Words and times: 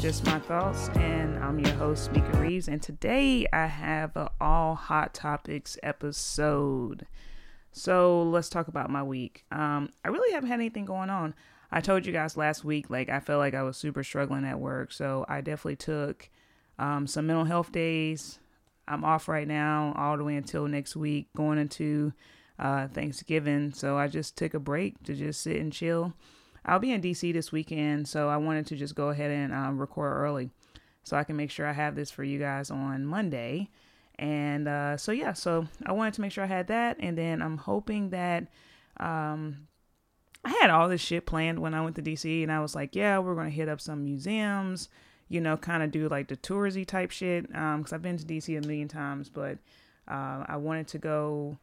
Just 0.00 0.24
My 0.24 0.38
Thoughts, 0.38 0.88
and 0.94 1.36
I'm 1.44 1.58
your 1.58 1.74
host, 1.74 2.10
Mika 2.12 2.38
Reeves. 2.38 2.68
And 2.68 2.80
today 2.80 3.46
I 3.52 3.66
have 3.66 4.16
an 4.16 4.28
all 4.40 4.74
hot 4.74 5.12
topics 5.12 5.76
episode. 5.82 7.06
So 7.70 8.22
let's 8.22 8.48
talk 8.48 8.68
about 8.68 8.88
my 8.88 9.02
week. 9.02 9.44
Um, 9.52 9.90
I 10.02 10.08
really 10.08 10.32
haven't 10.32 10.48
had 10.48 10.58
anything 10.58 10.86
going 10.86 11.10
on. 11.10 11.34
I 11.70 11.82
told 11.82 12.06
you 12.06 12.14
guys 12.14 12.38
last 12.38 12.64
week, 12.64 12.88
like, 12.88 13.10
I 13.10 13.20
felt 13.20 13.40
like 13.40 13.52
I 13.52 13.62
was 13.62 13.76
super 13.76 14.02
struggling 14.02 14.46
at 14.46 14.58
work. 14.58 14.90
So 14.90 15.26
I 15.28 15.42
definitely 15.42 15.76
took 15.76 16.30
um, 16.78 17.06
some 17.06 17.26
mental 17.26 17.44
health 17.44 17.70
days. 17.70 18.38
I'm 18.88 19.04
off 19.04 19.28
right 19.28 19.46
now, 19.46 19.92
all 19.98 20.16
the 20.16 20.24
way 20.24 20.36
until 20.36 20.66
next 20.66 20.96
week, 20.96 21.28
going 21.36 21.58
into 21.58 22.14
uh, 22.58 22.88
Thanksgiving. 22.88 23.74
So 23.74 23.98
I 23.98 24.08
just 24.08 24.34
took 24.34 24.54
a 24.54 24.60
break 24.60 25.02
to 25.02 25.14
just 25.14 25.42
sit 25.42 25.56
and 25.56 25.70
chill 25.70 26.14
I'll 26.64 26.78
be 26.78 26.92
in 26.92 27.00
DC 27.00 27.32
this 27.32 27.52
weekend, 27.52 28.08
so 28.08 28.28
I 28.28 28.36
wanted 28.36 28.66
to 28.66 28.76
just 28.76 28.94
go 28.94 29.08
ahead 29.08 29.30
and 29.30 29.52
um, 29.52 29.78
record 29.78 30.12
early 30.12 30.50
so 31.02 31.16
I 31.16 31.24
can 31.24 31.36
make 31.36 31.50
sure 31.50 31.66
I 31.66 31.72
have 31.72 31.96
this 31.96 32.10
for 32.10 32.24
you 32.24 32.38
guys 32.38 32.70
on 32.70 33.06
Monday. 33.06 33.70
And 34.18 34.68
uh, 34.68 34.96
so, 34.98 35.12
yeah, 35.12 35.32
so 35.32 35.66
I 35.86 35.92
wanted 35.92 36.14
to 36.14 36.20
make 36.20 36.32
sure 36.32 36.44
I 36.44 36.48
had 36.48 36.66
that. 36.68 36.98
And 37.00 37.16
then 37.16 37.40
I'm 37.40 37.56
hoping 37.56 38.10
that 38.10 38.48
um, 38.98 39.66
I 40.44 40.50
had 40.60 40.70
all 40.70 40.88
this 40.88 41.00
shit 41.00 41.26
planned 41.26 41.58
when 41.58 41.74
I 41.74 41.80
went 41.82 41.96
to 41.96 42.02
DC, 42.02 42.42
and 42.42 42.52
I 42.52 42.60
was 42.60 42.74
like, 42.74 42.94
yeah, 42.94 43.18
we're 43.18 43.34
going 43.34 43.48
to 43.48 43.54
hit 43.54 43.68
up 43.68 43.80
some 43.80 44.04
museums, 44.04 44.88
you 45.28 45.40
know, 45.40 45.56
kind 45.56 45.82
of 45.82 45.90
do 45.90 46.08
like 46.08 46.28
the 46.28 46.36
touristy 46.36 46.86
type 46.86 47.10
shit. 47.10 47.46
Because 47.48 47.92
um, 47.92 47.94
I've 47.94 48.02
been 48.02 48.18
to 48.18 48.24
DC 48.24 48.56
a 48.56 48.60
million 48.60 48.88
times, 48.88 49.30
but 49.30 49.58
uh, 50.06 50.44
I 50.46 50.56
wanted 50.58 50.88
to 50.88 50.98
go 50.98 51.58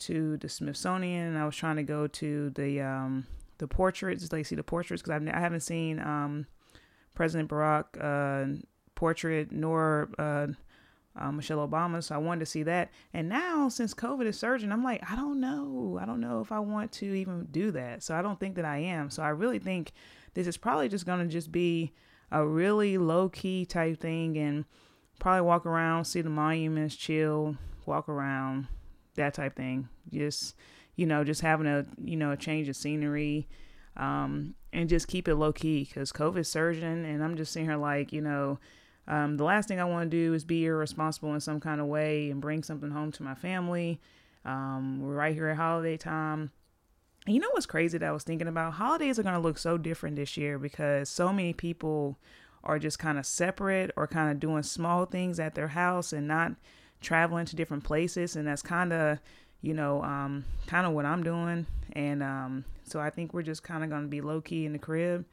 to 0.00 0.36
the 0.36 0.48
Smithsonian, 0.48 1.26
and 1.26 1.38
I 1.38 1.44
was 1.44 1.56
trying 1.56 1.76
to 1.76 1.82
go 1.82 2.06
to 2.06 2.50
the 2.50 2.80
um, 2.80 3.26
the 3.58 3.68
portraits, 3.68 4.32
like 4.32 4.46
see 4.46 4.56
the 4.56 4.62
portraits, 4.62 5.02
because 5.02 5.22
I 5.28 5.38
haven't 5.38 5.60
seen 5.60 6.00
um, 6.00 6.46
President 7.14 7.50
Barack 7.50 7.84
uh, 8.00 8.60
portrait 8.94 9.52
nor 9.52 10.08
uh, 10.18 10.46
uh, 11.16 11.32
Michelle 11.32 11.66
Obama, 11.66 12.02
so 12.02 12.14
I 12.14 12.18
wanted 12.18 12.40
to 12.40 12.46
see 12.46 12.62
that. 12.62 12.90
And 13.12 13.28
now, 13.28 13.68
since 13.68 13.92
COVID 13.94 14.26
is 14.26 14.38
surging, 14.38 14.70
I'm 14.70 14.84
like, 14.84 15.02
I 15.10 15.16
don't 15.16 15.40
know, 15.40 15.98
I 16.00 16.06
don't 16.06 16.20
know 16.20 16.40
if 16.40 16.52
I 16.52 16.60
want 16.60 16.92
to 16.92 17.06
even 17.06 17.48
do 17.50 17.72
that. 17.72 18.02
So 18.02 18.14
I 18.14 18.22
don't 18.22 18.38
think 18.38 18.54
that 18.54 18.64
I 18.64 18.78
am. 18.78 19.10
So 19.10 19.22
I 19.22 19.30
really 19.30 19.58
think 19.58 19.92
this 20.34 20.46
is 20.46 20.56
probably 20.56 20.88
just 20.88 21.06
gonna 21.06 21.26
just 21.26 21.50
be 21.50 21.92
a 22.30 22.46
really 22.46 22.98
low 22.98 23.28
key 23.28 23.66
type 23.66 24.00
thing, 24.00 24.38
and 24.38 24.64
probably 25.18 25.40
walk 25.40 25.66
around, 25.66 26.04
see 26.04 26.20
the 26.20 26.30
monuments, 26.30 26.94
chill, 26.94 27.56
walk 27.86 28.08
around, 28.08 28.68
that 29.16 29.34
type 29.34 29.56
thing. 29.56 29.88
Just 30.12 30.54
you 30.98 31.06
know, 31.06 31.22
just 31.22 31.42
having 31.42 31.68
a, 31.68 31.86
you 32.02 32.16
know, 32.16 32.32
a 32.32 32.36
change 32.36 32.68
of 32.68 32.74
scenery 32.74 33.46
um, 33.96 34.56
and 34.72 34.88
just 34.88 35.06
keep 35.06 35.28
it 35.28 35.36
low 35.36 35.52
key 35.52 35.84
because 35.84 36.10
COVID's 36.10 36.48
surging. 36.48 37.04
And 37.04 37.22
I'm 37.22 37.36
just 37.36 37.52
seeing 37.52 37.66
her 37.66 37.76
like, 37.76 38.12
you 38.12 38.20
know, 38.20 38.58
um, 39.06 39.36
the 39.36 39.44
last 39.44 39.68
thing 39.68 39.78
I 39.78 39.84
want 39.84 40.10
to 40.10 40.16
do 40.16 40.34
is 40.34 40.44
be 40.44 40.66
irresponsible 40.66 41.32
in 41.34 41.40
some 41.40 41.60
kind 41.60 41.80
of 41.80 41.86
way 41.86 42.30
and 42.30 42.40
bring 42.40 42.64
something 42.64 42.90
home 42.90 43.12
to 43.12 43.22
my 43.22 43.36
family. 43.36 44.00
Um, 44.44 45.00
we're 45.00 45.14
right 45.14 45.32
here 45.32 45.46
at 45.46 45.56
holiday 45.56 45.96
time. 45.96 46.50
And 47.26 47.34
you 47.36 47.40
know 47.40 47.50
what's 47.52 47.64
crazy 47.64 47.96
that 47.96 48.08
I 48.08 48.10
was 48.10 48.24
thinking 48.24 48.48
about? 48.48 48.72
Holidays 48.72 49.20
are 49.20 49.22
going 49.22 49.36
to 49.36 49.40
look 49.40 49.58
so 49.58 49.78
different 49.78 50.16
this 50.16 50.36
year 50.36 50.58
because 50.58 51.08
so 51.08 51.32
many 51.32 51.52
people 51.52 52.18
are 52.64 52.80
just 52.80 52.98
kind 52.98 53.18
of 53.18 53.24
separate 53.24 53.92
or 53.96 54.08
kind 54.08 54.32
of 54.32 54.40
doing 54.40 54.64
small 54.64 55.04
things 55.04 55.38
at 55.38 55.54
their 55.54 55.68
house 55.68 56.12
and 56.12 56.26
not 56.26 56.54
traveling 57.00 57.46
to 57.46 57.54
different 57.54 57.84
places. 57.84 58.34
And 58.34 58.48
that's 58.48 58.62
kind 58.62 58.92
of 58.92 59.20
you 59.62 59.74
know, 59.74 60.02
um, 60.02 60.44
kind 60.66 60.86
of 60.86 60.92
what 60.92 61.04
I'm 61.04 61.22
doing. 61.22 61.66
And 61.92 62.22
um, 62.22 62.64
so 62.84 63.00
I 63.00 63.10
think 63.10 63.34
we're 63.34 63.42
just 63.42 63.62
kind 63.62 63.82
of 63.82 63.90
going 63.90 64.02
to 64.02 64.08
be 64.08 64.20
low 64.20 64.40
key 64.40 64.66
in 64.66 64.72
the 64.72 64.78
crib. 64.78 65.24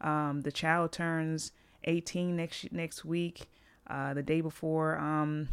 Um, 0.00 0.42
the 0.42 0.52
child 0.52 0.92
turns 0.92 1.52
18 1.84 2.36
next 2.36 2.72
next 2.72 3.04
week, 3.04 3.48
uh, 3.88 4.14
the 4.14 4.22
day 4.22 4.40
before 4.40 4.98
um, 4.98 5.48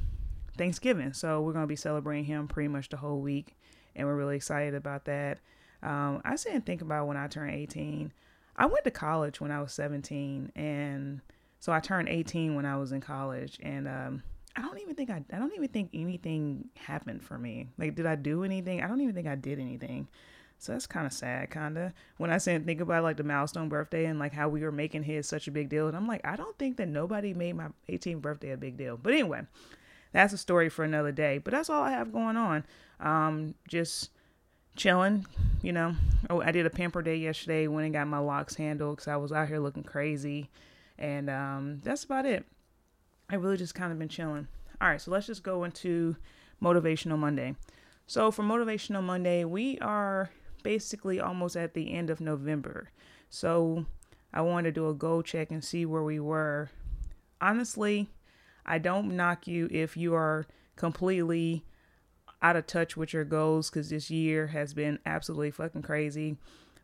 Thanksgiving. 0.57 1.13
So 1.13 1.41
we're 1.41 1.53
going 1.53 1.63
to 1.63 1.67
be 1.67 1.75
celebrating 1.75 2.25
him 2.25 2.47
pretty 2.47 2.67
much 2.67 2.89
the 2.89 2.97
whole 2.97 3.19
week, 3.19 3.55
and 3.95 4.07
we're 4.07 4.16
really 4.16 4.35
excited 4.35 4.75
about 4.75 5.05
that. 5.05 5.39
Um, 5.83 6.21
I 6.23 6.35
sit 6.35 6.53
and 6.53 6.66
think 6.66 6.81
about 6.81 7.07
when 7.07 7.17
I 7.17 7.27
turned 7.27 7.53
18. 7.53 8.11
I 8.57 8.66
went 8.66 8.83
to 8.85 8.91
college 8.91 9.41
when 9.41 9.51
I 9.51 9.61
was 9.61 9.73
17, 9.73 10.51
and 10.55 11.21
so 11.59 11.73
I 11.73 11.79
turned 11.79 12.09
18 12.09 12.55
when 12.55 12.66
I 12.66 12.77
was 12.77 12.91
in 12.91 13.01
college, 13.01 13.59
and 13.61 13.88
um, 13.88 14.23
I 14.55 14.61
don't 14.61 14.79
even 14.79 14.95
think 14.95 15.09
I 15.09 15.23
I 15.33 15.38
don't 15.38 15.53
even 15.53 15.67
think 15.67 15.89
anything 15.93 16.69
happened 16.75 17.23
for 17.23 17.38
me. 17.38 17.67
Like 17.77 17.95
did 17.95 18.05
I 18.05 18.16
do 18.16 18.43
anything? 18.43 18.81
I 18.81 18.88
don't 18.88 19.01
even 19.01 19.16
think 19.16 19.27
I 19.27 19.35
did 19.35 19.59
anything. 19.59 20.07
So 20.57 20.71
that's 20.71 20.88
kind 20.88 21.05
of 21.05 21.13
sad, 21.13 21.49
kind 21.49 21.77
of. 21.77 21.91
When 22.17 22.31
I 22.31 22.38
said 22.38 22.65
think 22.65 22.81
about 22.81 23.03
like 23.03 23.17
the 23.17 23.23
milestone 23.23 23.69
birthday 23.69 24.05
and 24.05 24.19
like 24.19 24.33
how 24.33 24.47
we 24.47 24.61
were 24.61 24.71
making 24.71 25.03
his 25.03 25.27
such 25.27 25.47
a 25.47 25.51
big 25.51 25.69
deal, 25.69 25.88
and 25.88 25.97
I'm 25.97 26.07
like, 26.07 26.25
I 26.25 26.35
don't 26.35 26.57
think 26.57 26.77
that 26.77 26.88
nobody 26.88 27.33
made 27.33 27.53
my 27.53 27.67
18th 27.89 28.21
birthday 28.21 28.51
a 28.51 28.57
big 28.57 28.77
deal. 28.77 28.97
But 28.97 29.13
anyway, 29.13 29.41
that's 30.13 30.33
a 30.33 30.38
story 30.38 30.69
for 30.69 30.83
another 30.85 31.11
day. 31.11 31.39
But 31.39 31.51
that's 31.51 31.69
all 31.69 31.83
I 31.83 31.91
have 31.91 32.13
going 32.13 32.38
on. 32.38 32.63
Um, 32.99 33.55
just 33.67 34.11
chilling, 34.75 35.25
you 35.61 35.73
know. 35.73 35.95
Oh, 36.29 36.41
I 36.41 36.51
did 36.51 36.65
a 36.65 36.69
pamper 36.69 37.01
day 37.01 37.17
yesterday. 37.17 37.67
Went 37.67 37.85
and 37.85 37.94
got 37.94 38.07
my 38.07 38.19
locks 38.19 38.55
handled 38.55 38.97
because 38.97 39.07
I 39.09 39.17
was 39.17 39.31
out 39.31 39.49
here 39.49 39.59
looking 39.59 39.83
crazy, 39.83 40.49
and 40.97 41.29
um, 41.29 41.81
that's 41.83 42.05
about 42.05 42.25
it. 42.25 42.45
I 43.30 43.36
really 43.36 43.58
just 43.58 43.75
kind 43.75 43.91
of 43.91 44.00
been 44.00 44.09
chilling. 44.09 44.47
All 44.80 44.88
right, 44.88 45.02
so 45.02 45.12
let's 45.12 45.28
just 45.28 45.44
go 45.44 45.63
into 45.63 46.16
Motivational 46.62 47.18
Monday. 47.18 47.56
So, 48.08 48.30
for 48.30 48.44
Motivational 48.44 49.02
Monday, 49.02 49.44
we 49.46 49.80
are 49.80 50.30
basically 50.63 51.19
almost 51.19 51.56
at 51.56 51.74
the 51.74 51.94
end 51.94 52.09
of 52.09 52.22
November. 52.22 52.91
So, 53.30 53.86
I 54.34 54.41
wanted 54.41 54.75
to 54.75 54.80
do 54.80 54.90
a 54.90 54.94
goal 54.94 55.24
check 55.24 55.50
and 55.50 55.63
see 55.63 55.86
where 55.86 56.03
we 56.03 56.19
were. 56.19 56.69
Honestly, 57.41 58.09
I 58.66 58.78
don't 58.78 59.16
knock 59.16 59.47
you 59.47 59.68
if 59.72 59.97
you 59.97 60.13
are 60.13 60.46
completely 60.75 61.66
out 62.42 62.56
of 62.56 62.68
touch 62.68 62.96
with 62.96 63.13
your 63.13 63.24
goals 63.24 63.69
because 63.69 63.90
this 63.90 64.12
year 64.12 64.47
has 64.47 64.74
been 64.74 65.00
absolutely 65.06 65.52
fucking 65.52 65.81
crazy. 65.81 66.38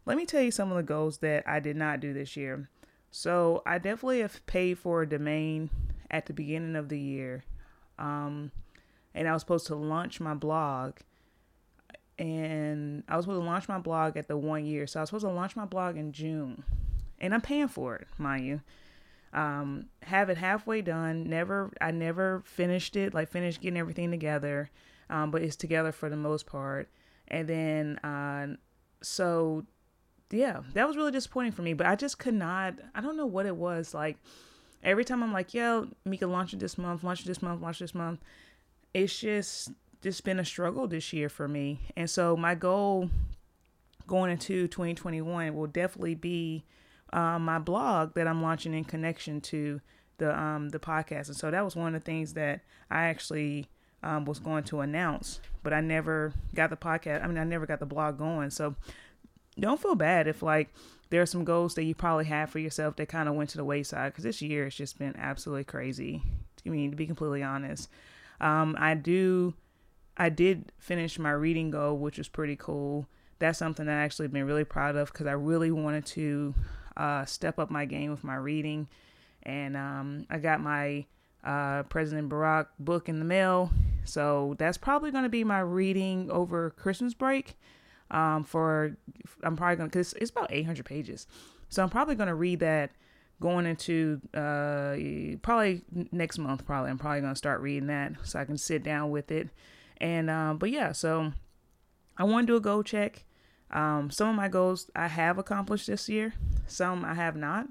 Let 0.05 0.17
me 0.17 0.25
tell 0.25 0.41
you 0.41 0.49
some 0.49 0.71
of 0.71 0.77
the 0.77 0.83
goals 0.83 1.19
that 1.19 1.47
I 1.47 1.59
did 1.59 1.75
not 1.75 1.99
do 1.99 2.13
this 2.13 2.35
year. 2.35 2.69
So, 3.11 3.61
I 3.65 3.77
definitely 3.77 4.21
have 4.21 4.43
paid 4.47 4.79
for 4.79 5.03
a 5.03 5.09
domain 5.09 5.69
at 6.11 6.27
the 6.27 6.33
beginning 6.33 6.75
of 6.75 6.89
the 6.89 6.99
year. 6.99 7.43
Um, 7.97 8.51
and 9.15 9.27
I 9.27 9.33
was 9.33 9.41
supposed 9.41 9.67
to 9.67 9.75
launch 9.75 10.19
my 10.19 10.33
blog. 10.33 10.97
And 12.19 13.03
I 13.07 13.15
was 13.15 13.25
supposed 13.25 13.41
to 13.41 13.45
launch 13.45 13.67
my 13.67 13.79
blog 13.79 14.17
at 14.17 14.27
the 14.27 14.37
one 14.37 14.65
year. 14.65 14.85
So 14.85 14.99
I 14.99 15.01
was 15.01 15.09
supposed 15.09 15.25
to 15.25 15.31
launch 15.31 15.55
my 15.55 15.65
blog 15.65 15.97
in 15.97 16.11
June. 16.11 16.63
And 17.19 17.33
I'm 17.33 17.41
paying 17.41 17.67
for 17.67 17.95
it, 17.95 18.07
mind 18.17 18.45
you. 18.45 18.61
Um, 19.33 19.85
have 20.03 20.29
it 20.29 20.37
halfway 20.37 20.81
done. 20.81 21.29
Never, 21.29 21.71
I 21.79 21.91
never 21.91 22.43
finished 22.45 22.95
it, 22.95 23.13
like 23.13 23.29
finished 23.29 23.61
getting 23.61 23.79
everything 23.79 24.11
together. 24.11 24.69
Um, 25.09 25.31
but 25.31 25.41
it's 25.41 25.55
together 25.55 25.91
for 25.91 26.09
the 26.09 26.17
most 26.17 26.45
part. 26.45 26.89
And 27.29 27.47
then, 27.47 27.97
uh, 27.99 28.55
so 29.01 29.65
yeah, 30.31 30.61
that 30.73 30.87
was 30.87 30.97
really 30.97 31.11
disappointing 31.11 31.53
for 31.53 31.61
me. 31.61 31.73
But 31.73 31.87
I 31.87 31.95
just 31.95 32.19
could 32.19 32.33
not, 32.33 32.75
I 32.93 33.01
don't 33.01 33.17
know 33.17 33.25
what 33.25 33.45
it 33.45 33.55
was. 33.55 33.93
Like, 33.93 34.17
every 34.83 35.05
time 35.05 35.23
I'm 35.23 35.33
like, 35.33 35.53
yo, 35.53 35.87
Mika, 36.05 36.27
launch 36.27 36.53
it 36.53 36.59
this 36.59 36.77
month, 36.77 37.03
launch 37.03 37.21
it 37.21 37.27
this 37.27 37.41
month, 37.41 37.61
launch 37.61 37.79
this 37.79 37.95
month. 37.95 38.19
It's 38.93 39.17
just 39.17 39.71
just 40.01 40.23
been 40.23 40.39
a 40.39 40.45
struggle 40.45 40.87
this 40.87 41.13
year 41.13 41.29
for 41.29 41.47
me. 41.47 41.79
And 41.95 42.09
so 42.09 42.35
my 42.35 42.55
goal 42.55 43.09
going 44.07 44.31
into 44.31 44.67
2021 44.67 45.55
will 45.55 45.67
definitely 45.67 46.15
be 46.15 46.65
um, 47.13 47.45
my 47.45 47.59
blog 47.59 48.15
that 48.15 48.27
I'm 48.27 48.41
launching 48.41 48.73
in 48.73 48.83
connection 48.83 49.41
to 49.41 49.79
the 50.17 50.37
um, 50.37 50.69
the 50.69 50.79
podcast. 50.79 51.27
And 51.27 51.35
so 51.35 51.51
that 51.51 51.63
was 51.63 51.75
one 51.75 51.93
of 51.93 52.01
the 52.01 52.05
things 52.05 52.33
that 52.33 52.61
I 52.89 53.03
actually 53.03 53.67
um, 54.03 54.25
was 54.25 54.39
going 54.39 54.63
to 54.65 54.81
announce, 54.81 55.39
but 55.63 55.73
I 55.73 55.81
never 55.81 56.33
got 56.55 56.69
the 56.69 56.77
podcast. 56.77 57.23
I 57.23 57.27
mean, 57.27 57.37
I 57.37 57.43
never 57.43 57.65
got 57.65 57.79
the 57.79 57.85
blog 57.85 58.17
going. 58.17 58.49
So 58.49 58.75
don't 59.59 59.81
feel 59.81 59.95
bad 59.95 60.27
if 60.27 60.41
like 60.41 60.69
there 61.09 61.21
are 61.21 61.27
some 61.27 61.43
goals 61.43 61.75
that 61.75 61.83
you 61.83 61.93
probably 61.93 62.25
have 62.25 62.49
for 62.49 62.59
yourself 62.59 62.95
that 62.95 63.09
kind 63.09 63.27
of 63.27 63.35
went 63.35 63.49
to 63.51 63.57
the 63.57 63.65
wayside 63.65 64.13
because 64.13 64.23
this 64.23 64.41
year 64.41 64.63
has 64.63 64.75
just 64.75 64.97
been 64.97 65.15
absolutely 65.17 65.65
crazy. 65.65 66.23
I 66.65 66.69
mean, 66.69 66.91
to 66.91 66.95
be 66.95 67.05
completely 67.05 67.43
honest, 67.43 67.89
um, 68.39 68.75
I 68.79 68.93
do, 68.93 69.53
I 70.15 70.29
did 70.29 70.71
finish 70.79 71.19
my 71.19 71.31
reading 71.31 71.69
goal, 71.69 71.97
which 71.97 72.17
was 72.17 72.29
pretty 72.29 72.55
cool. 72.55 73.07
That's 73.39 73.59
something 73.59 73.85
that 73.87 73.97
I 73.97 74.03
actually 74.03 74.29
been 74.29 74.45
really 74.45 74.63
proud 74.63 74.95
of 74.95 75.11
because 75.11 75.27
I 75.27 75.33
really 75.33 75.71
wanted 75.71 76.05
to 76.07 76.55
uh, 76.95 77.25
step 77.25 77.59
up 77.59 77.69
my 77.69 77.85
game 77.85 78.11
with 78.11 78.23
my 78.23 78.35
reading, 78.35 78.87
and 79.43 79.75
um, 79.75 80.25
I 80.29 80.37
got 80.37 80.61
my 80.61 81.05
uh, 81.43 81.83
President 81.83 82.29
Barack 82.29 82.67
book 82.79 83.09
in 83.09 83.19
the 83.19 83.25
mail. 83.25 83.71
So 84.05 84.55
that's 84.59 84.77
probably 84.77 85.11
going 85.11 85.23
to 85.23 85.29
be 85.29 85.43
my 85.43 85.59
reading 85.59 86.29
over 86.31 86.69
Christmas 86.69 87.13
break 87.13 87.57
um, 88.11 88.43
for 88.43 88.95
I'm 89.43 89.55
probably 89.55 89.77
gonna 89.77 89.89
because 89.89 90.13
it's 90.13 90.31
about 90.31 90.51
800 90.51 90.85
pages, 90.85 91.27
so 91.69 91.81
I'm 91.81 91.89
probably 91.89 92.15
gonna 92.15 92.35
read 92.35 92.59
that 92.59 92.91
going 93.39 93.65
into 93.65 94.21
uh, 94.33 94.95
probably 95.41 95.81
next 96.11 96.37
month. 96.37 96.65
Probably 96.65 96.91
I'm 96.91 96.97
probably 96.97 97.21
gonna 97.21 97.35
start 97.35 97.61
reading 97.61 97.87
that 97.87 98.13
so 98.23 98.39
I 98.39 98.45
can 98.45 98.57
sit 98.57 98.83
down 98.83 99.09
with 99.09 99.31
it. 99.31 99.49
And 99.97 100.29
um, 100.29 100.57
but 100.57 100.69
yeah, 100.69 100.91
so 100.91 101.33
I 102.17 102.23
want 102.23 102.47
to 102.47 102.53
do 102.53 102.57
a 102.57 102.61
goal 102.61 102.83
check. 102.83 103.23
Um, 103.71 104.11
some 104.11 104.29
of 104.29 104.35
my 104.35 104.49
goals 104.49 104.89
I 104.95 105.07
have 105.07 105.37
accomplished 105.37 105.87
this 105.87 106.09
year, 106.09 106.33
some 106.67 107.05
I 107.05 107.13
have 107.13 107.35
not, 107.35 107.67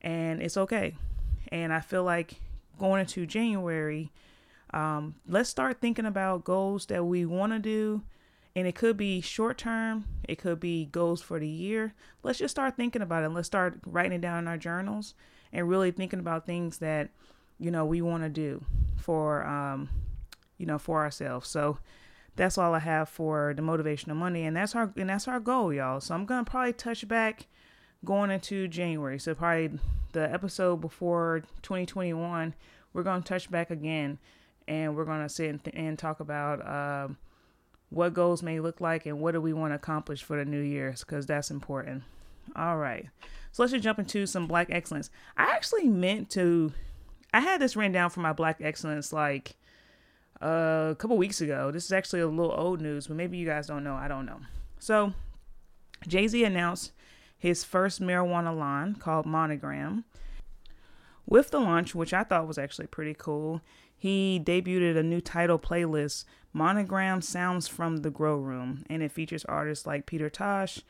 and 0.00 0.40
it's 0.40 0.56
okay. 0.56 0.96
And 1.52 1.72
I 1.72 1.80
feel 1.80 2.04
like 2.04 2.40
going 2.78 3.00
into 3.00 3.26
January, 3.26 4.10
um, 4.72 5.14
let's 5.28 5.50
start 5.50 5.80
thinking 5.80 6.06
about 6.06 6.44
goals 6.44 6.86
that 6.86 7.04
we 7.04 7.26
want 7.26 7.52
to 7.52 7.58
do. 7.58 8.02
And 8.56 8.66
it 8.66 8.74
could 8.74 8.96
be 8.96 9.20
short 9.20 9.58
term, 9.58 10.06
it 10.26 10.36
could 10.36 10.58
be 10.58 10.86
goals 10.86 11.20
for 11.20 11.38
the 11.38 11.46
year. 11.46 11.92
Let's 12.22 12.38
just 12.38 12.52
start 12.52 12.74
thinking 12.74 13.02
about 13.02 13.22
it. 13.22 13.28
Let's 13.28 13.46
start 13.46 13.80
writing 13.84 14.12
it 14.12 14.22
down 14.22 14.38
in 14.38 14.48
our 14.48 14.56
journals 14.56 15.12
and 15.52 15.68
really 15.68 15.90
thinking 15.90 16.20
about 16.20 16.46
things 16.46 16.78
that, 16.78 17.10
you 17.58 17.70
know, 17.70 17.84
we 17.84 18.00
want 18.00 18.22
to 18.22 18.30
do 18.30 18.64
for, 18.96 19.46
um, 19.46 19.90
you 20.56 20.64
know, 20.64 20.78
for 20.78 21.02
ourselves. 21.02 21.50
So 21.50 21.76
that's 22.34 22.56
all 22.56 22.74
I 22.74 22.78
have 22.78 23.10
for 23.10 23.52
the 23.54 23.60
motivational 23.60 24.16
Monday. 24.16 24.44
And 24.44 24.56
that's 24.56 24.74
our, 24.74 24.90
and 24.96 25.10
that's 25.10 25.28
our 25.28 25.38
goal, 25.38 25.70
y'all. 25.70 26.00
So 26.00 26.14
I'm 26.14 26.24
to 26.42 26.50
probably 26.50 26.72
touch 26.72 27.06
back 27.06 27.46
going 28.06 28.30
into 28.30 28.68
January. 28.68 29.18
So 29.18 29.34
probably 29.34 29.78
the 30.12 30.32
episode 30.32 30.80
before 30.80 31.42
2021, 31.60 32.54
we're 32.94 33.02
to 33.22 33.28
touch 33.28 33.50
back 33.50 33.70
again 33.70 34.18
and 34.66 34.96
we're 34.96 35.04
to 35.22 35.28
sit 35.28 35.50
and, 35.50 35.62
th- 35.62 35.76
and, 35.76 35.98
talk 35.98 36.20
about 36.20 36.66
um, 36.66 37.18
what 37.96 38.14
goals 38.14 38.42
may 38.42 38.60
look 38.60 38.80
like 38.80 39.06
and 39.06 39.18
what 39.20 39.32
do 39.32 39.40
we 39.40 39.52
want 39.52 39.72
to 39.72 39.76
accomplish 39.76 40.22
for 40.22 40.36
the 40.36 40.44
new 40.44 40.60
year's 40.60 41.02
because 41.02 41.26
that's 41.26 41.50
important. 41.50 42.02
All 42.54 42.76
right. 42.76 43.08
So 43.52 43.62
let's 43.62 43.72
just 43.72 43.82
jump 43.82 43.98
into 43.98 44.26
some 44.26 44.46
black 44.46 44.68
excellence. 44.70 45.10
I 45.36 45.44
actually 45.44 45.88
meant 45.88 46.30
to 46.30 46.72
I 47.32 47.40
had 47.40 47.60
this 47.60 47.74
written 47.74 47.92
down 47.92 48.10
for 48.10 48.20
my 48.20 48.32
black 48.32 48.58
excellence 48.60 49.12
like 49.12 49.56
uh, 50.42 50.88
a 50.90 50.96
couple 50.98 51.16
weeks 51.16 51.40
ago. 51.40 51.70
This 51.70 51.86
is 51.86 51.92
actually 51.92 52.20
a 52.20 52.28
little 52.28 52.52
old 52.52 52.80
news, 52.80 53.06
but 53.06 53.16
maybe 53.16 53.38
you 53.38 53.46
guys 53.46 53.66
don't 53.66 53.82
know. 53.82 53.94
I 53.94 54.08
don't 54.08 54.26
know. 54.26 54.40
So 54.78 55.14
Jay-Z 56.06 56.44
announced 56.44 56.92
his 57.38 57.64
first 57.64 58.00
marijuana 58.00 58.56
line 58.56 58.94
called 58.94 59.26
Monogram. 59.26 60.04
With 61.28 61.50
the 61.50 61.58
launch, 61.58 61.94
which 61.94 62.14
I 62.14 62.22
thought 62.22 62.46
was 62.46 62.58
actually 62.58 62.86
pretty 62.86 63.14
cool, 63.14 63.60
he 63.96 64.40
debuted 64.42 64.96
a 64.96 65.02
new 65.02 65.20
title 65.20 65.58
playlist, 65.58 66.24
Monogram 66.52 67.20
Sounds 67.22 67.68
from 67.68 67.98
the 67.98 68.10
Grow 68.10 68.36
Room, 68.36 68.84
and 68.88 69.02
it 69.02 69.12
features 69.12 69.44
artists 69.44 69.86
like 69.86 70.06
Peter 70.06 70.30
Tosh, 70.30 70.80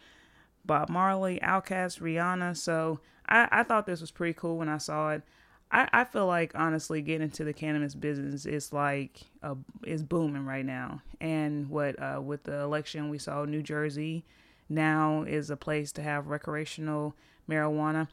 Bob 0.64 0.88
Marley, 0.88 1.38
Outkast, 1.42 2.00
Rihanna. 2.00 2.56
So 2.56 3.00
I, 3.28 3.48
I 3.50 3.62
thought 3.62 3.86
this 3.86 4.00
was 4.00 4.10
pretty 4.10 4.34
cool 4.34 4.58
when 4.58 4.68
I 4.68 4.78
saw 4.78 5.10
it. 5.10 5.22
I, 5.70 5.88
I 5.92 6.04
feel 6.04 6.26
like 6.26 6.52
honestly 6.54 7.02
getting 7.02 7.22
into 7.22 7.44
the 7.44 7.52
cannabis 7.52 7.94
business 7.94 8.46
is 8.46 8.72
like 8.72 9.22
a, 9.42 9.56
is 9.84 10.02
booming 10.02 10.44
right 10.44 10.64
now. 10.64 11.02
And 11.20 11.68
what 11.68 12.00
uh, 12.00 12.20
with 12.22 12.44
the 12.44 12.60
election 12.60 13.08
we 13.08 13.18
saw 13.18 13.44
New 13.44 13.62
Jersey 13.62 14.24
now 14.68 15.22
is 15.22 15.50
a 15.50 15.56
place 15.56 15.92
to 15.92 16.02
have 16.02 16.28
recreational 16.28 17.14
marijuana. 17.48 18.08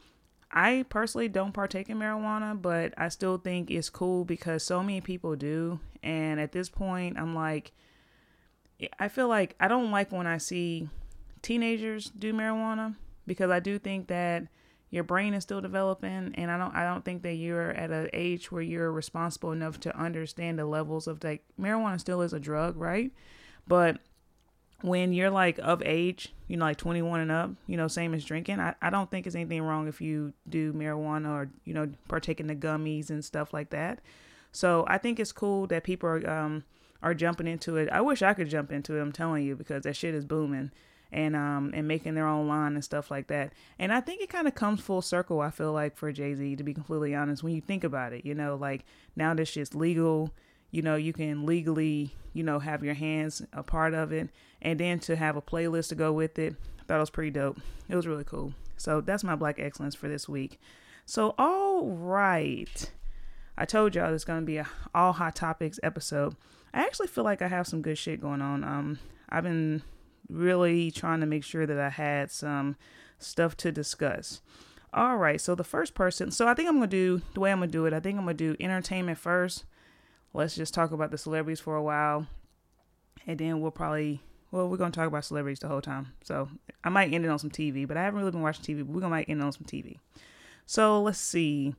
I 0.56 0.84
personally 0.88 1.26
don't 1.26 1.52
partake 1.52 1.90
in 1.90 1.98
marijuana, 1.98 2.60
but 2.60 2.94
I 2.96 3.08
still 3.08 3.38
think 3.38 3.72
it's 3.72 3.90
cool 3.90 4.24
because 4.24 4.62
so 4.62 4.84
many 4.84 5.00
people 5.00 5.34
do. 5.34 5.80
And 6.00 6.38
at 6.38 6.52
this 6.52 6.68
point, 6.68 7.18
I'm 7.18 7.34
like, 7.34 7.72
I 9.00 9.08
feel 9.08 9.26
like 9.26 9.56
I 9.58 9.66
don't 9.66 9.90
like 9.90 10.12
when 10.12 10.28
I 10.28 10.38
see 10.38 10.88
teenagers 11.42 12.08
do 12.16 12.32
marijuana 12.32 12.94
because 13.26 13.50
I 13.50 13.58
do 13.58 13.80
think 13.80 14.06
that 14.08 14.46
your 14.90 15.02
brain 15.02 15.34
is 15.34 15.42
still 15.42 15.60
developing 15.60 16.32
and 16.36 16.50
I 16.50 16.56
don't 16.56 16.74
I 16.74 16.84
don't 16.84 17.04
think 17.04 17.22
that 17.22 17.34
you're 17.34 17.70
at 17.72 17.90
an 17.90 18.10
age 18.12 18.52
where 18.52 18.62
you're 18.62 18.92
responsible 18.92 19.50
enough 19.50 19.80
to 19.80 19.98
understand 19.98 20.58
the 20.58 20.66
levels 20.66 21.08
of 21.08 21.22
like 21.24 21.42
marijuana 21.60 21.98
still 21.98 22.22
is 22.22 22.32
a 22.32 22.38
drug, 22.38 22.76
right? 22.76 23.10
But 23.66 23.98
when 24.84 25.14
you're 25.14 25.30
like 25.30 25.58
of 25.60 25.82
age, 25.82 26.34
you 26.46 26.58
know, 26.58 26.66
like 26.66 26.76
21 26.76 27.20
and 27.20 27.32
up, 27.32 27.50
you 27.66 27.74
know, 27.74 27.88
same 27.88 28.12
as 28.12 28.22
drinking, 28.22 28.60
I, 28.60 28.74
I 28.82 28.90
don't 28.90 29.10
think 29.10 29.26
it's 29.26 29.34
anything 29.34 29.62
wrong 29.62 29.88
if 29.88 30.02
you 30.02 30.34
do 30.46 30.74
marijuana 30.74 31.30
or, 31.30 31.50
you 31.64 31.72
know, 31.72 31.90
partake 32.06 32.38
in 32.38 32.48
the 32.48 32.54
gummies 32.54 33.08
and 33.08 33.24
stuff 33.24 33.54
like 33.54 33.70
that. 33.70 34.00
So 34.52 34.84
I 34.86 34.98
think 34.98 35.18
it's 35.18 35.32
cool 35.32 35.66
that 35.68 35.84
people 35.84 36.10
are, 36.10 36.28
um, 36.28 36.64
are 37.02 37.14
jumping 37.14 37.46
into 37.46 37.78
it. 37.78 37.88
I 37.88 38.02
wish 38.02 38.20
I 38.20 38.34
could 38.34 38.50
jump 38.50 38.70
into 38.70 38.94
it, 38.94 39.00
I'm 39.00 39.10
telling 39.10 39.46
you, 39.46 39.56
because 39.56 39.84
that 39.84 39.96
shit 39.96 40.14
is 40.14 40.26
booming 40.26 40.70
and 41.12 41.36
um 41.36 41.70
and 41.72 41.86
making 41.86 42.14
their 42.14 42.26
own 42.26 42.48
line 42.48 42.74
and 42.74 42.84
stuff 42.84 43.10
like 43.10 43.28
that. 43.28 43.52
And 43.78 43.90
I 43.90 44.00
think 44.00 44.20
it 44.20 44.28
kind 44.28 44.48
of 44.48 44.54
comes 44.54 44.80
full 44.82 45.00
circle. 45.00 45.40
I 45.40 45.50
feel 45.50 45.72
like 45.72 45.96
for 45.96 46.12
Jay 46.12 46.34
Z, 46.34 46.56
to 46.56 46.64
be 46.64 46.74
completely 46.74 47.14
honest, 47.14 47.42
when 47.42 47.54
you 47.54 47.60
think 47.62 47.84
about 47.84 48.12
it, 48.12 48.26
you 48.26 48.34
know, 48.34 48.56
like 48.56 48.84
now 49.16 49.32
this 49.32 49.48
shit's 49.48 49.74
legal 49.74 50.30
you 50.74 50.82
know, 50.82 50.96
you 50.96 51.12
can 51.12 51.46
legally, 51.46 52.10
you 52.32 52.42
know, 52.42 52.58
have 52.58 52.82
your 52.82 52.94
hands 52.94 53.40
a 53.52 53.62
part 53.62 53.94
of 53.94 54.10
it. 54.10 54.28
And 54.60 54.80
then 54.80 54.98
to 55.00 55.14
have 55.14 55.36
a 55.36 55.40
playlist 55.40 55.90
to 55.90 55.94
go 55.94 56.12
with 56.12 56.36
it, 56.36 56.56
I 56.80 56.82
thought 56.82 56.96
it 56.96 56.98
was 56.98 57.10
pretty 57.10 57.30
dope. 57.30 57.60
It 57.88 57.94
was 57.94 58.08
really 58.08 58.24
cool. 58.24 58.54
So 58.76 59.00
that's 59.00 59.22
my 59.22 59.36
Black 59.36 59.60
Excellence 59.60 59.94
for 59.94 60.08
this 60.08 60.28
week. 60.28 60.60
So, 61.06 61.36
all 61.38 61.86
right. 61.86 62.90
I 63.56 63.64
told 63.66 63.94
y'all 63.94 64.12
it's 64.12 64.24
going 64.24 64.40
to 64.40 64.46
be 64.46 64.56
a 64.56 64.66
all 64.92 65.12
hot 65.12 65.36
topics 65.36 65.78
episode. 65.84 66.34
I 66.72 66.80
actually 66.80 67.06
feel 67.06 67.22
like 67.22 67.40
I 67.40 67.46
have 67.46 67.68
some 67.68 67.80
good 67.80 67.96
shit 67.96 68.20
going 68.20 68.42
on. 68.42 68.64
Um, 68.64 68.98
I've 69.28 69.44
been 69.44 69.82
really 70.28 70.90
trying 70.90 71.20
to 71.20 71.26
make 71.26 71.44
sure 71.44 71.66
that 71.66 71.78
I 71.78 71.90
had 71.90 72.32
some 72.32 72.74
stuff 73.20 73.56
to 73.58 73.70
discuss. 73.70 74.40
All 74.92 75.18
right, 75.18 75.40
so 75.40 75.54
the 75.54 75.62
first 75.62 75.94
person, 75.94 76.32
so 76.32 76.48
I 76.48 76.54
think 76.54 76.68
I'm 76.68 76.76
gonna 76.76 76.88
do 76.88 77.22
the 77.34 77.40
way 77.40 77.52
I'm 77.52 77.58
gonna 77.58 77.70
do 77.70 77.86
it. 77.86 77.92
I 77.92 78.00
think 78.00 78.18
I'm 78.18 78.24
gonna 78.24 78.34
do 78.34 78.56
entertainment 78.60 79.18
first, 79.18 79.64
let's 80.34 80.54
just 80.54 80.74
talk 80.74 80.90
about 80.90 81.10
the 81.10 81.18
celebrities 81.18 81.60
for 81.60 81.76
a 81.76 81.82
while, 81.82 82.26
and 83.26 83.38
then 83.38 83.60
we'll 83.60 83.70
probably 83.70 84.20
well, 84.54 84.68
we're 84.68 84.76
gonna 84.76 84.92
talk 84.92 85.08
about 85.08 85.24
celebrities 85.24 85.58
the 85.58 85.66
whole 85.66 85.80
time. 85.80 86.12
So 86.22 86.48
I 86.84 86.88
might 86.88 87.12
end 87.12 87.24
it 87.24 87.28
on 87.28 87.40
some 87.40 87.50
TV, 87.50 87.88
but 87.88 87.96
I 87.96 88.04
haven't 88.04 88.20
really 88.20 88.30
been 88.30 88.42
watching 88.42 88.62
TV. 88.62 88.86
But 88.86 88.94
we're 88.94 89.00
gonna 89.00 89.14
might 89.14 89.28
end 89.28 89.42
on 89.42 89.50
some 89.50 89.64
TV. 89.66 89.98
So 90.64 91.02
let's 91.02 91.18
see. 91.18 91.74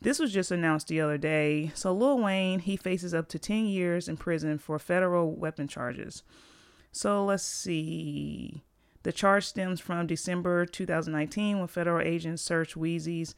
This 0.00 0.18
was 0.18 0.32
just 0.32 0.50
announced 0.50 0.88
the 0.88 1.00
other 1.00 1.16
day. 1.16 1.70
So 1.74 1.92
Lil 1.94 2.18
Wayne 2.18 2.58
he 2.58 2.76
faces 2.76 3.14
up 3.14 3.28
to 3.28 3.38
10 3.38 3.66
years 3.66 4.08
in 4.08 4.16
prison 4.18 4.58
for 4.58 4.78
federal 4.78 5.34
weapon 5.34 5.68
charges. 5.68 6.22
So 6.90 7.24
let's 7.24 7.44
see. 7.44 8.62
The 9.04 9.12
charge 9.12 9.46
stems 9.46 9.80
from 9.80 10.06
December 10.06 10.66
2019 10.66 11.58
when 11.58 11.66
federal 11.66 12.06
agents 12.06 12.42
searched 12.42 12.76
Weezy's 12.76 13.34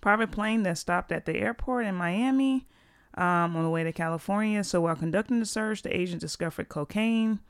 private 0.00 0.30
plane 0.30 0.62
that 0.62 0.78
stopped 0.78 1.10
at 1.10 1.26
the 1.26 1.36
airport 1.36 1.86
in 1.86 1.96
Miami 1.96 2.68
um, 3.14 3.56
on 3.56 3.62
the 3.62 3.70
way 3.70 3.84
to 3.84 3.92
California. 3.92 4.64
So 4.64 4.80
while 4.80 4.96
conducting 4.96 5.40
the 5.40 5.46
search, 5.46 5.82
the 5.82 5.96
agents 5.96 6.22
discovered 6.22 6.68
cocaine 6.68 7.40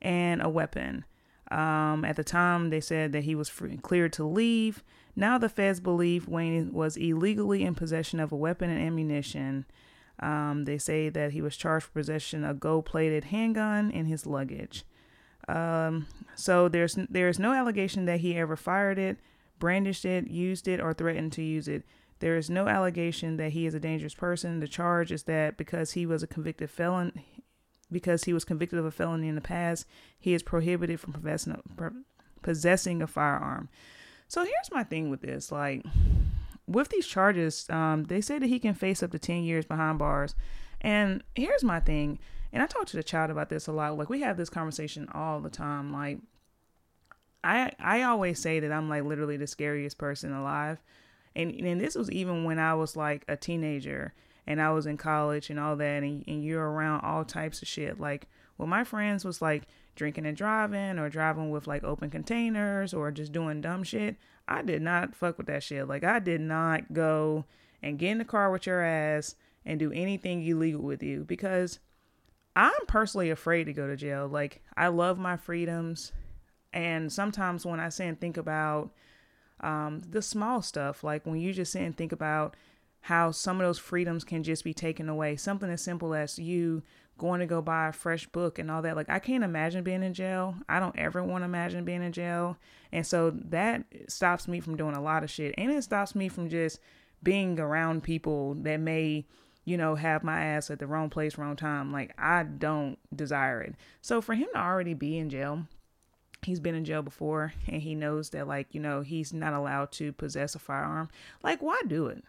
and 0.00 0.42
a 0.42 0.48
weapon. 0.48 1.04
Um, 1.50 2.04
at 2.04 2.16
the 2.16 2.24
time, 2.24 2.70
they 2.70 2.80
said 2.80 3.12
that 3.12 3.24
he 3.24 3.34
was 3.34 3.48
free, 3.48 3.78
cleared 3.78 4.12
to 4.14 4.24
leave. 4.24 4.84
Now 5.16 5.38
the 5.38 5.48
feds 5.48 5.80
believe 5.80 6.28
Wayne 6.28 6.72
was 6.72 6.96
illegally 6.96 7.64
in 7.64 7.74
possession 7.74 8.20
of 8.20 8.32
a 8.32 8.36
weapon 8.36 8.70
and 8.70 8.80
ammunition. 8.80 9.64
Um, 10.20 10.64
they 10.64 10.78
say 10.78 11.08
that 11.08 11.32
he 11.32 11.40
was 11.40 11.56
charged 11.56 11.86
for 11.86 11.92
possession 11.92 12.44
of 12.44 12.50
a 12.56 12.58
gold-plated 12.58 13.24
handgun 13.24 13.90
in 13.90 14.06
his 14.06 14.26
luggage. 14.26 14.84
Um, 15.48 16.06
so 16.34 16.68
there's 16.68 16.98
there's 17.08 17.38
no 17.38 17.54
allegation 17.54 18.04
that 18.04 18.20
he 18.20 18.36
ever 18.36 18.54
fired 18.56 18.98
it, 18.98 19.16
brandished 19.58 20.04
it, 20.04 20.28
used 20.28 20.68
it, 20.68 20.80
or 20.80 20.92
threatened 20.92 21.32
to 21.32 21.42
use 21.42 21.68
it. 21.68 21.84
There 22.20 22.36
is 22.36 22.50
no 22.50 22.66
allegation 22.66 23.36
that 23.36 23.52
he 23.52 23.66
is 23.66 23.74
a 23.74 23.80
dangerous 23.80 24.14
person. 24.14 24.60
The 24.60 24.68
charge 24.68 25.12
is 25.12 25.24
that 25.24 25.56
because 25.56 25.92
he 25.92 26.06
was 26.06 26.22
a 26.22 26.26
convicted 26.26 26.70
felon, 26.70 27.12
because 27.92 28.24
he 28.24 28.32
was 28.32 28.44
convicted 28.44 28.78
of 28.78 28.84
a 28.84 28.90
felony 28.90 29.28
in 29.28 29.34
the 29.34 29.40
past, 29.40 29.86
he 30.18 30.34
is 30.34 30.42
prohibited 30.42 31.00
from 31.00 32.04
possessing 32.42 33.02
a 33.02 33.06
firearm. 33.06 33.68
So 34.26 34.42
here's 34.42 34.72
my 34.72 34.82
thing 34.82 35.10
with 35.10 35.22
this: 35.22 35.52
like, 35.52 35.84
with 36.66 36.88
these 36.88 37.06
charges, 37.06 37.68
um, 37.70 38.04
they 38.04 38.20
say 38.20 38.38
that 38.38 38.46
he 38.48 38.58
can 38.58 38.74
face 38.74 39.02
up 39.02 39.12
to 39.12 39.18
ten 39.18 39.44
years 39.44 39.64
behind 39.64 39.98
bars. 39.98 40.34
And 40.80 41.22
here's 41.34 41.64
my 41.64 41.80
thing, 41.80 42.18
and 42.52 42.62
I 42.62 42.66
talk 42.66 42.86
to 42.86 42.96
the 42.96 43.02
child 43.02 43.30
about 43.30 43.48
this 43.48 43.66
a 43.66 43.72
lot. 43.72 43.96
Like, 43.96 44.10
we 44.10 44.20
have 44.22 44.36
this 44.36 44.50
conversation 44.50 45.08
all 45.12 45.40
the 45.40 45.50
time. 45.50 45.92
Like, 45.92 46.18
I 47.44 47.72
I 47.78 48.02
always 48.02 48.40
say 48.40 48.58
that 48.60 48.72
I'm 48.72 48.88
like 48.88 49.04
literally 49.04 49.36
the 49.36 49.46
scariest 49.46 49.98
person 49.98 50.32
alive 50.32 50.78
and 51.36 51.52
and 51.52 51.80
this 51.80 51.94
was 51.94 52.10
even 52.10 52.44
when 52.44 52.58
I 52.58 52.74
was 52.74 52.96
like 52.96 53.24
a 53.28 53.36
teenager 53.36 54.14
and 54.46 54.60
I 54.60 54.70
was 54.70 54.86
in 54.86 54.96
college 54.96 55.50
and 55.50 55.60
all 55.60 55.76
that 55.76 56.02
and, 56.02 56.24
and 56.26 56.42
you're 56.42 56.70
around 56.70 57.00
all 57.00 57.24
types 57.24 57.62
of 57.62 57.68
shit. 57.68 58.00
Like 58.00 58.28
when 58.56 58.68
my 58.68 58.84
friends 58.84 59.24
was 59.24 59.42
like 59.42 59.64
drinking 59.94 60.26
and 60.26 60.36
driving 60.36 60.98
or 60.98 61.08
driving 61.08 61.50
with 61.50 61.66
like 61.66 61.84
open 61.84 62.10
containers 62.10 62.94
or 62.94 63.10
just 63.10 63.32
doing 63.32 63.60
dumb 63.60 63.82
shit 63.82 64.16
I 64.48 64.62
did 64.62 64.80
not 64.80 65.14
fuck 65.14 65.36
with 65.36 65.46
that 65.48 65.62
shit. 65.62 65.86
Like 65.86 66.04
I 66.04 66.18
did 66.18 66.40
not 66.40 66.92
go 66.92 67.44
and 67.82 67.98
get 67.98 68.12
in 68.12 68.18
the 68.18 68.24
car 68.24 68.50
with 68.50 68.66
your 68.66 68.82
ass 68.82 69.34
and 69.64 69.78
do 69.78 69.92
anything 69.92 70.44
illegal 70.44 70.80
with 70.80 71.02
you 71.02 71.24
because 71.24 71.78
I'm 72.56 72.86
personally 72.88 73.30
afraid 73.30 73.64
to 73.64 73.74
go 73.74 73.86
to 73.86 73.94
jail. 73.94 74.26
Like 74.26 74.62
I 74.76 74.88
love 74.88 75.18
my 75.18 75.36
freedoms 75.36 76.12
and 76.72 77.12
sometimes 77.12 77.66
when 77.66 77.78
I 77.78 77.90
sit 77.90 78.06
and 78.06 78.20
think 78.20 78.38
about 78.38 78.90
um, 79.60 80.00
the 80.08 80.22
small 80.22 80.62
stuff, 80.62 81.02
like 81.04 81.26
when 81.26 81.40
you 81.40 81.52
just 81.52 81.72
sit 81.72 81.82
and 81.82 81.96
think 81.96 82.12
about 82.12 82.56
how 83.02 83.30
some 83.30 83.60
of 83.60 83.66
those 83.66 83.78
freedoms 83.78 84.24
can 84.24 84.42
just 84.42 84.64
be 84.64 84.74
taken 84.74 85.08
away. 85.08 85.36
Something 85.36 85.70
as 85.70 85.82
simple 85.82 86.14
as 86.14 86.38
you 86.38 86.82
going 87.16 87.40
to 87.40 87.46
go 87.46 87.60
buy 87.60 87.88
a 87.88 87.92
fresh 87.92 88.26
book 88.26 88.58
and 88.58 88.70
all 88.70 88.82
that. 88.82 88.96
Like 88.96 89.08
I 89.08 89.18
can't 89.18 89.44
imagine 89.44 89.82
being 89.82 90.02
in 90.02 90.14
jail. 90.14 90.54
I 90.68 90.78
don't 90.80 90.98
ever 90.98 91.22
want 91.22 91.42
to 91.42 91.46
imagine 91.46 91.84
being 91.84 92.02
in 92.02 92.12
jail. 92.12 92.56
And 92.92 93.06
so 93.06 93.30
that 93.30 93.84
stops 94.08 94.46
me 94.46 94.60
from 94.60 94.76
doing 94.76 94.94
a 94.94 95.02
lot 95.02 95.24
of 95.24 95.30
shit. 95.30 95.54
And 95.58 95.70
it 95.70 95.82
stops 95.82 96.14
me 96.14 96.28
from 96.28 96.48
just 96.48 96.80
being 97.22 97.58
around 97.58 98.04
people 98.04 98.54
that 98.54 98.78
may 98.78 99.26
you 99.68 99.76
know, 99.76 99.96
have 99.96 100.24
my 100.24 100.42
ass 100.42 100.70
at 100.70 100.78
the 100.78 100.86
wrong 100.86 101.10
place, 101.10 101.36
wrong 101.36 101.54
time. 101.54 101.92
Like, 101.92 102.14
I 102.16 102.42
don't 102.42 102.98
desire 103.14 103.60
it. 103.60 103.74
So, 104.00 104.22
for 104.22 104.34
him 104.34 104.48
to 104.54 104.58
already 104.58 104.94
be 104.94 105.18
in 105.18 105.28
jail, 105.28 105.66
he's 106.42 106.60
been 106.60 106.74
in 106.74 106.84
jail 106.84 107.02
before 107.02 107.52
and 107.66 107.82
he 107.82 107.94
knows 107.94 108.30
that, 108.30 108.48
like, 108.48 108.68
you 108.72 108.80
know, 108.80 109.00
he's 109.00 109.32
not 109.32 109.52
allowed 109.52 109.92
to 109.92 110.12
possess 110.12 110.54
a 110.54 110.58
firearm. 110.58 111.08
Like, 111.42 111.60
why 111.60 111.80
do 111.86 112.06
it? 112.06 112.24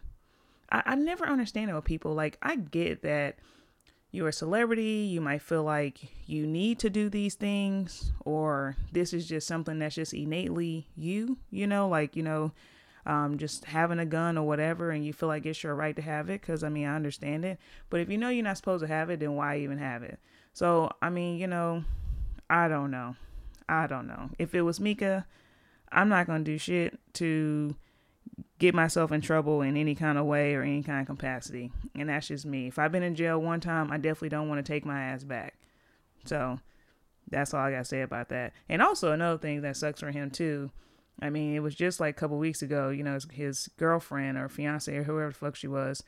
I, 0.70 0.82
I 0.86 0.94
never 0.94 1.26
understand 1.26 1.70
it 1.70 1.74
with 1.74 1.84
people. 1.84 2.14
Like, 2.14 2.38
I 2.42 2.56
get 2.56 3.02
that 3.02 3.38
you're 4.12 4.28
a 4.28 4.32
celebrity, 4.32 5.08
you 5.08 5.20
might 5.20 5.42
feel 5.42 5.62
like 5.62 6.00
you 6.26 6.44
need 6.44 6.80
to 6.80 6.90
do 6.90 7.08
these 7.08 7.34
things, 7.34 8.12
or 8.24 8.76
this 8.90 9.12
is 9.12 9.28
just 9.28 9.46
something 9.46 9.78
that's 9.78 9.94
just 9.94 10.12
innately 10.12 10.88
you, 10.96 11.38
you 11.50 11.66
know, 11.66 11.88
like, 11.88 12.16
you 12.16 12.22
know, 12.24 12.50
um, 13.06 13.38
just 13.38 13.64
having 13.66 14.00
a 14.00 14.06
gun 14.06 14.36
or 14.36 14.46
whatever, 14.46 14.90
and 14.90 15.06
you 15.06 15.12
feel 15.12 15.28
like 15.28 15.46
it's 15.46 15.62
your 15.62 15.76
right 15.76 15.94
to 15.94 16.02
have 16.02 16.28
it, 16.28 16.40
because 16.40 16.64
I 16.64 16.68
mean, 16.68 16.86
I 16.86 16.96
understand 16.96 17.44
it. 17.44 17.58
But 17.88 18.00
if 18.00 18.10
you 18.10 18.18
know 18.18 18.30
you're 18.30 18.42
not 18.42 18.56
supposed 18.56 18.82
to 18.82 18.88
have 18.88 19.10
it, 19.10 19.20
then 19.20 19.36
why 19.36 19.58
even 19.58 19.78
have 19.78 20.02
it? 20.02 20.18
So, 20.52 20.90
I 21.00 21.08
mean, 21.08 21.38
you 21.38 21.46
know, 21.46 21.84
I 22.48 22.66
don't 22.66 22.90
know. 22.90 23.14
I 23.70 23.86
don't 23.86 24.08
know. 24.08 24.30
If 24.38 24.54
it 24.54 24.62
was 24.62 24.80
Mika, 24.80 25.26
I'm 25.92 26.08
not 26.08 26.26
going 26.26 26.44
to 26.44 26.50
do 26.50 26.58
shit 26.58 26.98
to 27.14 27.76
get 28.58 28.74
myself 28.74 29.12
in 29.12 29.20
trouble 29.20 29.62
in 29.62 29.76
any 29.76 29.94
kind 29.94 30.18
of 30.18 30.26
way 30.26 30.54
or 30.54 30.62
any 30.62 30.82
kind 30.82 31.00
of 31.00 31.06
capacity. 31.06 31.70
And 31.94 32.08
that's 32.08 32.26
just 32.26 32.44
me. 32.44 32.66
If 32.66 32.78
I've 32.78 32.90
been 32.90 33.04
in 33.04 33.14
jail 33.14 33.40
one 33.40 33.60
time, 33.60 33.92
I 33.92 33.96
definitely 33.96 34.30
don't 34.30 34.48
want 34.48 34.64
to 34.64 34.72
take 34.72 34.84
my 34.84 35.00
ass 35.00 35.22
back. 35.22 35.54
So 36.24 36.58
that's 37.30 37.54
all 37.54 37.60
I 37.60 37.70
got 37.70 37.78
to 37.78 37.84
say 37.84 38.02
about 38.02 38.28
that. 38.30 38.52
And 38.68 38.82
also, 38.82 39.12
another 39.12 39.38
thing 39.38 39.62
that 39.62 39.76
sucks 39.76 40.00
for 40.00 40.10
him, 40.10 40.30
too. 40.30 40.72
I 41.22 41.30
mean, 41.30 41.54
it 41.54 41.60
was 41.60 41.74
just 41.74 42.00
like 42.00 42.16
a 42.16 42.20
couple 42.20 42.38
weeks 42.38 42.62
ago, 42.62 42.88
you 42.88 43.04
know, 43.04 43.14
his, 43.14 43.26
his 43.30 43.70
girlfriend 43.76 44.36
or 44.36 44.48
fiance 44.48 44.94
or 44.94 45.04
whoever 45.04 45.28
the 45.28 45.34
fuck 45.34 45.54
she 45.54 45.68
was, 45.68 46.02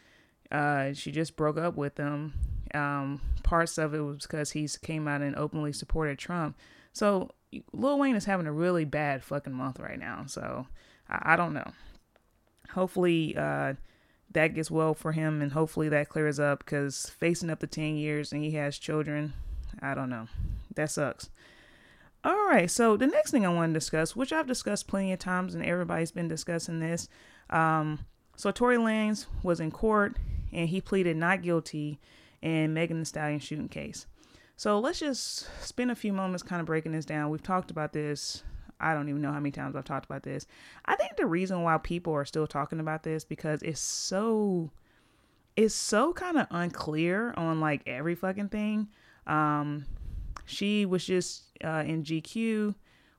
uh, 0.51 0.95
she 0.95 1.13
just 1.13 1.37
broke 1.37 1.59
up 1.59 1.77
with 1.77 1.97
him. 1.97 2.35
Um, 2.75 3.21
parts 3.43 3.79
of 3.79 3.95
it 3.95 4.01
was 4.01 4.23
because 4.23 4.51
he 4.51 4.67
came 4.83 5.07
out 5.07 5.23
and 5.23 5.37
openly 5.37 5.73
supported 5.73 6.19
Trump. 6.19 6.57
So 6.93 7.31
Lil 7.73 7.99
Wayne 7.99 8.17
is 8.17 8.25
having 8.25 8.47
a 8.47 8.53
really 8.53 8.85
bad 8.85 9.23
fucking 9.23 9.53
month 9.53 9.79
right 9.79 9.99
now. 9.99 10.25
So 10.27 10.67
I, 11.09 11.35
I 11.35 11.37
don't 11.37 11.55
know 11.55 11.71
hopefully 12.73 13.37
uh, 13.37 13.75
that 14.33 14.55
gets 14.55 14.71
well 14.71 14.95
for 14.95 15.13
him 15.13 15.41
and 15.41 15.53
hopefully 15.53 15.89
that 15.91 16.09
clears 16.09 16.41
up 16.41 16.61
because 16.61 17.11
facing 17.19 17.51
up 17.51 17.61
to 17.61 17.67
10 17.67 17.97
years 17.97 18.33
and 18.33 18.43
he 18.43 18.53
has 18.53 18.79
children, 18.79 19.33
I 19.81 19.95
don't 19.95 20.11
know. 20.11 20.27
That 20.75 20.91
sucks. 20.91 21.31
All 22.25 22.47
right, 22.47 22.71
so 22.71 22.97
the 22.97 23.07
next 23.07 23.31
thing 23.31 23.45
I 23.45 23.53
want 23.53 23.71
to 23.71 23.79
discuss, 23.79 24.15
which 24.15 24.33
I've 24.33 24.47
discussed 24.47 24.87
plenty 24.87 25.13
of 25.13 25.19
times 25.19 25.55
and 25.55 25.65
everybody's 25.65 26.13
been 26.13 26.29
discussing 26.29 26.81
this. 26.81 27.09
Um, 27.51 28.01
so 28.37 28.51
Tory 28.51 28.77
Lanez 28.77 29.27
was 29.43 29.61
in 29.61 29.71
court 29.71 30.17
and 30.53 30.69
he 30.69 30.81
pleaded 30.81 31.17
not 31.17 31.43
guilty 31.43 32.01
in 32.41 32.73
Megan 32.75 33.01
Thee 33.01 33.05
Stallion 33.05 33.41
shooting 33.41 33.69
case. 33.69 34.07
So 34.57 34.79
let's 34.79 35.01
just 35.01 35.49
spend 35.65 35.91
a 35.91 35.97
few 35.97 36.13
moments 36.13 36.43
kind 36.43 36.61
of 36.61 36.67
breaking 36.67 36.93
this 36.93 37.05
down. 37.05 37.31
We've 37.31 37.43
talked 37.43 37.71
about 37.71 37.93
this 37.93 38.43
I 38.83 38.95
don't 38.95 39.09
even 39.09 39.23
know 39.23 39.33
how 39.33 39.39
many 39.39 39.53
times 39.53 39.77
I've 39.77 39.85
talked 39.85 40.05
about 40.05 40.25
this. 40.25 40.47
I 40.85 40.97
think 40.97 41.17
the 41.17 41.27
reason 41.27 41.63
why 41.63 41.79
people 41.79 42.13
are 42.15 42.25
still 42.25 42.49
talking 42.49 42.81
about 42.81 43.05
this 43.05 43.25
because 43.25 43.63
it's 43.63 43.81
so 43.81 44.73
it's 45.55 45.75
so 45.75 46.13
kind 46.13 46.39
of 46.39 46.49
unclear 46.51 47.33
on 47.37 47.61
like 47.61 47.83
every 47.87 48.17
fucking 48.17 48.49
thing. 48.49 48.89
Um 49.27 49.87
she 50.45 50.85
was 50.85 51.05
just 51.05 51.45
uh, 51.65 51.85
in 51.87 52.03
GQ 52.03 52.75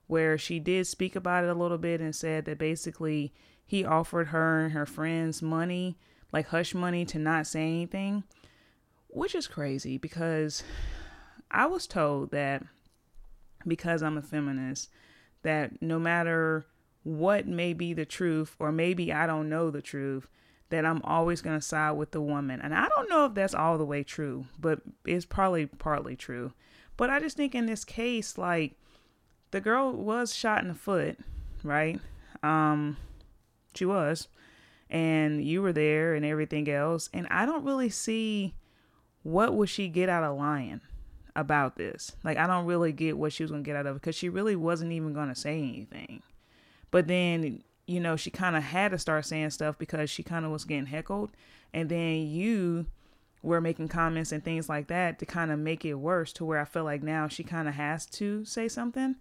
where 0.07 0.37
she 0.37 0.59
did 0.59 0.85
speak 0.85 1.15
about 1.15 1.45
it 1.45 1.49
a 1.49 1.53
little 1.53 1.77
bit 1.77 2.01
and 2.01 2.13
said 2.13 2.43
that 2.45 2.57
basically 2.57 3.33
he 3.65 3.85
offered 3.85 4.27
her 4.27 4.65
and 4.65 4.73
her 4.73 4.85
friends 4.85 5.41
money, 5.41 5.97
like 6.33 6.47
hush 6.47 6.75
money 6.75 7.05
to 7.05 7.17
not 7.17 7.47
say 7.47 7.61
anything, 7.61 8.25
which 9.07 9.33
is 9.33 9.47
crazy 9.47 9.97
because 9.97 10.63
I 11.53 11.67
was 11.67 11.85
told 11.87 12.31
that 12.31 12.63
because 13.65 14.01
I'm 14.01 14.17
a 14.17 14.21
feminist 14.21 14.89
that 15.43 15.81
no 15.81 15.99
matter 15.99 16.65
what 17.03 17.47
may 17.47 17.73
be 17.73 17.93
the 17.93 18.05
truth, 18.05 18.55
or 18.59 18.71
maybe 18.71 19.13
I 19.13 19.27
don't 19.27 19.49
know 19.49 19.69
the 19.69 19.81
truth, 19.81 20.27
that 20.69 20.85
I'm 20.85 21.01
always 21.03 21.41
going 21.41 21.59
to 21.59 21.65
side 21.65 21.91
with 21.91 22.11
the 22.11 22.21
woman. 22.21 22.59
And 22.61 22.73
I 22.73 22.87
don't 22.87 23.09
know 23.09 23.25
if 23.25 23.35
that's 23.35 23.53
all 23.53 23.77
the 23.77 23.85
way 23.85 24.03
true, 24.03 24.45
but 24.59 24.81
it's 25.05 25.25
probably 25.25 25.67
partly 25.67 26.15
true. 26.15 26.53
But 26.97 27.09
I 27.09 27.19
just 27.19 27.37
think 27.37 27.53
in 27.53 27.67
this 27.67 27.85
case, 27.85 28.37
like 28.37 28.73
the 29.51 29.61
girl 29.61 29.91
was 29.91 30.33
shot 30.33 30.61
in 30.61 30.69
the 30.69 30.73
foot, 30.73 31.19
right? 31.63 31.99
Um, 32.41 32.97
she 33.75 33.85
was, 33.85 34.27
and 34.89 35.43
you 35.43 35.61
were 35.61 35.73
there 35.73 36.15
and 36.15 36.25
everything 36.25 36.69
else. 36.69 37.09
And 37.13 37.27
I 37.29 37.45
don't 37.45 37.65
really 37.65 37.89
see 37.89 38.55
what 39.21 39.53
would 39.53 39.69
she 39.69 39.87
get 39.87 40.09
out 40.09 40.23
of 40.23 40.37
lying 40.37 40.81
about 41.35 41.75
this. 41.75 42.11
Like 42.23 42.37
I 42.37 42.47
don't 42.47 42.65
really 42.65 42.91
get 42.91 43.17
what 43.17 43.33
she 43.33 43.43
was 43.43 43.51
gonna 43.51 43.63
get 43.63 43.75
out 43.75 43.85
of 43.85 43.95
it 43.95 44.01
because 44.01 44.15
she 44.15 44.29
really 44.29 44.55
wasn't 44.55 44.91
even 44.91 45.13
gonna 45.13 45.35
say 45.35 45.57
anything. 45.57 46.21
But 46.91 47.07
then 47.07 47.63
you 47.85 47.99
know 47.99 48.15
she 48.15 48.29
kind 48.29 48.55
of 48.55 48.63
had 48.63 48.91
to 48.91 48.99
start 48.99 49.25
saying 49.25 49.49
stuff 49.49 49.77
because 49.77 50.09
she 50.09 50.23
kind 50.23 50.45
of 50.45 50.51
was 50.51 50.65
getting 50.65 50.85
heckled, 50.85 51.31
and 51.73 51.89
then 51.89 52.27
you 52.27 52.85
were 53.41 53.59
making 53.59 53.89
comments 53.89 54.31
and 54.31 54.43
things 54.43 54.69
like 54.69 54.87
that 54.87 55.19
to 55.19 55.25
kind 55.25 55.51
of 55.51 55.59
make 55.59 55.83
it 55.83 55.95
worse 55.95 56.31
to 56.31 56.45
where 56.45 56.59
I 56.59 56.65
feel 56.65 56.85
like 56.85 57.03
now 57.03 57.27
she 57.27 57.43
kind 57.43 57.67
of 57.67 57.73
has 57.73 58.05
to 58.07 58.45
say 58.45 58.67
something. 58.69 59.15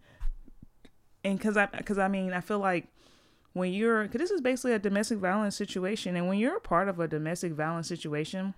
And 1.25 1.40
cuz 1.40 1.57
I 1.57 1.66
cuz 1.66 1.99
I 1.99 2.09
mean, 2.09 2.33
I 2.33 2.40
feel 2.40 2.59
like 2.59 2.87
when 3.52 3.73
you're 3.73 4.07
cuz 4.07 4.21
this 4.21 4.31
is 4.31 4.40
basically 4.40 4.75
a 4.75 4.78
domestic 4.78 5.19
violence 5.19 5.57
situation 5.57 6.14
and 6.14 6.28
when 6.28 6.38
you're 6.38 6.57
a 6.57 6.61
part 6.61 6.88
of 6.88 7.00
a 7.00 7.09
domestic 7.09 7.52
violence 7.52 7.88
situation, 7.88 8.54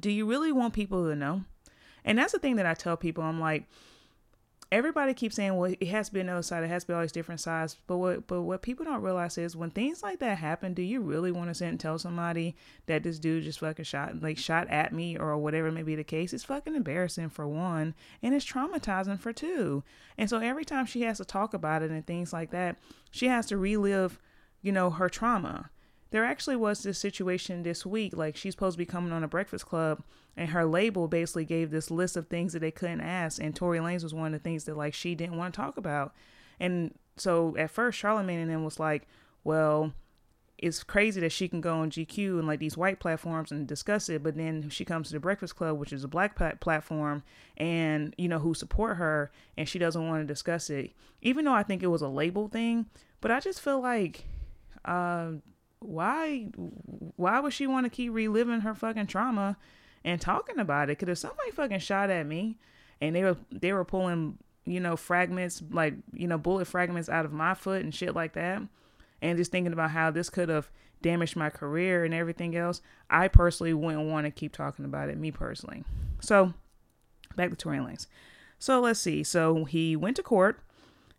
do 0.00 0.10
you 0.10 0.26
really 0.26 0.50
want 0.50 0.74
people 0.74 1.08
to 1.08 1.14
know? 1.14 1.44
And 2.04 2.18
that's 2.18 2.32
the 2.32 2.38
thing 2.38 2.56
that 2.56 2.66
I 2.66 2.74
tell 2.74 2.96
people. 2.96 3.24
I'm 3.24 3.40
like, 3.40 3.64
everybody 4.70 5.14
keeps 5.14 5.36
saying, 5.36 5.56
well, 5.56 5.72
it 5.78 5.86
has 5.88 6.08
to 6.08 6.14
be 6.14 6.20
another 6.20 6.42
side. 6.42 6.64
It 6.64 6.68
has 6.68 6.82
to 6.82 6.88
be 6.88 6.94
all 6.94 7.00
these 7.00 7.12
different 7.12 7.40
sides. 7.40 7.76
But 7.86 7.98
what, 7.98 8.26
but 8.26 8.42
what 8.42 8.62
people 8.62 8.84
don't 8.84 9.02
realize 9.02 9.38
is 9.38 9.56
when 9.56 9.70
things 9.70 10.02
like 10.02 10.18
that 10.18 10.38
happen, 10.38 10.74
do 10.74 10.82
you 10.82 11.00
really 11.00 11.30
want 11.30 11.48
to 11.48 11.54
sit 11.54 11.68
and 11.68 11.78
tell 11.78 11.98
somebody 11.98 12.56
that 12.86 13.02
this 13.02 13.18
dude 13.18 13.44
just 13.44 13.60
fucking 13.60 13.84
shot, 13.84 14.20
like 14.20 14.36
shot 14.36 14.68
at 14.68 14.92
me 14.92 15.16
or 15.16 15.36
whatever 15.38 15.70
may 15.70 15.82
be 15.82 15.94
the 15.94 16.04
case? 16.04 16.32
It's 16.32 16.44
fucking 16.44 16.74
embarrassing 16.74 17.30
for 17.30 17.46
one, 17.46 17.94
and 18.22 18.34
it's 18.34 18.44
traumatizing 18.44 19.20
for 19.20 19.32
two. 19.32 19.84
And 20.18 20.28
so 20.28 20.38
every 20.38 20.64
time 20.64 20.86
she 20.86 21.02
has 21.02 21.18
to 21.18 21.24
talk 21.24 21.54
about 21.54 21.82
it 21.82 21.90
and 21.90 22.06
things 22.06 22.32
like 22.32 22.50
that, 22.50 22.76
she 23.10 23.28
has 23.28 23.46
to 23.46 23.56
relive, 23.56 24.18
you 24.60 24.72
know, 24.72 24.90
her 24.90 25.08
trauma 25.08 25.70
there 26.14 26.24
actually 26.24 26.54
was 26.54 26.84
this 26.84 26.96
situation 26.96 27.64
this 27.64 27.84
week. 27.84 28.16
Like 28.16 28.36
she's 28.36 28.54
supposed 28.54 28.74
to 28.74 28.78
be 28.78 28.86
coming 28.86 29.10
on 29.10 29.24
a 29.24 29.28
Breakfast 29.28 29.66
Club, 29.66 30.00
and 30.36 30.50
her 30.50 30.64
label 30.64 31.08
basically 31.08 31.44
gave 31.44 31.70
this 31.70 31.90
list 31.90 32.16
of 32.16 32.28
things 32.28 32.52
that 32.52 32.60
they 32.60 32.70
couldn't 32.70 33.00
ask, 33.00 33.40
and 33.42 33.54
Tory 33.54 33.78
Lanez 33.78 34.02
was 34.02 34.14
one 34.14 34.26
of 34.26 34.32
the 34.32 34.38
things 34.38 34.64
that 34.64 34.76
like 34.76 34.94
she 34.94 35.14
didn't 35.14 35.36
want 35.36 35.54
to 35.54 35.60
talk 35.60 35.76
about. 35.76 36.14
And 36.58 36.94
so 37.16 37.56
at 37.56 37.70
first, 37.70 38.00
Charlamagne 38.00 38.42
and 38.42 38.50
then 38.50 38.64
was 38.64 38.80
like, 38.80 39.06
"Well, 39.44 39.92
it's 40.58 40.82
crazy 40.82 41.20
that 41.20 41.32
she 41.32 41.48
can 41.48 41.60
go 41.60 41.78
on 41.78 41.90
GQ 41.90 42.38
and 42.38 42.46
like 42.46 42.60
these 42.60 42.76
white 42.76 43.00
platforms 43.00 43.52
and 43.52 43.66
discuss 43.66 44.08
it, 44.08 44.22
but 44.22 44.36
then 44.36 44.70
she 44.70 44.84
comes 44.84 45.08
to 45.08 45.14
the 45.14 45.20
Breakfast 45.20 45.56
Club, 45.56 45.78
which 45.78 45.92
is 45.92 46.04
a 46.04 46.08
black 46.08 46.36
platform, 46.60 47.22
and 47.56 48.14
you 48.18 48.28
know 48.28 48.38
who 48.38 48.54
support 48.54 48.96
her, 48.96 49.30
and 49.56 49.68
she 49.68 49.78
doesn't 49.78 50.06
want 50.06 50.22
to 50.22 50.32
discuss 50.32 50.70
it, 50.70 50.92
even 51.22 51.44
though 51.44 51.54
I 51.54 51.62
think 51.62 51.82
it 51.82 51.88
was 51.88 52.02
a 52.02 52.08
label 52.08 52.48
thing. 52.48 52.86
But 53.20 53.30
I 53.30 53.40
just 53.40 53.60
feel 53.60 53.80
like." 53.80 54.26
Uh, 54.84 55.32
why 55.84 56.48
why 57.16 57.40
would 57.40 57.52
she 57.52 57.66
want 57.66 57.84
to 57.84 57.90
keep 57.90 58.12
reliving 58.12 58.60
her 58.60 58.74
fucking 58.74 59.06
trauma 59.06 59.56
and 60.04 60.20
talking 60.20 60.58
about 60.58 60.90
it? 60.90 60.98
Cause 60.98 61.08
if 61.08 61.18
somebody 61.18 61.50
fucking 61.50 61.78
shot 61.80 62.10
at 62.10 62.26
me 62.26 62.56
and 63.00 63.14
they 63.14 63.22
were 63.22 63.36
they 63.50 63.72
were 63.72 63.84
pulling, 63.84 64.38
you 64.64 64.80
know, 64.80 64.96
fragments 64.96 65.62
like, 65.70 65.94
you 66.12 66.26
know, 66.26 66.38
bullet 66.38 66.66
fragments 66.66 67.08
out 67.08 67.24
of 67.24 67.32
my 67.32 67.54
foot 67.54 67.82
and 67.82 67.94
shit 67.94 68.14
like 68.14 68.34
that, 68.34 68.62
and 69.22 69.38
just 69.38 69.50
thinking 69.50 69.72
about 69.72 69.90
how 69.90 70.10
this 70.10 70.30
could 70.30 70.48
have 70.48 70.70
damaged 71.02 71.36
my 71.36 71.50
career 71.50 72.04
and 72.04 72.14
everything 72.14 72.56
else, 72.56 72.80
I 73.10 73.28
personally 73.28 73.74
wouldn't 73.74 74.08
want 74.08 74.26
to 74.26 74.30
keep 74.30 74.52
talking 74.52 74.84
about 74.84 75.08
it, 75.08 75.18
me 75.18 75.30
personally. 75.30 75.84
So 76.20 76.54
back 77.36 77.50
to 77.50 77.56
Tory 77.56 77.78
Lanez. 77.78 78.06
So 78.58 78.80
let's 78.80 79.00
see. 79.00 79.22
So 79.22 79.64
he 79.64 79.96
went 79.96 80.16
to 80.16 80.22
court 80.22 80.60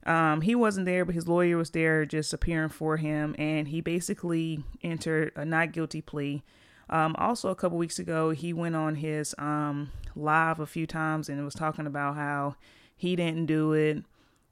um, 0.05 0.41
he 0.41 0.53
wasn't 0.53 0.85
there, 0.85 1.03
but 1.03 1.15
his 1.15 1.27
lawyer 1.27 1.57
was 1.57 1.71
there 1.71 2.05
just 2.05 2.33
appearing 2.33 2.69
for 2.69 2.97
him, 2.97 3.35
and 3.39 3.67
he 3.67 3.81
basically 3.81 4.63
entered 4.83 5.31
a 5.35 5.43
not 5.43 5.71
guilty 5.71 6.01
plea. 6.01 6.43
Um, 6.89 7.15
also, 7.17 7.49
a 7.49 7.55
couple 7.55 7.77
weeks 7.77 7.99
ago, 7.99 8.31
he 8.31 8.53
went 8.53 8.75
on 8.75 8.95
his 8.95 9.33
um, 9.37 9.91
live 10.15 10.59
a 10.59 10.65
few 10.65 10.85
times 10.85 11.29
and 11.29 11.43
was 11.43 11.55
talking 11.55 11.87
about 11.87 12.15
how 12.15 12.55
he 12.95 13.15
didn't 13.15 13.47
do 13.47 13.73
it. 13.73 14.03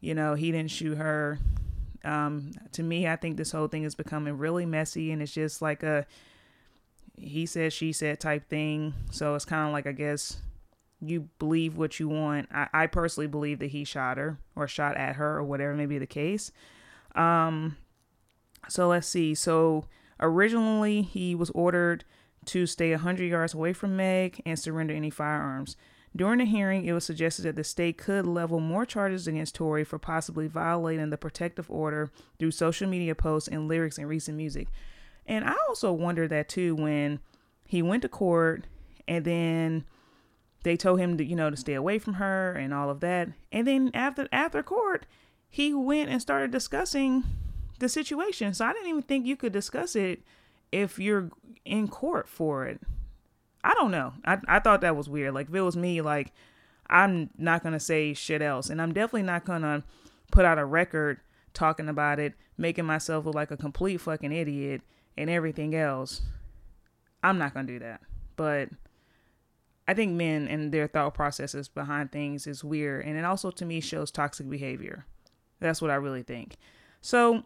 You 0.02 0.16
know, 0.16 0.34
he 0.34 0.52
didn't 0.52 0.72
shoot 0.72 0.98
her. 0.98 1.40
Um, 2.04 2.52
to 2.74 2.84
me, 2.84 3.08
I 3.08 3.16
think 3.16 3.38
this 3.38 3.52
whole 3.52 3.68
thing 3.68 3.84
is 3.84 3.96
becoming 3.96 4.38
really 4.38 4.66
messy, 4.66 5.12
and 5.12 5.22
it's 5.22 5.34
just 5.34 5.62
like 5.62 5.84
a 5.84 6.06
he 7.16 7.46
said, 7.46 7.72
she 7.72 7.94
said 7.94 8.20
type 8.20 8.50
thing. 8.50 8.94
So 9.12 9.36
it's 9.36 9.46
kind 9.46 9.68
of 9.68 9.72
like, 9.72 9.86
I 9.86 9.92
guess, 9.92 10.38
you 11.00 11.30
believe 11.38 11.78
what 11.78 12.00
you 12.00 12.10
want. 12.10 12.50
I, 12.52 12.68
I 12.74 12.88
personally 12.88 13.28
believe 13.28 13.60
that 13.60 13.68
he 13.68 13.84
shot 13.84 14.18
her 14.18 14.40
or 14.56 14.68
shot 14.68 14.98
at 14.98 15.18
her 15.18 15.38
or 15.38 15.44
whatever 15.44 15.76
may 15.76 15.86
be 15.86 16.00
the 16.00 16.08
case. 16.08 16.52
Um, 17.14 17.78
so 18.68 18.88
let's 18.88 19.08
see. 19.08 19.36
So 19.36 19.86
Originally, 20.24 21.02
he 21.02 21.36
was 21.36 21.50
ordered 21.52 22.06
to 22.48 22.66
stay 22.66 22.92
100 22.92 23.26
yards 23.26 23.54
away 23.54 23.74
from 23.74 23.96
Meg 23.96 24.42
and 24.46 24.58
surrender 24.58 24.94
any 24.94 25.10
firearms. 25.10 25.76
During 26.16 26.40
the 26.40 26.46
hearing, 26.46 26.86
it 26.86 26.94
was 26.94 27.06
suggested 27.06 27.42
that 27.44 27.56
the 27.56 27.64
state 27.64 27.98
could 27.98 28.28
level 28.28 28.60
more 28.60 28.86
charges 28.86 29.28
against 29.28 29.56
Tory 29.56 29.84
for 29.84 29.98
possibly 29.98 30.48
violating 30.48 31.10
the 31.10 31.18
protective 31.18 31.70
order 31.72 32.12
through 32.38 32.52
social 32.52 32.88
media 32.88 33.16
posts 33.16 33.50
and 33.50 33.68
lyrics 33.68 33.98
in 33.98 34.06
recent 34.06 34.38
music. 34.38 34.68
And 35.26 35.44
I 35.44 35.56
also 35.68 35.92
wonder 35.92 36.28
that 36.28 36.50
too 36.50 36.76
when 36.76 37.20
he 37.66 37.82
went 37.82 38.04
to 38.04 38.10
court 38.10 38.66
and 39.08 39.26
then 39.26 39.86
they 40.64 40.78
told 40.78 41.00
him 41.00 41.18
to, 41.18 41.26
you 41.26 41.36
know, 41.36 41.50
to 41.50 41.58
stay 41.58 41.74
away 41.74 41.98
from 41.98 42.16
her 42.16 42.54
and 42.54 42.74
all 42.74 42.90
of 42.90 43.00
that. 43.00 43.30
And 43.52 43.66
then 43.66 43.90
after 43.94 44.28
after 44.32 44.62
court, 44.62 45.06
he 45.50 45.74
went 45.74 46.10
and 46.10 46.22
started 46.22 46.52
discussing 46.52 47.24
the 47.80 47.90
situation. 47.90 48.54
So 48.54 48.66
I 48.66 48.74
didn't 48.74 48.90
even 48.90 49.02
think 49.02 49.26
you 49.26 49.36
could 49.36 49.52
discuss 49.52 49.96
it 49.96 50.22
if 50.74 50.98
you're 50.98 51.30
in 51.64 51.88
court 51.88 52.28
for 52.28 52.66
it. 52.66 52.82
I 53.64 53.74
don't 53.76 53.92
know. 53.92 54.14
I, 54.26 54.40
I 54.48 54.60
thought 54.60 54.82
that 54.82 54.96
was 54.96 55.08
weird. 55.08 55.34
Like 55.34 55.48
if 55.48 55.56
it 55.56 55.62
was 55.62 55.78
me, 55.78 56.02
like 56.02 56.34
I'm 56.90 57.30
not 57.38 57.64
gonna 57.64 57.80
say 57.80 58.14
shit 58.14 58.42
else, 58.42 58.70
and 58.70 58.82
I'm 58.82 58.92
definitely 58.92 59.24
not 59.24 59.46
gonna 59.46 59.84
put 60.32 60.46
out 60.46 60.58
a 60.58 60.66
record 60.66 61.20
talking 61.54 61.88
about 61.88 62.20
it, 62.20 62.34
making 62.58 62.86
myself 62.86 63.26
look 63.26 63.36
like 63.36 63.52
a 63.52 63.58
complete 63.58 64.02
fucking 64.02 64.34
idiot 64.34 64.82
and 65.16 65.30
everything 65.30 65.76
else. 65.76 66.24
I'm 67.22 67.38
not 67.38 67.54
gonna 67.54 67.68
do 67.68 67.80
that. 67.80 68.02
But 68.36 68.70
I 69.88 69.94
think 69.94 70.14
men 70.14 70.48
and 70.48 70.72
their 70.72 70.88
thought 70.88 71.14
processes 71.14 71.68
behind 71.68 72.12
things 72.12 72.48
is 72.48 72.64
weird, 72.64 73.06
and 73.06 73.16
it 73.16 73.24
also 73.24 73.52
to 73.52 73.66
me 73.66 73.80
shows 73.80 74.10
toxic 74.12 74.50
behavior. 74.50 75.06
That's 75.60 75.82
what 75.82 75.92
I 75.92 75.96
really 75.96 76.24
think. 76.24 76.58
So 77.00 77.44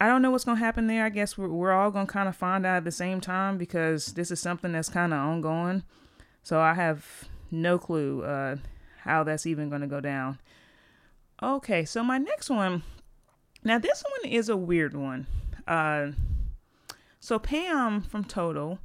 I 0.00 0.08
don't 0.08 0.22
know 0.22 0.30
what's 0.30 0.44
gonna 0.44 0.58
happen 0.58 0.86
there. 0.86 1.04
I 1.04 1.10
guess 1.10 1.36
we're, 1.36 1.48
we're 1.48 1.72
all 1.72 1.90
gonna 1.90 2.06
kind 2.06 2.28
of 2.28 2.34
find 2.34 2.64
out 2.64 2.78
at 2.78 2.84
the 2.84 2.90
same 2.90 3.20
time 3.20 3.58
because 3.58 4.06
this 4.06 4.30
is 4.30 4.40
something 4.40 4.72
that's 4.72 4.88
kind 4.88 5.12
of 5.12 5.18
ongoing. 5.18 5.82
So 6.42 6.58
I 6.58 6.72
have 6.72 7.28
no 7.50 7.78
clue 7.78 8.22
uh, 8.22 8.56
how 9.02 9.24
that's 9.24 9.44
even 9.44 9.68
gonna 9.68 9.86
go 9.86 10.00
down. 10.00 10.38
Okay, 11.42 11.84
so 11.84 12.02
my 12.02 12.16
next 12.16 12.48
one. 12.48 12.82
Now 13.62 13.78
this 13.78 14.02
one 14.02 14.32
is 14.32 14.48
a 14.48 14.56
weird 14.56 14.96
one. 14.96 15.26
Uh, 15.68 16.12
so 17.20 17.38
Pam 17.38 18.00
from 18.00 18.24
Total, 18.24 18.78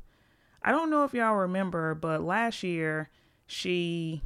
I 0.61 0.71
don't 0.71 0.89
know 0.89 1.05
if 1.05 1.13
y'all 1.13 1.35
remember, 1.35 1.95
but 1.95 2.23
last 2.23 2.61
year 2.61 3.09
she, 3.47 4.21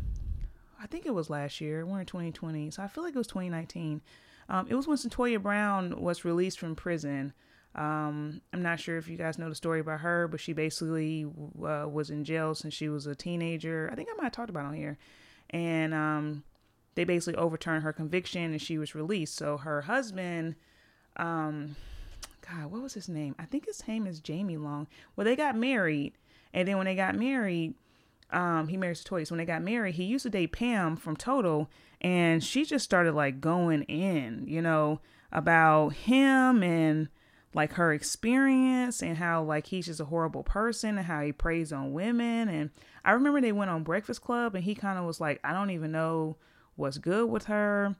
I 0.81 0.87
think 0.87 1.05
it 1.05 1.13
was 1.13 1.29
last 1.29 1.61
year. 1.61 1.85
We're 1.85 1.99
in 1.99 2.07
2020, 2.07 2.71
so 2.71 2.81
I 2.81 2.87
feel 2.87 3.03
like 3.03 3.13
it 3.13 3.17
was 3.19 3.27
2019 3.27 4.01
um, 4.49 4.67
it 4.69 4.75
was 4.75 4.87
when 4.87 4.97
Cyntoia 4.97 5.41
Brown 5.41 6.01
was 6.01 6.25
released 6.25 6.59
from 6.59 6.75
prison. 6.75 7.33
Um, 7.75 8.41
I'm 8.51 8.63
not 8.63 8.79
sure 8.79 8.97
if 8.97 9.07
you 9.07 9.15
guys 9.15 9.37
know 9.37 9.47
the 9.47 9.55
story 9.55 9.79
about 9.79 9.99
her, 10.01 10.27
but 10.27 10.39
she 10.39 10.53
basically 10.53 11.25
uh, 11.25 11.87
was 11.87 12.09
in 12.09 12.23
jail 12.25 12.55
since 12.55 12.73
she 12.73 12.89
was 12.89 13.05
a 13.05 13.15
teenager. 13.15 13.89
I 13.91 13.95
think 13.95 14.09
I 14.11 14.15
might 14.15 14.23
have 14.23 14.31
talked 14.31 14.49
about 14.49 14.65
on 14.65 14.73
here. 14.73 14.97
And 15.51 15.93
um, 15.93 16.43
they 16.95 17.03
basically 17.03 17.39
overturned 17.39 17.83
her 17.83 17.93
conviction 17.93 18.51
and 18.51 18.61
she 18.61 18.79
was 18.79 18.95
released. 18.95 19.35
So 19.35 19.57
her 19.57 19.81
husband, 19.81 20.55
um, 21.17 21.75
God, 22.41 22.71
what 22.71 22.81
was 22.81 22.95
his 22.95 23.07
name? 23.07 23.35
I 23.37 23.45
think 23.45 23.67
his 23.67 23.87
name 23.87 24.07
is 24.07 24.19
Jamie 24.19 24.57
Long. 24.57 24.87
Well, 25.15 25.25
they 25.25 25.35
got 25.35 25.55
married. 25.55 26.13
And 26.53 26.67
then 26.67 26.77
when 26.77 26.85
they 26.85 26.95
got 26.95 27.15
married, 27.15 27.75
um, 28.31 28.67
he 28.67 28.77
married 28.77 28.99
Toys. 29.03 29.31
When 29.31 29.37
they 29.37 29.45
got 29.45 29.61
married, 29.61 29.95
he 29.95 30.03
used 30.03 30.23
to 30.23 30.29
date 30.29 30.51
Pam 30.51 30.95
from 30.95 31.15
Total, 31.15 31.69
and 32.01 32.43
she 32.43 32.65
just 32.65 32.85
started 32.85 33.13
like 33.13 33.41
going 33.41 33.83
in, 33.83 34.45
you 34.47 34.61
know, 34.61 35.01
about 35.31 35.89
him 35.89 36.63
and 36.63 37.09
like 37.53 37.73
her 37.73 37.93
experience 37.93 39.01
and 39.01 39.17
how 39.17 39.43
like 39.43 39.67
he's 39.67 39.87
just 39.87 39.99
a 39.99 40.05
horrible 40.05 40.43
person 40.43 40.97
and 40.97 41.07
how 41.07 41.21
he 41.21 41.31
preys 41.31 41.73
on 41.73 41.93
women. 41.93 42.47
And 42.47 42.69
I 43.03 43.11
remember 43.11 43.41
they 43.41 43.51
went 43.51 43.71
on 43.71 43.83
Breakfast 43.83 44.21
Club, 44.21 44.55
and 44.55 44.63
he 44.63 44.75
kind 44.75 44.99
of 44.99 45.05
was 45.05 45.19
like, 45.19 45.39
I 45.43 45.53
don't 45.53 45.71
even 45.71 45.91
know 45.91 46.37
what's 46.75 46.97
good 46.97 47.29
with 47.29 47.45
her, 47.45 47.95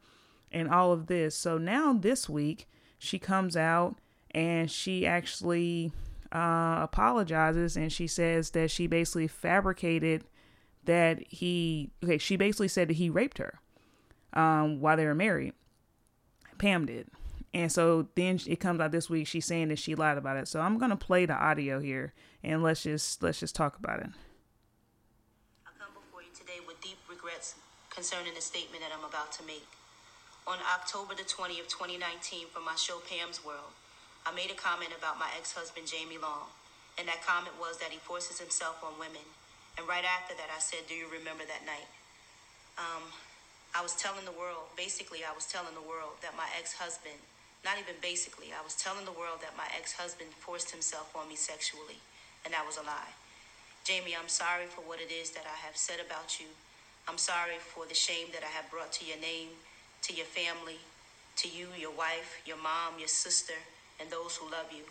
and 0.52 0.70
all 0.70 0.92
of 0.92 1.08
this. 1.08 1.36
So 1.36 1.58
now 1.58 1.94
this 1.94 2.30
week, 2.30 2.68
she 2.98 3.18
comes 3.18 3.56
out 3.56 3.98
and 4.32 4.70
she 4.70 5.08
actually 5.08 5.92
uh, 6.32 6.80
apologizes 6.82 7.76
and 7.76 7.92
she 7.92 8.08
says 8.08 8.52
that 8.52 8.70
she 8.70 8.88
basically 8.88 9.28
fabricated 9.28 10.24
that 10.86 11.24
he 11.28 11.90
okay 12.04 12.18
she 12.18 12.36
basically 12.36 12.68
said 12.68 12.88
that 12.88 12.96
he 12.96 13.10
raped 13.10 13.38
her 13.38 13.60
um, 14.34 14.80
while 14.80 14.98
they 14.98 15.06
were 15.06 15.16
married. 15.16 15.54
Pam 16.58 16.86
did. 16.86 17.08
And 17.54 17.72
so 17.72 18.10
then 18.16 18.40
it 18.46 18.60
comes 18.60 18.80
out 18.80 18.92
this 18.92 19.10
week 19.10 19.26
she's 19.26 19.46
saying 19.46 19.70
that 19.70 19.80
she 19.80 19.96
lied 19.96 20.18
about 20.18 20.38
it. 20.38 20.48
So 20.48 20.60
i'm 20.62 20.78
gonna 20.78 20.96
play 20.96 21.26
the 21.26 21.34
audio 21.34 21.80
here 21.80 22.14
and 22.44 22.62
let's 22.62 22.84
just 22.84 23.24
let's 23.24 23.40
just 23.40 23.56
talk 23.56 23.78
about 23.78 24.00
it. 24.00 24.10
I 25.66 25.72
come 25.80 25.94
before 25.94 26.22
you 26.22 26.30
today 26.34 26.60
with 26.66 26.80
deep 26.82 27.00
regrets 27.10 27.56
concerning 27.90 28.36
the 28.36 28.42
statement 28.42 28.84
that 28.84 28.92
i'm 28.96 29.04
about 29.04 29.32
to 29.34 29.46
make. 29.46 29.66
On 30.46 30.58
october 30.76 31.16
the 31.16 31.24
20th 31.24 31.70
2019 31.70 32.48
from 32.54 32.66
my 32.66 32.76
show 32.76 33.00
pam's 33.10 33.44
world 33.44 33.74
I 34.26 34.36
made 34.36 34.52
a 34.52 34.58
comment 34.58 34.92
about 34.92 35.20
my 35.20 35.30
ex 35.38 35.54
husband, 35.54 35.88
Jamie 35.88 36.20
Long, 36.20 36.52
and 36.98 37.08
that 37.08 37.24
comment 37.24 37.56
was 37.60 37.78
that 37.80 37.92
he 37.96 38.00
forces 38.04 38.40
himself 38.40 38.84
on 38.84 39.00
women. 39.00 39.24
And 39.78 39.88
right 39.88 40.04
after 40.04 40.36
that, 40.36 40.52
I 40.52 40.60
said, 40.60 40.84
Do 40.88 40.96
you 40.96 41.08
remember 41.08 41.48
that 41.48 41.64
night? 41.64 41.88
Um, 42.76 43.08
I 43.76 43.82
was 43.82 43.96
telling 43.96 44.26
the 44.26 44.36
world, 44.36 44.68
basically, 44.76 45.24
I 45.24 45.32
was 45.32 45.46
telling 45.46 45.76
the 45.76 45.86
world 45.86 46.20
that 46.22 46.36
my 46.36 46.48
ex 46.58 46.76
husband, 46.76 47.16
not 47.64 47.80
even 47.80 47.96
basically, 48.02 48.52
I 48.52 48.64
was 48.64 48.76
telling 48.76 49.06
the 49.06 49.16
world 49.16 49.40
that 49.42 49.56
my 49.56 49.68
ex 49.72 49.96
husband 49.96 50.36
forced 50.36 50.72
himself 50.72 51.16
on 51.16 51.28
me 51.32 51.36
sexually, 51.36 52.04
and 52.44 52.54
that 52.54 52.68
was 52.68 52.76
a 52.76 52.84
lie. 52.84 53.16
Jamie, 53.88 54.14
I'm 54.20 54.30
sorry 54.30 54.68
for 54.68 54.82
what 54.82 55.00
it 55.00 55.12
is 55.12 55.32
that 55.32 55.48
I 55.48 55.56
have 55.66 55.78
said 55.78 56.04
about 56.04 56.40
you. 56.40 56.52
I'm 57.08 57.18
sorry 57.18 57.58
for 57.58 57.88
the 57.88 57.96
shame 57.96 58.28
that 58.34 58.44
I 58.44 58.52
have 58.52 58.70
brought 58.70 58.92
to 59.00 59.06
your 59.06 59.18
name, 59.18 59.56
to 60.04 60.14
your 60.14 60.28
family, 60.28 60.78
to 61.38 61.48
you, 61.48 61.72
your 61.80 61.96
wife, 61.96 62.44
your 62.46 62.58
mom, 62.58 63.00
your 63.00 63.08
sister 63.08 63.58
and 64.00 64.10
those 64.10 64.38
who 64.38 64.50
love 64.52 64.72
you. 64.72 64.84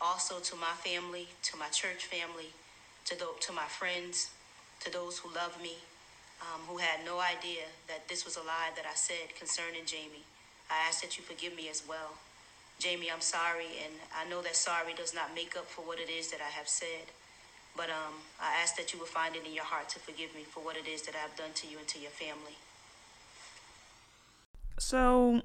Also 0.00 0.38
to 0.38 0.56
my 0.56 0.74
family, 0.84 1.28
to 1.42 1.56
my 1.56 1.68
church 1.68 2.06
family, 2.06 2.54
to, 3.04 3.18
the, 3.18 3.26
to 3.40 3.52
my 3.52 3.66
friends, 3.66 4.30
to 4.80 4.92
those 4.92 5.18
who 5.18 5.34
love 5.34 5.60
me, 5.60 5.76
um, 6.40 6.62
who 6.68 6.78
had 6.78 7.04
no 7.04 7.18
idea 7.18 7.66
that 7.88 8.08
this 8.08 8.24
was 8.24 8.36
a 8.36 8.40
lie 8.40 8.70
that 8.76 8.86
I 8.86 8.94
said 8.94 9.34
concerning 9.36 9.82
Jamie. 9.86 10.24
I 10.70 10.86
ask 10.86 11.02
that 11.02 11.18
you 11.18 11.24
forgive 11.24 11.56
me 11.56 11.68
as 11.68 11.82
well. 11.88 12.14
Jamie, 12.78 13.10
I'm 13.10 13.20
sorry, 13.20 13.82
and 13.82 13.94
I 14.14 14.28
know 14.30 14.40
that 14.42 14.54
sorry 14.54 14.94
does 14.94 15.12
not 15.12 15.34
make 15.34 15.56
up 15.56 15.66
for 15.66 15.82
what 15.82 15.98
it 15.98 16.08
is 16.08 16.30
that 16.30 16.40
I 16.40 16.50
have 16.50 16.68
said. 16.68 17.10
But 17.76 17.90
um, 17.90 18.14
I 18.40 18.60
ask 18.62 18.76
that 18.76 18.92
you 18.92 18.98
will 18.98 19.06
find 19.06 19.34
it 19.34 19.44
in 19.46 19.52
your 19.52 19.64
heart 19.64 19.88
to 19.90 19.98
forgive 19.98 20.34
me 20.34 20.42
for 20.42 20.60
what 20.60 20.76
it 20.76 20.86
is 20.86 21.02
that 21.02 21.14
I've 21.16 21.36
done 21.36 21.50
to 21.54 21.66
you 21.66 21.78
and 21.78 21.88
to 21.88 21.98
your 21.98 22.10
family. 22.10 22.56
So, 24.78 25.42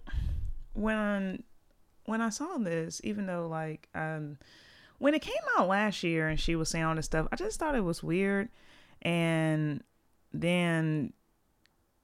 when 0.74 1.44
when 2.06 2.22
I 2.22 2.30
saw 2.30 2.58
this, 2.58 3.02
even 3.04 3.26
though 3.26 3.48
like 3.48 3.89
um 3.96 4.38
when 5.00 5.13
it 5.13 5.22
came 5.22 5.36
out 5.58 5.68
last 5.68 6.04
year 6.04 6.28
and 6.28 6.39
she 6.39 6.56
was 6.56 6.70
saying 6.70 6.86
all 6.86 6.96
this 6.96 7.06
stuff, 7.06 7.28
I 7.32 7.36
just 7.36 7.60
thought 7.60 7.76
it 7.76 7.84
was 7.84 8.04
weird. 8.04 8.50
And 9.02 9.84
then 10.32 11.13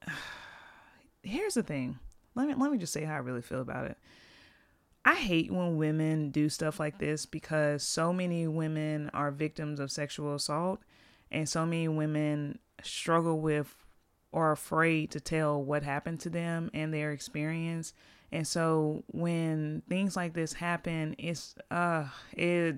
here's 1.23 1.53
the 1.53 1.63
thing. 1.63 1.99
Let 2.35 2.47
me 2.47 2.53
let 2.55 2.71
me 2.71 2.77
just 2.77 2.93
say 2.93 3.03
how 3.03 3.15
I 3.15 3.19
really 3.19 3.41
feel 3.41 3.61
about 3.61 3.85
it. 3.85 3.97
I 5.05 5.15
hate 5.15 5.51
when 5.51 5.77
women 5.77 6.29
do 6.29 6.49
stuff 6.49 6.79
like 6.79 6.99
this 6.99 7.25
because 7.25 7.83
so 7.83 8.11
many 8.11 8.47
women 8.47 9.09
are 9.13 9.31
victims 9.31 9.79
of 9.79 9.91
sexual 9.91 10.35
assault 10.35 10.81
and 11.31 11.47
so 11.47 11.65
many 11.65 11.87
women 11.87 12.59
struggle 12.83 13.39
with 13.39 13.75
or 14.31 14.51
afraid 14.51 15.11
to 15.11 15.19
tell 15.19 15.63
what 15.63 15.83
happened 15.83 16.19
to 16.19 16.29
them 16.29 16.69
and 16.73 16.93
their 16.93 17.11
experience 17.11 17.93
and 18.31 18.47
so 18.47 19.03
when 19.07 19.81
things 19.89 20.15
like 20.15 20.33
this 20.33 20.53
happen, 20.53 21.15
it's 21.17 21.55
uh 21.71 22.05
it 22.33 22.75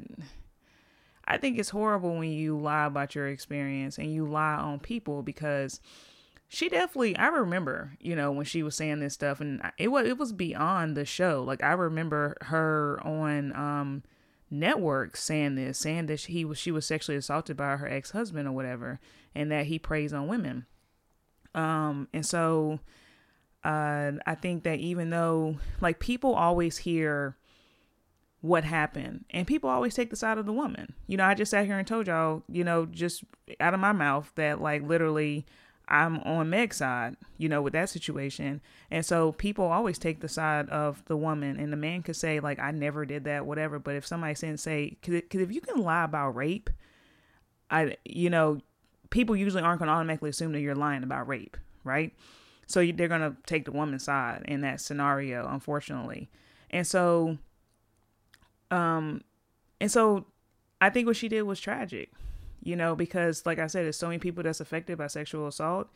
I 1.26 1.38
think 1.38 1.60
it's 1.60 1.70
horrible 1.70 2.16
when 2.18 2.32
you 2.32 2.58
lie 2.58 2.86
about 2.86 3.16
your 3.16 3.28
experience 3.28 3.98
and 3.98 4.12
you 4.12 4.26
lie 4.26 4.56
on 4.56 4.80
people 4.80 5.24
because 5.24 5.80
she 6.48 6.70
definitely 6.70 7.16
I 7.18 7.28
remember, 7.28 7.94
you 8.00 8.16
know, 8.16 8.32
when 8.32 8.46
she 8.46 8.64
was 8.64 8.76
saying 8.76 9.00
this 9.00 9.14
stuff 9.14 9.42
and 9.42 9.62
it 9.78 9.90
was 9.90 10.08
it 10.08 10.18
was 10.18 10.32
beyond 10.32 10.96
the 10.96 11.06
show. 11.06 11.44
Like 11.46 11.64
I 11.64 11.74
remember 11.74 12.38
her 12.42 13.00
on 13.04 13.56
um 13.56 14.04
network 14.50 15.16
saying 15.16 15.56
this, 15.56 15.78
saying 15.78 16.08
that 16.08 16.22
he 16.22 16.46
was 16.46 16.58
she 16.58 16.72
was 16.72 16.86
sexually 16.86 17.18
assaulted 17.18 17.58
by 17.58 17.76
her 17.76 17.88
ex-husband 17.90 18.48
or 18.48 18.52
whatever 18.54 19.00
and 19.36 19.52
that 19.52 19.66
he 19.66 19.80
preys 19.80 20.14
on 20.14 20.28
women. 20.28 20.66
Um 21.54 22.08
and 22.14 22.26
so 22.26 22.80
uh, 23.64 24.14
I 24.26 24.36
think 24.36 24.64
that 24.64 24.80
even 24.80 25.10
though, 25.10 25.58
like, 25.80 26.00
people 26.00 26.34
always 26.34 26.78
hear 26.78 27.38
what 28.42 28.64
happened, 28.64 29.26
and 29.30 29.46
people 29.46 29.70
always 29.70 29.94
take 29.94 30.10
the 30.10 30.16
side 30.16 30.40
of 30.40 30.48
the 30.48 30.54
woman. 30.54 30.96
You 31.08 31.18
know, 31.18 31.26
I 31.26 31.36
just 31.36 31.52
sat 31.52 31.66
here 31.66 31.78
and 31.78 31.88
told 31.88 32.08
y'all, 32.08 32.42
you 32.50 32.64
know, 32.64 32.88
just 32.88 33.24
out 33.60 33.76
of 33.76 33.80
my 33.80 33.92
mouth 33.92 34.32
that, 34.36 34.60
like, 34.60 34.82
literally, 34.82 35.46
I'm 35.88 36.20
on 36.22 36.50
Meg's 36.50 36.78
side, 36.78 37.18
you 37.38 37.50
know, 37.50 37.62
with 37.62 37.74
that 37.74 37.90
situation. 37.90 38.62
And 38.90 39.06
so 39.06 39.34
people 39.34 39.66
always 39.66 40.00
take 40.00 40.22
the 40.22 40.30
side 40.30 40.70
of 40.70 41.04
the 41.06 41.18
woman, 41.18 41.60
and 41.60 41.72
the 41.72 41.78
man 41.78 42.02
could 42.02 42.16
say, 42.16 42.40
like, 42.40 42.60
I 42.60 42.72
never 42.72 43.06
did 43.06 43.26
that, 43.26 43.46
whatever. 43.46 43.78
But 43.78 43.96
if 43.96 44.08
somebody 44.08 44.34
said, 44.34 44.60
say, 44.60 44.98
because 45.02 45.42
if 45.42 45.52
you 45.52 45.62
can 45.62 45.78
lie 45.84 46.06
about 46.06 46.36
rape, 46.36 46.70
I, 47.70 47.98
you 48.06 48.30
know, 48.30 48.62
people 49.12 49.36
usually 49.36 49.62
aren't 49.62 49.80
going 49.80 49.88
to 49.88 49.94
automatically 49.94 50.30
assume 50.30 50.54
that 50.54 50.62
you're 50.62 50.76
lying 50.76 51.04
about 51.04 51.28
rape, 51.28 51.58
right? 51.84 52.14
So 52.72 52.86
they're 52.86 53.08
going 53.08 53.22
to 53.22 53.36
take 53.46 53.66
the 53.66 53.72
woman's 53.72 54.04
side 54.04 54.44
in 54.48 54.62
that 54.62 54.82
scenario, 54.82 55.48
unfortunately. 55.48 56.30
And 56.70 56.88
so, 56.88 57.38
um, 58.70 59.22
and 59.80 59.92
so 59.92 60.26
I 60.80 60.90
think 60.90 61.08
what 61.08 61.18
she 61.18 61.28
did 61.28 61.44
was 61.44 61.60
tragic 61.60 62.12
you 62.64 62.76
know, 62.76 62.96
because 62.96 63.46
like 63.46 63.60
I 63.60 63.68
said, 63.68 63.86
there's 63.86 63.98
so 63.98 64.08
many 64.08 64.20
people 64.20 64.44
that's 64.44 64.60
affected 64.60 64.98
by 64.98 65.08
sexual 65.08 65.48
assault, 65.48 65.90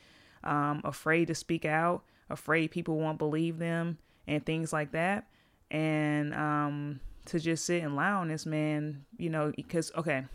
um, 0.44 0.82
afraid 0.84 1.28
to 1.28 1.36
speak 1.36 1.66
out, 1.66 2.04
afraid 2.30 2.72
people 2.72 2.98
won't 2.98 3.20
believe 3.20 3.60
them, 3.60 3.98
and 4.28 4.46
things 4.46 4.74
like 4.74 4.92
that. 4.92 5.28
And 5.70 6.34
um, 6.34 7.00
to 7.28 7.40
just 7.40 7.66
sit 7.66 7.84
and 7.84 7.96
lie 7.96 8.12
on 8.12 8.30
this 8.30 8.46
man, 8.46 9.06
you 9.18 9.30
know, 9.30 9.52
because 9.56 9.92
okay, 9.96 10.26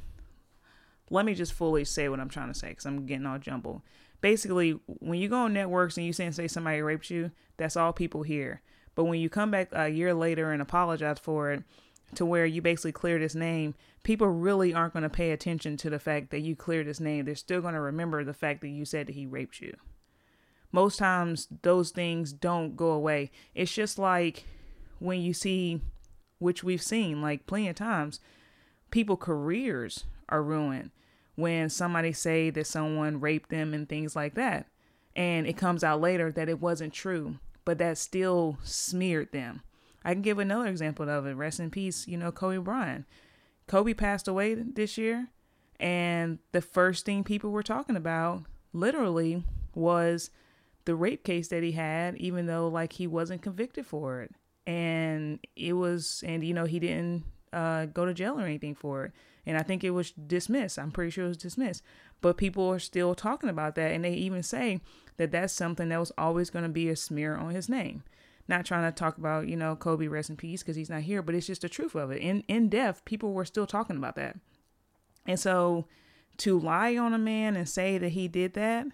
let 1.10 1.24
me 1.24 1.34
just 1.34 1.52
fully 1.52 1.84
say 1.84 2.08
what 2.08 2.20
I'm 2.20 2.28
trying 2.28 2.52
to 2.52 2.58
say, 2.58 2.68
because 2.68 2.86
I'm 2.86 3.06
getting 3.06 3.26
all 3.26 3.38
jumbled. 3.38 3.82
Basically, 4.20 4.78
when 4.86 5.18
you 5.18 5.28
go 5.28 5.38
on 5.38 5.52
networks 5.52 5.96
and 5.96 6.06
you 6.06 6.12
say 6.12 6.26
and 6.26 6.34
say 6.34 6.46
somebody 6.46 6.82
raped 6.82 7.10
you, 7.10 7.30
that's 7.56 7.76
all 7.76 7.92
people 7.92 8.22
hear. 8.22 8.62
But 8.94 9.04
when 9.04 9.20
you 9.20 9.30
come 9.30 9.50
back 9.50 9.68
a 9.72 9.88
year 9.88 10.12
later 10.12 10.52
and 10.52 10.60
apologize 10.60 11.18
for 11.18 11.52
it, 11.52 11.62
to 12.14 12.26
where 12.26 12.44
you 12.44 12.60
basically 12.60 12.92
cleared 12.92 13.22
his 13.22 13.34
name, 13.34 13.74
people 14.02 14.26
really 14.26 14.74
aren't 14.74 14.92
going 14.92 15.04
to 15.04 15.08
pay 15.08 15.30
attention 15.30 15.76
to 15.76 15.90
the 15.90 15.98
fact 15.98 16.30
that 16.30 16.40
you 16.40 16.56
cleared 16.56 16.86
his 16.86 17.00
name. 17.00 17.24
They're 17.24 17.34
still 17.34 17.60
going 17.60 17.74
to 17.74 17.80
remember 17.80 18.24
the 18.24 18.34
fact 18.34 18.62
that 18.62 18.68
you 18.68 18.84
said 18.84 19.06
that 19.06 19.14
he 19.14 19.26
raped 19.26 19.60
you. 19.60 19.76
Most 20.72 20.98
times, 20.98 21.48
those 21.62 21.90
things 21.90 22.32
don't 22.32 22.76
go 22.76 22.90
away. 22.90 23.30
It's 23.54 23.72
just 23.72 23.98
like 23.98 24.44
when 24.98 25.20
you 25.20 25.32
see, 25.32 25.80
which 26.38 26.62
we've 26.62 26.82
seen 26.82 27.22
like 27.22 27.46
plenty 27.46 27.68
of 27.68 27.76
times, 27.76 28.20
people 28.90 29.16
careers 29.16 30.04
are 30.28 30.42
ruined 30.42 30.90
when 31.40 31.68
somebody 31.68 32.12
say 32.12 32.50
that 32.50 32.66
someone 32.66 33.20
raped 33.20 33.50
them 33.50 33.74
and 33.74 33.88
things 33.88 34.14
like 34.14 34.34
that. 34.34 34.66
And 35.16 35.46
it 35.46 35.56
comes 35.56 35.82
out 35.82 36.00
later 36.00 36.30
that 36.32 36.48
it 36.48 36.60
wasn't 36.60 36.92
true, 36.92 37.38
but 37.64 37.78
that 37.78 37.98
still 37.98 38.58
smeared 38.62 39.32
them 39.32 39.62
I 40.04 40.12
can 40.12 40.22
give 40.22 40.38
another 40.38 40.66
example 40.66 41.08
of 41.08 41.26
it. 41.26 41.34
Rest 41.34 41.60
in 41.60 41.70
peace, 41.70 42.08
you 42.08 42.16
know, 42.16 42.32
Kobe 42.32 42.58
Bryant. 42.58 43.04
Kobe 43.66 43.94
passed 43.94 44.26
away 44.26 44.54
this 44.54 44.98
year, 44.98 45.28
and 45.78 46.38
the 46.52 46.62
first 46.62 47.04
thing 47.04 47.22
people 47.22 47.50
were 47.50 47.62
talking 47.62 47.96
about, 47.96 48.44
literally, 48.72 49.44
was 49.74 50.30
the 50.86 50.94
rape 50.94 51.22
case 51.22 51.48
that 51.48 51.62
he 51.62 51.72
had, 51.72 52.16
even 52.16 52.46
though 52.46 52.68
like 52.68 52.94
he 52.94 53.06
wasn't 53.06 53.42
convicted 53.42 53.86
for 53.86 54.22
it, 54.22 54.32
and 54.66 55.38
it 55.54 55.74
was, 55.74 56.24
and 56.26 56.42
you 56.42 56.54
know, 56.54 56.64
he 56.64 56.80
didn't 56.80 57.24
uh, 57.52 57.86
go 57.86 58.06
to 58.06 58.14
jail 58.14 58.40
or 58.40 58.44
anything 58.44 58.74
for 58.74 59.04
it, 59.04 59.12
and 59.46 59.56
I 59.56 59.62
think 59.62 59.82
it 59.82 59.90
was 59.90 60.12
dismissed. 60.12 60.78
I'm 60.78 60.90
pretty 60.90 61.10
sure 61.10 61.24
it 61.24 61.28
was 61.28 61.36
dismissed, 61.36 61.82
but 62.20 62.36
people 62.36 62.68
are 62.68 62.78
still 62.78 63.14
talking 63.14 63.48
about 63.50 63.74
that, 63.76 63.92
and 63.92 64.04
they 64.04 64.12
even 64.14 64.42
say 64.42 64.80
that 65.16 65.32
that's 65.32 65.52
something 65.52 65.88
that 65.88 66.00
was 66.00 66.12
always 66.16 66.50
going 66.50 66.64
to 66.64 66.68
be 66.68 66.88
a 66.88 66.96
smear 66.96 67.36
on 67.36 67.50
his 67.50 67.68
name 67.68 68.02
not 68.50 68.66
trying 68.66 68.82
to 68.82 68.94
talk 68.94 69.16
about 69.16 69.48
you 69.48 69.56
know 69.56 69.76
Kobe 69.76 70.08
rest 70.08 70.28
in 70.28 70.36
peace 70.36 70.62
because 70.62 70.76
he's 70.76 70.90
not 70.90 71.02
here, 71.02 71.22
but 71.22 71.34
it's 71.34 71.46
just 71.46 71.62
the 71.62 71.68
truth 71.70 71.94
of 71.94 72.10
it. 72.10 72.20
In 72.20 72.44
in 72.48 72.68
death, 72.68 73.02
people 73.06 73.32
were 73.32 73.46
still 73.46 73.66
talking 73.66 73.96
about 73.96 74.16
that, 74.16 74.36
and 75.26 75.40
so 75.40 75.86
to 76.38 76.58
lie 76.58 76.96
on 76.96 77.14
a 77.14 77.18
man 77.18 77.56
and 77.56 77.68
say 77.68 77.96
that 77.96 78.10
he 78.10 78.26
did 78.28 78.54
that, 78.54 78.86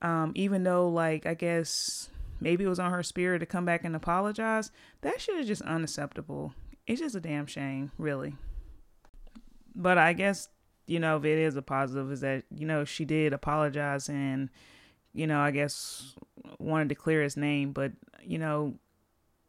um, 0.00 0.32
even 0.34 0.64
though 0.64 0.88
like 0.88 1.26
I 1.26 1.34
guess 1.34 2.08
maybe 2.40 2.64
it 2.64 2.68
was 2.68 2.80
on 2.80 2.90
her 2.90 3.02
spirit 3.04 3.40
to 3.40 3.46
come 3.46 3.64
back 3.64 3.84
and 3.84 3.94
apologize, 3.94 4.72
that 5.02 5.20
shit 5.20 5.36
is 5.36 5.46
just 5.46 5.62
unacceptable. 5.62 6.54
It's 6.86 7.00
just 7.00 7.14
a 7.14 7.20
damn 7.20 7.46
shame, 7.46 7.92
really. 7.98 8.34
But 9.74 9.98
I 9.98 10.12
guess 10.12 10.48
you 10.86 10.98
know 10.98 11.16
if 11.16 11.24
it 11.24 11.38
is 11.38 11.56
a 11.56 11.62
positive 11.62 12.10
is 12.12 12.20
that 12.20 12.44
you 12.54 12.66
know 12.66 12.84
she 12.84 13.04
did 13.04 13.32
apologize 13.32 14.08
and 14.08 14.50
you 15.12 15.26
know 15.26 15.40
I 15.40 15.50
guess 15.50 16.14
wanted 16.58 16.88
to 16.90 16.94
clear 16.94 17.22
his 17.22 17.36
name, 17.36 17.72
but 17.72 17.92
you 18.22 18.38
know, 18.38 18.74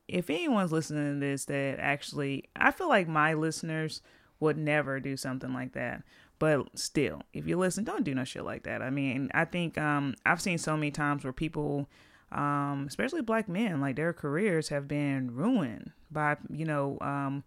if 0.08 0.30
anyone's 0.30 0.72
listening 0.72 1.14
to 1.14 1.20
this 1.20 1.46
that 1.46 1.80
actually, 1.80 2.50
I 2.56 2.72
feel 2.72 2.90
like 2.90 3.08
my 3.08 3.34
listeners 3.34 4.02
would 4.40 4.58
never 4.58 5.00
do 5.00 5.16
something 5.16 5.54
like 5.54 5.74
that. 5.74 6.04
But 6.40 6.78
still, 6.78 7.22
if 7.32 7.48
you 7.48 7.58
listen, 7.58 7.84
don't 7.84 8.04
do 8.04 8.14
no 8.14 8.26
shit 8.26 8.44
like 8.44 8.64
that. 8.64 8.82
I 8.82 8.90
mean, 8.90 9.30
I 9.34 9.46
think 9.46 9.78
um, 9.78 10.16
I've 10.26 10.42
seen 10.42 10.58
so 10.58 10.76
many 10.76 10.92
times 10.92 11.24
where 11.24 11.32
people, 11.32 11.88
um, 12.32 12.86
especially 12.88 13.22
black 13.22 13.48
men, 13.48 13.80
like 13.80 13.96
their 13.96 14.12
careers 14.12 14.68
have 14.70 14.88
been 14.88 15.34
ruined 15.34 15.92
by, 16.12 16.36
you 16.50 16.66
know, 16.66 16.98
um, 17.00 17.44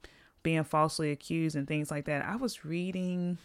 being 0.46 0.64
falsely 0.64 1.10
accused 1.10 1.56
and 1.56 1.66
things 1.66 1.90
like 1.90 2.04
that. 2.04 2.24
I 2.24 2.36
was 2.36 2.64
reading, 2.64 3.36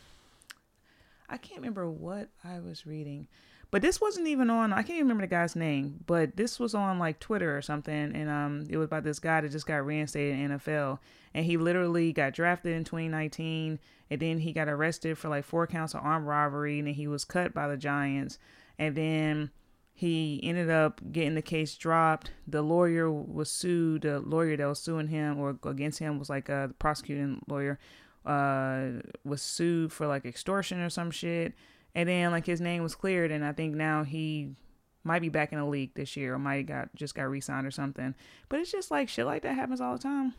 I 1.28 1.38
can't 1.38 1.60
remember 1.60 1.90
what 1.90 2.30
I 2.44 2.60
was 2.60 2.86
reading 2.86 3.28
but 3.72 3.82
this 3.82 4.02
wasn't 4.02 4.28
even 4.28 4.50
on. 4.50 4.74
I 4.74 4.84
can't 4.84 4.98
even 4.98 5.04
remember 5.04 5.24
the 5.24 5.28
guy's 5.28 5.56
name, 5.56 6.04
but 6.06 6.36
this 6.36 6.60
was 6.60 6.76
on 6.76 7.00
like 7.00 7.22
Twitter 7.22 7.58
or 7.58 7.62
something, 7.62 8.14
and 8.14 8.30
um, 8.30 8.68
it 8.70 8.76
was 8.76 8.86
about 8.86 9.06
this 9.06 9.18
guy 9.20 9.40
that 9.40 9.50
just 9.50 9.66
got 9.66 9.86
reinstated 9.86 10.38
in 10.38 10.60
NFL, 10.60 11.00
and 11.34 11.46
he 11.46 11.56
literally 11.56 12.12
got 12.12 12.34
drafted 12.34 12.74
in 12.74 12.84
2019, 12.84 13.80
and 14.10 14.20
then 14.20 14.40
he 14.40 14.52
got 14.52 14.68
arrested 14.68 15.18
for 15.18 15.30
like 15.30 15.46
four 15.46 15.66
counts 15.68 15.94
of 15.94 16.04
armed 16.04 16.28
robbery, 16.28 16.80
and 16.80 16.88
then 16.90 16.96
he 16.96 17.08
was 17.08 17.24
cut 17.24 17.54
by 17.54 17.70
the 17.70 17.78
Giants, 17.78 18.38
and 18.78 18.94
then 18.94 19.52
he 19.94 20.40
ended 20.44 20.70
up 20.70 21.02
getting 21.12 21.36
the 21.36 21.42
case 21.42 21.76
dropped. 21.76 22.32
The 22.48 22.62
lawyer 22.62 23.12
was 23.12 23.50
sued. 23.50 24.04
The 24.04 24.20
lawyer 24.20 24.58
that 24.58 24.66
was 24.66 24.80
suing 24.80 25.08
him 25.08 25.40
or 25.40 25.58
against 25.64 26.00
him 26.00 26.18
was 26.18 26.30
like 26.30 26.50
a 26.50 26.74
prosecuting 26.80 27.42
lawyer. 27.48 27.80
Uh, 28.26 29.02
was 29.24 29.42
sued 29.42 29.92
for 29.92 30.06
like 30.06 30.26
extortion 30.26 30.80
or 30.80 30.90
some 30.90 31.10
shit 31.10 31.54
and 31.96 32.08
then 32.08 32.32
like 32.32 32.46
his 32.46 32.62
name 32.62 32.84
was 32.84 32.96
cleared, 32.96 33.32
and 33.32 33.44
I 33.44 33.52
think 33.52 33.76
now 33.76 34.04
he 34.04 34.56
might 35.04 35.22
be 35.22 35.30
back 35.30 35.52
in 35.52 35.60
the 35.60 35.66
league 35.66 35.94
this 35.96 36.16
year, 36.16 36.36
or 36.36 36.40
might 36.40 36.66
got 36.66 36.94
just 36.96 37.16
got 37.16 37.24
re-signed 37.24 37.68
or 37.68 37.72
something. 37.72 38.16
But 38.50 38.60
it's 38.60 38.72
just 38.72 38.92
like 38.92 39.10
shit 39.10 39.26
like 39.26 39.42
that 39.44 39.56
happens 39.56 39.82
all 39.82 39.94
the 39.94 40.02
time. 40.04 40.34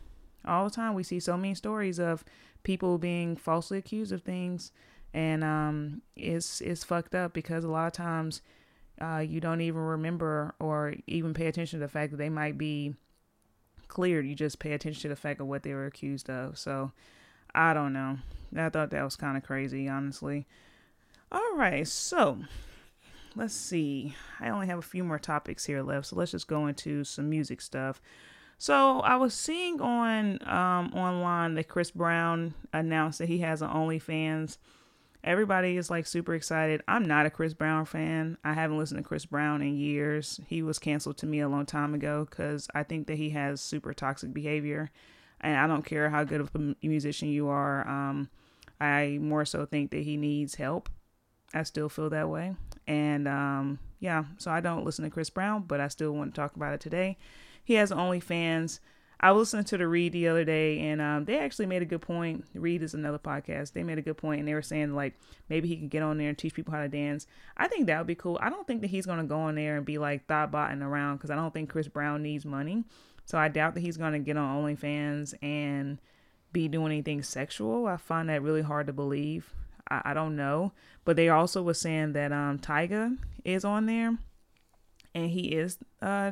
All 0.45 0.65
the 0.65 0.75
time, 0.75 0.93
we 0.93 1.03
see 1.03 1.19
so 1.19 1.37
many 1.37 1.55
stories 1.55 1.99
of 1.99 2.25
people 2.63 2.97
being 2.97 3.35
falsely 3.35 3.77
accused 3.77 4.11
of 4.11 4.23
things, 4.23 4.71
and 5.13 5.43
um, 5.43 6.01
it's 6.15 6.59
it's 6.61 6.83
fucked 6.83 7.15
up 7.15 7.33
because 7.33 7.63
a 7.63 7.69
lot 7.69 7.87
of 7.87 7.93
times 7.93 8.41
uh, 9.03 9.19
you 9.19 9.41
don't 9.41 9.61
even 9.61 9.81
remember 9.81 10.55
or 10.59 10.95
even 11.07 11.33
pay 11.33 11.47
attention 11.47 11.79
to 11.79 11.85
the 11.85 11.91
fact 11.91 12.11
that 12.11 12.17
they 12.17 12.29
might 12.29 12.57
be 12.57 12.95
cleared. 13.87 14.25
You 14.25 14.35
just 14.35 14.59
pay 14.59 14.73
attention 14.73 15.01
to 15.03 15.09
the 15.09 15.15
fact 15.15 15.41
of 15.41 15.47
what 15.47 15.63
they 15.63 15.73
were 15.73 15.85
accused 15.85 16.29
of. 16.29 16.57
So 16.57 16.91
I 17.53 17.73
don't 17.73 17.93
know. 17.93 18.17
I 18.55 18.69
thought 18.69 18.91
that 18.91 19.03
was 19.03 19.15
kind 19.15 19.35
of 19.35 19.43
crazy, 19.43 19.89
honestly. 19.89 20.47
All 21.31 21.55
right, 21.55 21.87
so 21.87 22.39
let's 23.35 23.55
see. 23.55 24.15
I 24.39 24.49
only 24.49 24.67
have 24.67 24.79
a 24.79 24.83
few 24.83 25.03
more 25.03 25.19
topics 25.19 25.65
here 25.65 25.81
left, 25.81 26.07
so 26.07 26.15
let's 26.15 26.31
just 26.31 26.47
go 26.47 26.67
into 26.67 27.03
some 27.03 27.29
music 27.29 27.61
stuff. 27.61 28.01
So 28.59 28.99
I 28.99 29.15
was 29.15 29.33
seeing 29.33 29.81
on 29.81 30.39
um, 30.47 30.93
online 30.93 31.55
that 31.55 31.67
Chris 31.67 31.91
Brown 31.91 32.53
announced 32.71 33.19
that 33.19 33.27
he 33.29 33.39
has 33.39 33.61
an 33.61 33.69
OnlyFans. 33.69 34.57
Everybody 35.23 35.77
is 35.77 35.89
like 35.89 36.05
super 36.05 36.33
excited. 36.33 36.81
I'm 36.87 37.05
not 37.05 37.25
a 37.25 37.29
Chris 37.29 37.53
Brown 37.53 37.85
fan. 37.85 38.37
I 38.43 38.53
haven't 38.53 38.77
listened 38.77 38.97
to 38.97 39.07
Chris 39.07 39.25
Brown 39.25 39.61
in 39.61 39.77
years. 39.77 40.39
He 40.47 40.61
was 40.61 40.79
canceled 40.79 41.17
to 41.17 41.25
me 41.25 41.39
a 41.39 41.47
long 41.47 41.65
time 41.65 41.93
ago 41.93 42.27
because 42.29 42.67
I 42.75 42.83
think 42.83 43.07
that 43.07 43.17
he 43.17 43.29
has 43.29 43.61
super 43.61 43.93
toxic 43.93 44.33
behavior, 44.33 44.91
and 45.39 45.57
I 45.57 45.67
don't 45.67 45.85
care 45.85 46.09
how 46.09 46.23
good 46.23 46.41
of 46.41 46.51
a 46.55 46.75
musician 46.85 47.29
you 47.29 47.47
are. 47.47 47.87
Um, 47.87 48.29
I 48.81 49.17
more 49.21 49.45
so 49.45 49.65
think 49.65 49.91
that 49.91 50.03
he 50.03 50.17
needs 50.17 50.55
help 50.55 50.89
I 51.53 51.63
still 51.63 51.89
feel 51.89 52.09
that 52.09 52.29
way. 52.29 52.55
And 52.87 53.27
um, 53.27 53.79
yeah, 53.99 54.25
so 54.37 54.51
I 54.51 54.59
don't 54.59 54.85
listen 54.85 55.03
to 55.03 55.11
Chris 55.11 55.29
Brown, 55.29 55.63
but 55.67 55.79
I 55.79 55.87
still 55.87 56.11
want 56.11 56.33
to 56.33 56.41
talk 56.41 56.55
about 56.55 56.73
it 56.73 56.81
today. 56.81 57.17
He 57.63 57.75
has 57.75 57.91
OnlyFans. 57.91 58.79
I 59.23 59.31
was 59.31 59.53
listening 59.53 59.63
to 59.63 59.77
the 59.77 59.87
Read 59.87 60.11
the 60.11 60.27
other 60.27 60.43
day, 60.43 60.79
and 60.79 60.99
um, 61.01 61.23
they 61.23 61.39
actually 61.39 61.67
made 61.67 61.81
a 61.81 61.85
good 61.85 62.01
point. 62.01 62.43
Read 62.53 62.83
is 62.83 62.93
another 62.93 63.17
podcast. 63.17 63.71
They 63.71 63.81
made 63.81 63.97
a 63.97 64.01
good 64.01 64.17
point, 64.17 64.39
and 64.39 64.47
they 64.47 64.53
were 64.53 64.61
saying 64.61 64.93
like 64.93 65.13
maybe 65.47 65.69
he 65.69 65.77
could 65.77 65.89
get 65.89 66.03
on 66.03 66.17
there 66.17 66.27
and 66.27 66.37
teach 66.37 66.53
people 66.53 66.73
how 66.73 66.81
to 66.81 66.89
dance. 66.89 67.25
I 67.55 67.69
think 67.69 67.87
that 67.87 67.97
would 67.99 68.07
be 68.07 68.15
cool. 68.15 68.37
I 68.41 68.49
don't 68.49 68.67
think 68.67 68.81
that 68.81 68.89
he's 68.89 69.05
gonna 69.05 69.23
go 69.23 69.39
on 69.39 69.55
there 69.55 69.77
and 69.77 69.85
be 69.85 69.97
like 69.97 70.25
thought 70.25 70.51
botting 70.51 70.81
around 70.81 71.17
because 71.17 71.31
I 71.31 71.35
don't 71.35 71.53
think 71.53 71.69
Chris 71.69 71.87
Brown 71.87 72.21
needs 72.21 72.43
money. 72.43 72.83
So 73.23 73.37
I 73.37 73.47
doubt 73.47 73.75
that 73.75 73.79
he's 73.79 73.95
gonna 73.95 74.19
get 74.19 74.35
on 74.35 74.61
OnlyFans 74.61 75.35
and 75.41 75.99
be 76.51 76.67
doing 76.67 76.91
anything 76.91 77.23
sexual. 77.23 77.87
I 77.87 77.95
find 77.95 78.27
that 78.27 78.41
really 78.41 78.61
hard 78.61 78.87
to 78.87 78.93
believe. 78.93 79.53
I, 79.89 80.01
I 80.03 80.13
don't 80.13 80.35
know. 80.35 80.73
But 81.05 81.15
they 81.15 81.29
also 81.29 81.63
were 81.63 81.73
saying 81.73 82.11
that 82.11 82.33
um 82.33 82.59
Tyga 82.59 83.17
is 83.45 83.63
on 83.63 83.85
there 83.85 84.17
and 85.15 85.31
he 85.31 85.53
is 85.53 85.77
uh 86.01 86.31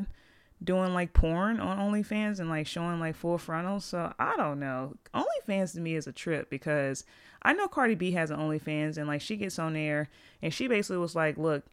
doing 0.63 0.93
like 0.93 1.13
porn 1.13 1.59
on 1.59 1.77
OnlyFans 1.77 2.39
and 2.39 2.49
like 2.49 2.67
showing 2.67 2.99
like 2.99 3.15
full 3.15 3.37
frontals. 3.37 3.85
So 3.85 4.13
I 4.19 4.35
don't 4.35 4.59
know. 4.59 4.95
OnlyFans 5.13 5.73
to 5.73 5.81
me 5.81 5.95
is 5.95 6.07
a 6.07 6.11
trip 6.11 6.49
because 6.49 7.03
I 7.43 7.53
know 7.53 7.67
Cardi 7.67 7.95
B 7.95 8.11
has 8.11 8.29
an 8.31 8.39
OnlyFans 8.39 8.97
and 8.97 9.07
like 9.07 9.21
she 9.21 9.37
gets 9.37 9.57
on 9.57 9.73
there 9.73 10.09
and 10.41 10.53
she 10.53 10.67
basically 10.67 10.97
was 10.97 11.15
like, 11.15 11.37
look, 11.37 11.63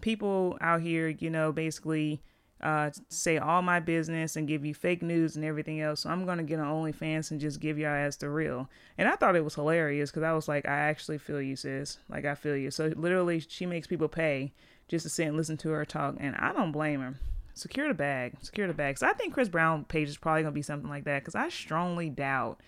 people 0.00 0.58
out 0.60 0.80
here, 0.80 1.08
you 1.08 1.30
know, 1.30 1.52
basically 1.52 2.20
uh, 2.62 2.90
say 3.08 3.38
all 3.38 3.60
my 3.60 3.80
business 3.80 4.36
and 4.36 4.46
give 4.46 4.64
you 4.64 4.72
fake 4.72 5.02
news 5.02 5.34
and 5.34 5.44
everything 5.44 5.80
else. 5.80 6.00
So 6.00 6.10
I'm 6.10 6.24
gonna 6.24 6.44
get 6.44 6.60
on 6.60 6.66
OnlyFans 6.66 7.30
and 7.30 7.40
just 7.40 7.60
give 7.60 7.78
y'all 7.78 7.94
as 7.94 8.16
the 8.16 8.28
real. 8.28 8.68
And 8.98 9.08
I 9.08 9.16
thought 9.16 9.36
it 9.36 9.44
was 9.44 9.54
hilarious 9.54 10.10
because 10.10 10.22
I 10.22 10.32
was 10.32 10.48
like, 10.48 10.66
I 10.66 10.74
actually 10.74 11.18
feel 11.18 11.42
you, 11.42 11.56
sis. 11.56 11.98
Like 12.08 12.24
I 12.24 12.34
feel 12.34 12.56
you. 12.56 12.70
So 12.70 12.92
literally, 12.96 13.40
she 13.40 13.66
makes 13.66 13.86
people 13.86 14.08
pay 14.08 14.52
just 14.88 15.04
to 15.04 15.08
sit 15.08 15.26
and 15.26 15.36
listen 15.36 15.56
to 15.58 15.70
her 15.70 15.84
talk, 15.84 16.16
and 16.18 16.36
I 16.36 16.52
don't 16.52 16.72
blame 16.72 17.00
her. 17.00 17.14
Secure 17.54 17.88
the 17.88 17.94
bag, 17.94 18.34
secure 18.40 18.66
the 18.66 18.74
bag. 18.74 18.98
So 18.98 19.06
I 19.06 19.12
think 19.12 19.34
Chris 19.34 19.48
Brown 19.48 19.84
page 19.84 20.08
is 20.08 20.16
probably 20.16 20.42
gonna 20.42 20.52
be 20.52 20.62
something 20.62 20.88
like 20.88 21.04
that 21.04 21.20
because 21.20 21.34
I 21.34 21.48
strongly 21.50 22.08
doubt 22.08 22.60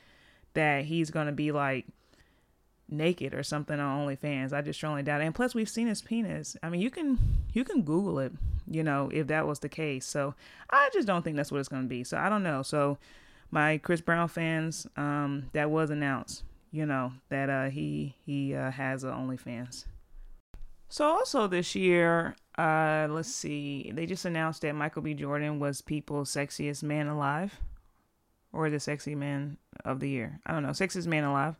that 0.54 0.84
he's 0.84 1.10
gonna 1.10 1.32
be 1.32 1.52
like 1.52 1.86
naked 2.88 3.34
or 3.34 3.42
something 3.42 3.78
on 3.78 4.06
OnlyFans. 4.06 4.52
I 4.52 4.62
just 4.62 4.78
strongly 4.78 5.02
doubt 5.02 5.20
it. 5.20 5.24
And 5.24 5.34
plus, 5.34 5.54
we've 5.54 5.68
seen 5.68 5.86
his 5.86 6.02
penis. 6.02 6.56
I 6.62 6.68
mean, 6.68 6.80
you 6.80 6.90
can 6.90 7.18
you 7.52 7.64
can 7.64 7.82
Google 7.82 8.18
it, 8.18 8.32
you 8.70 8.82
know, 8.82 9.10
if 9.12 9.26
that 9.28 9.46
was 9.46 9.60
the 9.60 9.68
case. 9.68 10.06
So 10.06 10.34
I 10.70 10.90
just 10.92 11.06
don't 11.06 11.22
think 11.22 11.36
that's 11.36 11.50
what 11.50 11.60
it's 11.60 11.68
to 11.68 11.82
be. 11.82 12.04
So 12.04 12.18
I 12.18 12.28
don't 12.28 12.42
know. 12.42 12.62
So 12.62 12.98
my 13.50 13.78
Chris 13.78 14.00
Brown 14.00 14.28
fans, 14.28 14.86
um, 14.96 15.50
that 15.52 15.70
was 15.70 15.90
announced, 15.90 16.42
you 16.72 16.86
know, 16.86 17.12
that 17.28 17.50
uh, 17.50 17.70
he 17.70 18.14
he 18.24 18.54
uh, 18.54 18.70
has 18.70 19.04
a 19.04 19.08
OnlyFans. 19.08 19.86
So 20.88 21.04
also 21.06 21.46
this 21.46 21.74
year, 21.74 22.36
uh, 22.56 23.08
let's 23.10 23.34
see, 23.34 23.90
they 23.94 24.06
just 24.06 24.24
announced 24.24 24.62
that 24.62 24.74
Michael 24.74 25.02
B. 25.02 25.14
Jordan 25.14 25.58
was 25.58 25.80
People's 25.80 26.32
Sexiest 26.32 26.82
Man 26.82 27.08
Alive, 27.08 27.58
or 28.52 28.70
the 28.70 28.78
Sexy 28.78 29.14
Man 29.14 29.58
of 29.84 30.00
the 30.00 30.08
Year. 30.08 30.40
I 30.46 30.52
don't 30.52 30.62
know, 30.62 30.70
Sexiest 30.70 31.06
Man 31.06 31.24
Alive. 31.24 31.56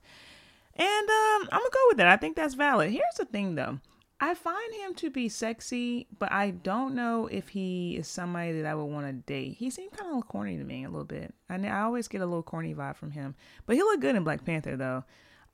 And 0.76 1.08
um, 1.08 1.48
I'm 1.52 1.60
gonna 1.60 1.70
go 1.72 1.84
with 1.88 1.96
that. 1.98 2.08
I 2.08 2.16
think 2.16 2.36
that's 2.36 2.54
valid. 2.54 2.90
Here's 2.90 3.16
the 3.16 3.24
thing, 3.24 3.54
though. 3.54 3.78
I 4.20 4.34
find 4.34 4.74
him 4.74 4.94
to 4.94 5.10
be 5.10 5.28
sexy, 5.28 6.06
but 6.18 6.32
I 6.32 6.50
don't 6.50 6.94
know 6.94 7.26
if 7.26 7.48
he 7.48 7.96
is 7.96 8.06
somebody 8.08 8.52
that 8.52 8.66
I 8.66 8.74
would 8.74 8.84
want 8.84 9.06
to 9.06 9.12
date. 9.12 9.56
He 9.58 9.70
seemed 9.70 9.92
kind 9.92 10.16
of 10.16 10.28
corny 10.28 10.56
to 10.56 10.64
me 10.64 10.84
a 10.84 10.88
little 10.88 11.04
bit. 11.04 11.34
I 11.50 11.56
I 11.56 11.82
always 11.82 12.08
get 12.08 12.20
a 12.20 12.26
little 12.26 12.42
corny 12.42 12.74
vibe 12.74 12.96
from 12.96 13.10
him, 13.10 13.34
but 13.66 13.76
he 13.76 13.82
looked 13.82 14.00
good 14.00 14.14
in 14.14 14.24
Black 14.24 14.44
Panther, 14.44 14.76
though. 14.76 15.04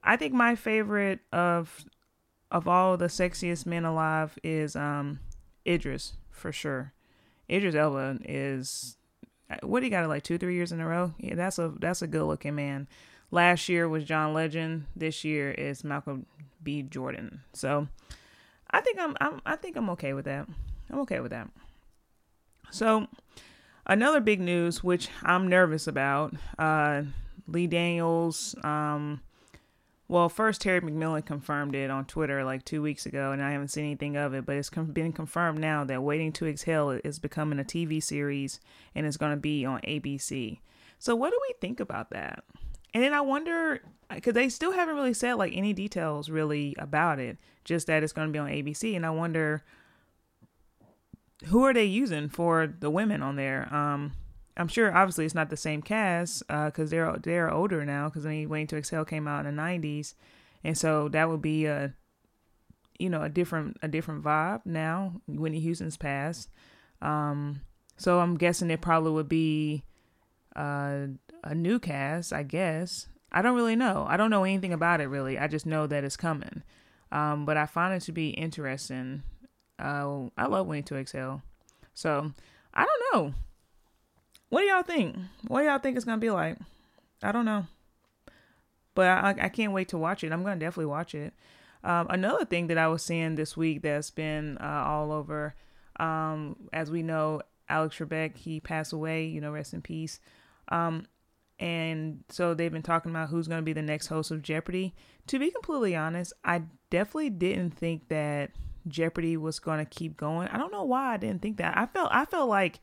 I 0.03 0.17
think 0.17 0.35
my 0.35 0.55
favorite 0.55 1.21
of 1.33 1.85
of 2.51 2.67
all 2.67 2.97
the 2.97 3.07
sexiest 3.07 3.67
men 3.67 3.85
alive 3.85 4.39
is 4.43 4.77
um 4.77 5.21
Idris 5.67 6.15
for 6.31 6.53
sure. 6.53 6.93
Idris 7.51 7.75
Elba 7.75 8.19
is 8.25 8.97
what 9.63 9.83
he 9.83 9.91
got 9.91 10.05
it 10.05 10.09
like 10.09 10.23
two 10.23 10.39
three 10.39 10.55
years 10.55 10.73
in 10.73 10.81
a 10.81 10.87
row. 10.87 11.15
Yeah, 11.19 11.35
that's 11.35 11.59
a 11.59 11.73
that's 11.79 12.03
a 12.03 12.07
good 12.07 12.25
looking 12.25 12.55
man. 12.55 12.89
Last 13.31 13.69
year 13.69 13.89
was 13.89 14.05
John 14.05 14.35
Legend. 14.35 14.87
This 14.97 15.25
year 15.25 15.51
is 15.53 15.85
Malcolm 15.85 16.27
B. 16.63 16.83
Jordan. 16.83 17.41
So 17.53 17.89
I 18.71 18.81
think 18.81 18.99
I'm, 18.99 19.17
I'm 19.21 19.41
I 19.47 19.57
think 19.57 19.77
I'm 19.77 19.91
okay 19.91 20.13
with 20.13 20.25
that. 20.25 20.49
I'm 20.91 21.01
okay 21.01 21.21
with 21.21 21.31
that. 21.31 21.49
So 22.71 23.07
another 23.87 24.21
big 24.21 24.41
news, 24.41 24.83
which 24.83 25.09
I'm 25.23 25.49
nervous 25.49 25.87
about, 25.87 26.35
uh, 26.59 27.03
Lee 27.47 27.67
Daniels. 27.67 28.55
Um, 28.63 29.21
well, 30.11 30.29
first 30.29 30.61
Terry 30.61 30.81
McMillan 30.81 31.25
confirmed 31.25 31.77
it 31.77 31.89
on 31.89 32.05
Twitter 32.05 32.43
like 32.43 32.65
two 32.65 32.83
weeks 32.83 33.07
ago, 33.07 33.31
and 33.31 33.41
I 33.41 33.53
haven't 33.53 33.69
seen 33.69 33.85
anything 33.85 34.17
of 34.17 34.35
it. 34.35 34.45
But 34.45 34.57
it's 34.57 34.69
been 34.69 35.13
confirmed 35.13 35.61
now 35.61 35.85
that 35.85 36.03
Waiting 36.03 36.33
to 36.33 36.49
Exhale 36.49 36.91
is 37.05 37.21
becoming 37.21 37.61
a 37.61 37.65
TV 37.65 38.03
series, 38.03 38.59
and 38.97 39.07
it's 39.07 39.17
going 39.17 39.31
to 39.31 39.41
be 39.41 39.65
on 39.65 39.81
ABC. 39.83 40.59
So 40.99 41.15
what 41.15 41.31
do 41.31 41.39
we 41.49 41.55
think 41.61 41.79
about 41.79 42.11
that? 42.11 42.43
And 42.93 43.05
then 43.05 43.15
I 43.15 43.21
wonder 43.21 43.83
because 44.13 44.35
they 44.35 44.49
still 44.49 44.73
haven't 44.73 44.97
really 44.97 45.15
said 45.15 45.35
like 45.35 45.53
any 45.55 45.73
details 45.73 46.29
really 46.29 46.75
about 46.77 47.21
it, 47.21 47.39
just 47.65 47.87
that 47.87 48.03
it's 48.03 48.13
going 48.13 48.27
to 48.27 48.33
be 48.33 48.41
on 48.41 48.49
ABC. 48.49 48.97
And 48.97 49.07
I 49.07 49.11
wonder 49.11 49.63
who 51.47 51.65
are 51.65 51.73
they 51.73 51.85
using 51.85 52.29
for 52.29 52.67
the 52.67 52.91
women 52.91 53.23
on 53.23 53.37
there. 53.37 53.73
Um, 53.73 54.15
I'm 54.57 54.69
sure 54.69 54.95
obviously 54.95 55.25
it's 55.25 55.35
not 55.35 55.51
the 55.51 55.57
same 55.57 55.83
cast 55.83 56.47
because 56.47 56.89
uh, 56.89 56.91
they're 56.91 57.17
they're 57.23 57.51
older 57.53 57.85
now. 57.85 58.09
Because 58.09 58.27
I 58.27 58.31
mean, 58.31 58.49
Waiting 58.49 58.67
to 58.69 58.77
Exhale 58.77 59.05
came 59.05 59.27
out 59.29 59.47
in 59.47 59.57
the 59.57 59.63
'90s, 59.63 60.15
and 60.65 60.77
so 60.77 61.09
that 61.09 61.29
would 61.29 61.43
be 61.43 61.67
a 61.67 61.95
you 62.99 63.09
know 63.09 63.23
a 63.23 63.29
different 63.29 63.79
a 63.83 63.89
different 63.89 64.23
vibe 64.23 64.63
now. 64.65 65.21
Whitney 65.27 65.61
Houston's 65.61 65.97
passed, 65.97 66.49
um, 67.01 67.63
so 67.97 68.21
I'm 68.21 68.37
guessing 68.37 68.71
it 68.71 68.81
probably 68.81 69.13
would 69.13 69.29
be 69.29 69.85
uh, 70.57 71.07
a 71.45 71.55
new 71.55 71.79
cast, 71.79 72.33
I 72.33 72.43
guess. 72.43 73.07
I 73.33 73.43
don't 73.43 73.55
really 73.55 73.77
know. 73.77 74.07
I 74.09 74.17
don't 74.17 74.31
know 74.31 74.45
anything 74.45 74.73
about 74.73 75.01
it 75.01 75.07
really. 75.07 75.39
I 75.39 75.47
just 75.47 75.67
know 75.67 75.87
that 75.87 76.05
it's 76.05 76.17
coming. 76.17 76.63
Um, 77.13 77.45
but 77.45 77.57
I 77.57 77.67
find 77.67 77.95
it 77.95 78.01
to 78.07 78.13
be 78.13 78.31
interesting. 78.31 79.23
Uh, 79.79 80.27
I 80.37 80.47
love 80.47 80.67
Waiting 80.67 80.85
to 80.85 80.97
Exhale. 80.97 81.43
So 81.95 82.33
I 82.75 82.85
don't 82.85 83.15
know. 83.15 83.35
What 84.51 84.61
do 84.61 84.67
y'all 84.67 84.83
think? 84.83 85.17
What 85.47 85.61
do 85.61 85.67
y'all 85.67 85.79
think 85.79 85.97
it's 85.97 86.05
gonna 86.05 86.19
be 86.19 86.31
like? 86.31 86.59
I 87.23 87.33
don't 87.33 87.45
know. 87.45 87.67
But 88.95 89.07
I, 89.07 89.35
I 89.43 89.49
can't 89.49 89.73
wait 89.73 89.89
to 89.89 89.99
watch 89.99 90.23
it. 90.23 90.33
I'm 90.33 90.43
gonna 90.43 90.61
definitely 90.61 90.87
watch 90.87 91.15
it. 91.15 91.33
Um, 91.83 92.09
another 92.11 92.45
thing 92.45 92.67
that 92.67 92.77
I 92.77 92.89
was 92.89 93.03
seeing 93.03 93.37
this 93.37 93.57
week 93.57 93.83
that's 93.83 94.11
been 94.11 94.59
uh, 94.59 94.85
all 94.87 95.13
over, 95.13 95.55
um, 95.99 96.57
as 96.73 96.91
we 96.91 97.03
know, 97.03 97.41
Alex 97.69 97.97
Trebek 97.97 98.37
he 98.37 98.61
passed 98.61 98.93
away. 98.93 99.27
You 99.27 99.41
know, 99.41 99.53
rest 99.53 99.73
in 99.73 99.83
peace. 99.83 100.21
Um, 100.69 101.07
and 101.61 102.25
so 102.29 102.55
they've 102.55 102.73
been 102.73 102.83
talking 102.83 103.11
about 103.11 103.29
who's 103.29 103.47
going 103.47 103.61
to 103.61 103.65
be 103.65 103.75
the 103.75 103.83
next 103.83 104.07
host 104.07 104.31
of 104.31 104.43
Jeopardy. 104.43 104.95
To 105.27 105.39
be 105.39 105.51
completely 105.51 105.95
honest, 105.95 106.33
I 106.43 106.63
definitely 106.89 107.31
didn't 107.31 107.73
think 107.73 108.09
that 108.09 108.53
Jeopardy 108.89 109.37
was 109.37 109.59
going 109.59 109.79
to 109.79 109.85
keep 109.85 110.17
going. 110.17 110.49
I 110.49 110.57
don't 110.57 110.73
know 110.73 110.85
why 110.85 111.15
I 111.15 111.17
didn't 111.19 111.43
think 111.43 111.59
that. 111.59 111.77
I 111.77 111.87
felt 111.87 112.09
I 112.13 112.25
felt 112.25 112.49
like 112.49 112.81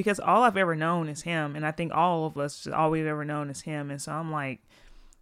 because 0.00 0.18
all 0.18 0.44
I've 0.44 0.56
ever 0.56 0.74
known 0.74 1.10
is 1.10 1.22
him, 1.22 1.56
and 1.56 1.66
I 1.66 1.72
think 1.72 1.92
all 1.92 2.24
of 2.24 2.38
us 2.38 2.66
all 2.66 2.90
we've 2.90 3.04
ever 3.04 3.24
known 3.24 3.50
is 3.50 3.60
him, 3.60 3.90
and 3.90 4.00
so 4.00 4.12
I'm 4.12 4.32
like, 4.32 4.60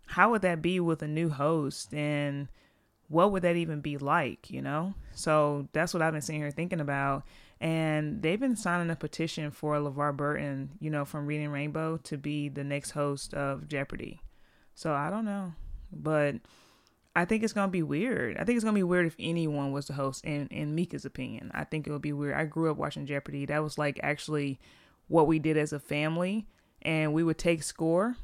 how 0.06 0.30
would 0.30 0.42
that 0.42 0.62
be 0.62 0.78
with 0.78 1.02
a 1.02 1.08
new 1.08 1.30
host, 1.30 1.92
and 1.92 2.46
what 3.08 3.32
would 3.32 3.42
that 3.42 3.56
even 3.56 3.80
be 3.80 3.96
like, 3.96 4.50
you 4.50 4.62
know? 4.62 4.94
So 5.14 5.66
that's 5.72 5.92
what 5.92 6.02
I've 6.02 6.12
been 6.12 6.22
sitting 6.22 6.42
here 6.42 6.50
thinking 6.50 6.80
about 6.80 7.24
and 7.60 8.22
they've 8.22 8.38
been 8.38 8.56
signing 8.56 8.90
a 8.90 8.96
petition 8.96 9.50
for 9.50 9.74
LeVar 9.76 10.16
Burton, 10.16 10.70
you 10.80 10.90
know, 10.90 11.04
from 11.04 11.26
Reading 11.26 11.50
Rainbow 11.50 11.96
to 12.04 12.16
be 12.16 12.48
the 12.48 12.62
next 12.62 12.92
host 12.92 13.34
of 13.34 13.66
Jeopardy. 13.66 14.20
So 14.74 14.92
I 14.92 15.10
don't 15.10 15.24
know, 15.24 15.54
but 15.92 16.36
I 17.18 17.24
think 17.24 17.42
it's 17.42 17.52
gonna 17.52 17.66
be 17.66 17.82
weird. 17.82 18.36
I 18.36 18.44
think 18.44 18.54
it's 18.54 18.64
gonna 18.64 18.76
be 18.76 18.84
weird 18.84 19.06
if 19.06 19.16
anyone 19.18 19.72
was 19.72 19.88
the 19.88 19.94
host. 19.94 20.24
In 20.24 20.46
in 20.52 20.76
Mika's 20.76 21.04
opinion, 21.04 21.50
I 21.52 21.64
think 21.64 21.88
it 21.88 21.90
would 21.90 22.00
be 22.00 22.12
weird. 22.12 22.34
I 22.34 22.44
grew 22.44 22.70
up 22.70 22.76
watching 22.76 23.06
Jeopardy. 23.06 23.44
That 23.44 23.64
was 23.64 23.76
like 23.76 23.98
actually 24.04 24.60
what 25.08 25.26
we 25.26 25.40
did 25.40 25.56
as 25.56 25.72
a 25.72 25.80
family, 25.80 26.46
and 26.80 27.12
we 27.12 27.24
would 27.24 27.36
take 27.36 27.64
score 27.64 28.16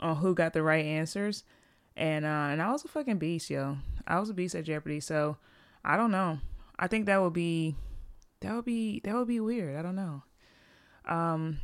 on 0.00 0.16
who 0.16 0.34
got 0.34 0.52
the 0.52 0.62
right 0.62 0.84
answers. 0.84 1.44
And 1.96 2.26
uh, 2.26 2.48
and 2.50 2.60
I 2.60 2.70
was 2.70 2.84
a 2.84 2.88
fucking 2.88 3.16
beast, 3.16 3.48
yo. 3.48 3.78
I 4.06 4.20
was 4.20 4.28
a 4.28 4.34
beast 4.34 4.54
at 4.54 4.64
Jeopardy. 4.64 5.00
So 5.00 5.38
I 5.82 5.96
don't 5.96 6.10
know. 6.10 6.38
I 6.78 6.88
think 6.88 7.06
that 7.06 7.22
would 7.22 7.32
be 7.32 7.74
that 8.40 8.54
would 8.54 8.66
be 8.66 9.00
that 9.04 9.14
would 9.14 9.28
be 9.28 9.40
weird. 9.40 9.78
I 9.78 9.80
don't 9.82 9.96
know. 9.96 10.24
Um, 11.08 11.60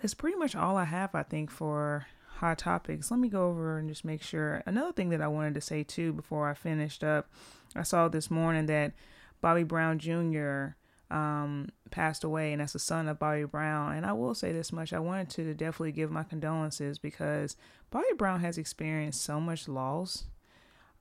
that's 0.00 0.14
pretty 0.14 0.36
much 0.36 0.56
all 0.56 0.76
I 0.76 0.84
have. 0.84 1.14
I 1.14 1.22
think 1.22 1.52
for 1.52 2.06
hot 2.42 2.58
topics. 2.58 3.08
Let 3.10 3.20
me 3.20 3.28
go 3.28 3.46
over 3.46 3.78
and 3.78 3.88
just 3.88 4.04
make 4.04 4.20
sure. 4.20 4.64
Another 4.66 4.92
thing 4.92 5.10
that 5.10 5.22
I 5.22 5.28
wanted 5.28 5.54
to 5.54 5.60
say 5.60 5.84
too 5.84 6.12
before 6.12 6.50
I 6.50 6.54
finished 6.54 7.04
up, 7.04 7.30
I 7.76 7.84
saw 7.84 8.08
this 8.08 8.32
morning 8.32 8.66
that 8.66 8.92
Bobby 9.40 9.62
Brown 9.62 10.00
Jr. 10.00 10.74
Um, 11.08 11.68
passed 11.90 12.24
away, 12.24 12.52
and 12.52 12.60
that's 12.60 12.72
the 12.72 12.80
son 12.80 13.06
of 13.06 13.20
Bobby 13.20 13.44
Brown. 13.44 13.94
And 13.94 14.04
I 14.04 14.12
will 14.12 14.34
say 14.34 14.50
this 14.50 14.72
much: 14.72 14.92
I 14.92 14.98
wanted 14.98 15.30
to 15.30 15.54
definitely 15.54 15.92
give 15.92 16.10
my 16.10 16.24
condolences 16.24 16.98
because 16.98 17.56
Bobby 17.90 18.06
Brown 18.18 18.40
has 18.40 18.58
experienced 18.58 19.22
so 19.22 19.38
much 19.38 19.68
loss 19.68 20.24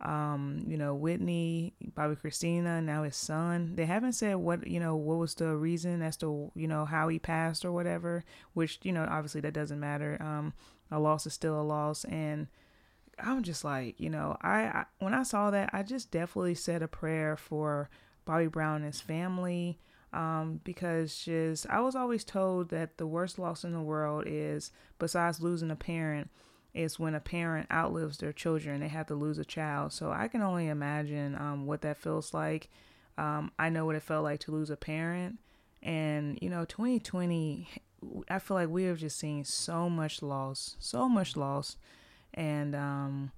um, 0.01 0.63
you 0.67 0.77
know, 0.77 0.95
Whitney, 0.95 1.73
Bobbi 1.95 2.17
Kristina, 2.19 2.84
now 2.84 3.04
his 3.04 3.15
son. 3.15 3.75
They 3.75 3.86
haven't 3.86 4.13
said 4.13 4.36
what, 4.36 4.65
you 4.65 4.80
know, 4.80 4.95
what 4.95 5.19
was 5.19 5.36
the 5.36 5.56
reason 5.56 6.01
as 6.01 6.17
to, 6.17 6.51
you 6.56 6.67
know, 6.67 6.86
how 6.86 7.08
he 7.08 7.19
passed 7.19 7.63
or 7.63 7.71
whatever, 7.71 8.23
which, 8.54 8.80
you 8.84 8.91
know, 8.91 9.08
obviously 9.10 9.41
that 9.41 9.54
doesn't 9.54 9.80
matter. 9.80 10.17
Um, 10.19 10.54
a 10.91 10.99
loss 10.99 11.25
is 11.25 11.34
still 11.34 11.60
a 11.60 11.63
loss. 11.63 12.04
And 12.06 12.47
I'm 13.19 13.43
just 13.43 13.63
like, 13.63 13.99
you 13.99 14.10
know, 14.10 14.38
I, 14.41 14.63
I 14.63 14.86
when 14.99 15.13
I 15.13 15.23
saw 15.23 15.51
that, 15.51 15.69
I 15.73 15.84
just 15.84 16.12
definitely 16.12 16.56
said 16.56 16.82
a 16.82 16.88
prayer 16.88 17.38
for 17.38 17.89
Bobby 18.25 18.47
Brown 18.47 18.77
and 18.77 18.86
his 18.86 19.01
family. 19.01 19.80
Um, 20.13 20.60
because 20.65 21.23
just 21.23 21.65
I 21.69 21.80
was 21.80 21.95
always 21.95 22.25
told 22.25 22.69
that 22.69 22.97
the 22.97 23.08
worst 23.08 23.39
loss 23.39 23.63
in 23.63 23.71
the 23.71 23.82
world 23.82 24.25
is 24.27 24.73
besides 24.99 25.39
losing 25.39 25.71
a 25.71 25.75
parent 25.75 26.30
is 26.73 26.99
when 26.99 27.15
a 27.15 27.19
parent 27.19 27.67
outlives 27.71 28.17
their 28.17 28.32
children 28.32 28.80
they 28.80 28.88
have 28.88 29.08
to 29.08 29.15
lose 29.15 29.38
a 29.38 29.45
child 29.45 29.91
so 29.91 30.12
i 30.12 30.27
can 30.27 30.41
only 30.41 30.67
imagine 30.67 31.36
um, 31.36 31.65
what 31.65 31.82
that 31.82 31.97
feels 31.97 32.34
like 32.34 32.69
um, 33.17 33.51
i 33.60 33.69
know 33.69 33.86
what 33.86 33.95
it 33.95 34.04
felt 34.04 34.23
like 34.23 34.39
to 34.39 34.51
lose 34.51 34.69
a 34.69 34.77
parent 34.77 35.38
and 35.84 36.39
you 36.41 36.49
know 36.49 36.63
2020 36.65 37.67
i 38.30 38.40
feel 38.40 38.56
like 38.56 38.70
we 38.70 38.84
have 38.86 38.98
just 38.98 39.18
seen 39.18 39.44
so 39.44 39.90
much 39.90 40.22
loss 40.22 40.76
so 40.80 41.08
much 41.08 41.36
loss 41.36 41.78
and 42.34 42.76
um, 42.76 43.32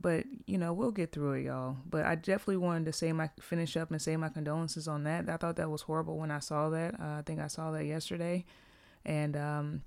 but 0.00 0.24
you 0.46 0.58
know 0.58 0.72
we'll 0.72 0.90
get 0.90 1.12
through 1.12 1.32
it, 1.32 1.44
y'all. 1.44 1.76
But 1.88 2.04
I 2.06 2.14
definitely 2.14 2.58
wanted 2.58 2.86
to 2.86 2.92
say 2.92 3.12
my 3.12 3.30
finish 3.40 3.76
up 3.76 3.90
and 3.90 4.00
say 4.00 4.16
my 4.16 4.28
condolences 4.28 4.88
on 4.88 5.04
that. 5.04 5.28
I 5.28 5.36
thought 5.36 5.56
that 5.56 5.70
was 5.70 5.82
horrible 5.82 6.18
when 6.18 6.30
I 6.30 6.38
saw 6.38 6.70
that. 6.70 6.94
Uh, 6.94 7.18
I 7.18 7.22
think 7.24 7.40
I 7.40 7.48
saw 7.48 7.70
that 7.72 7.84
yesterday, 7.84 8.44
and 9.04 9.36
um, 9.36 9.82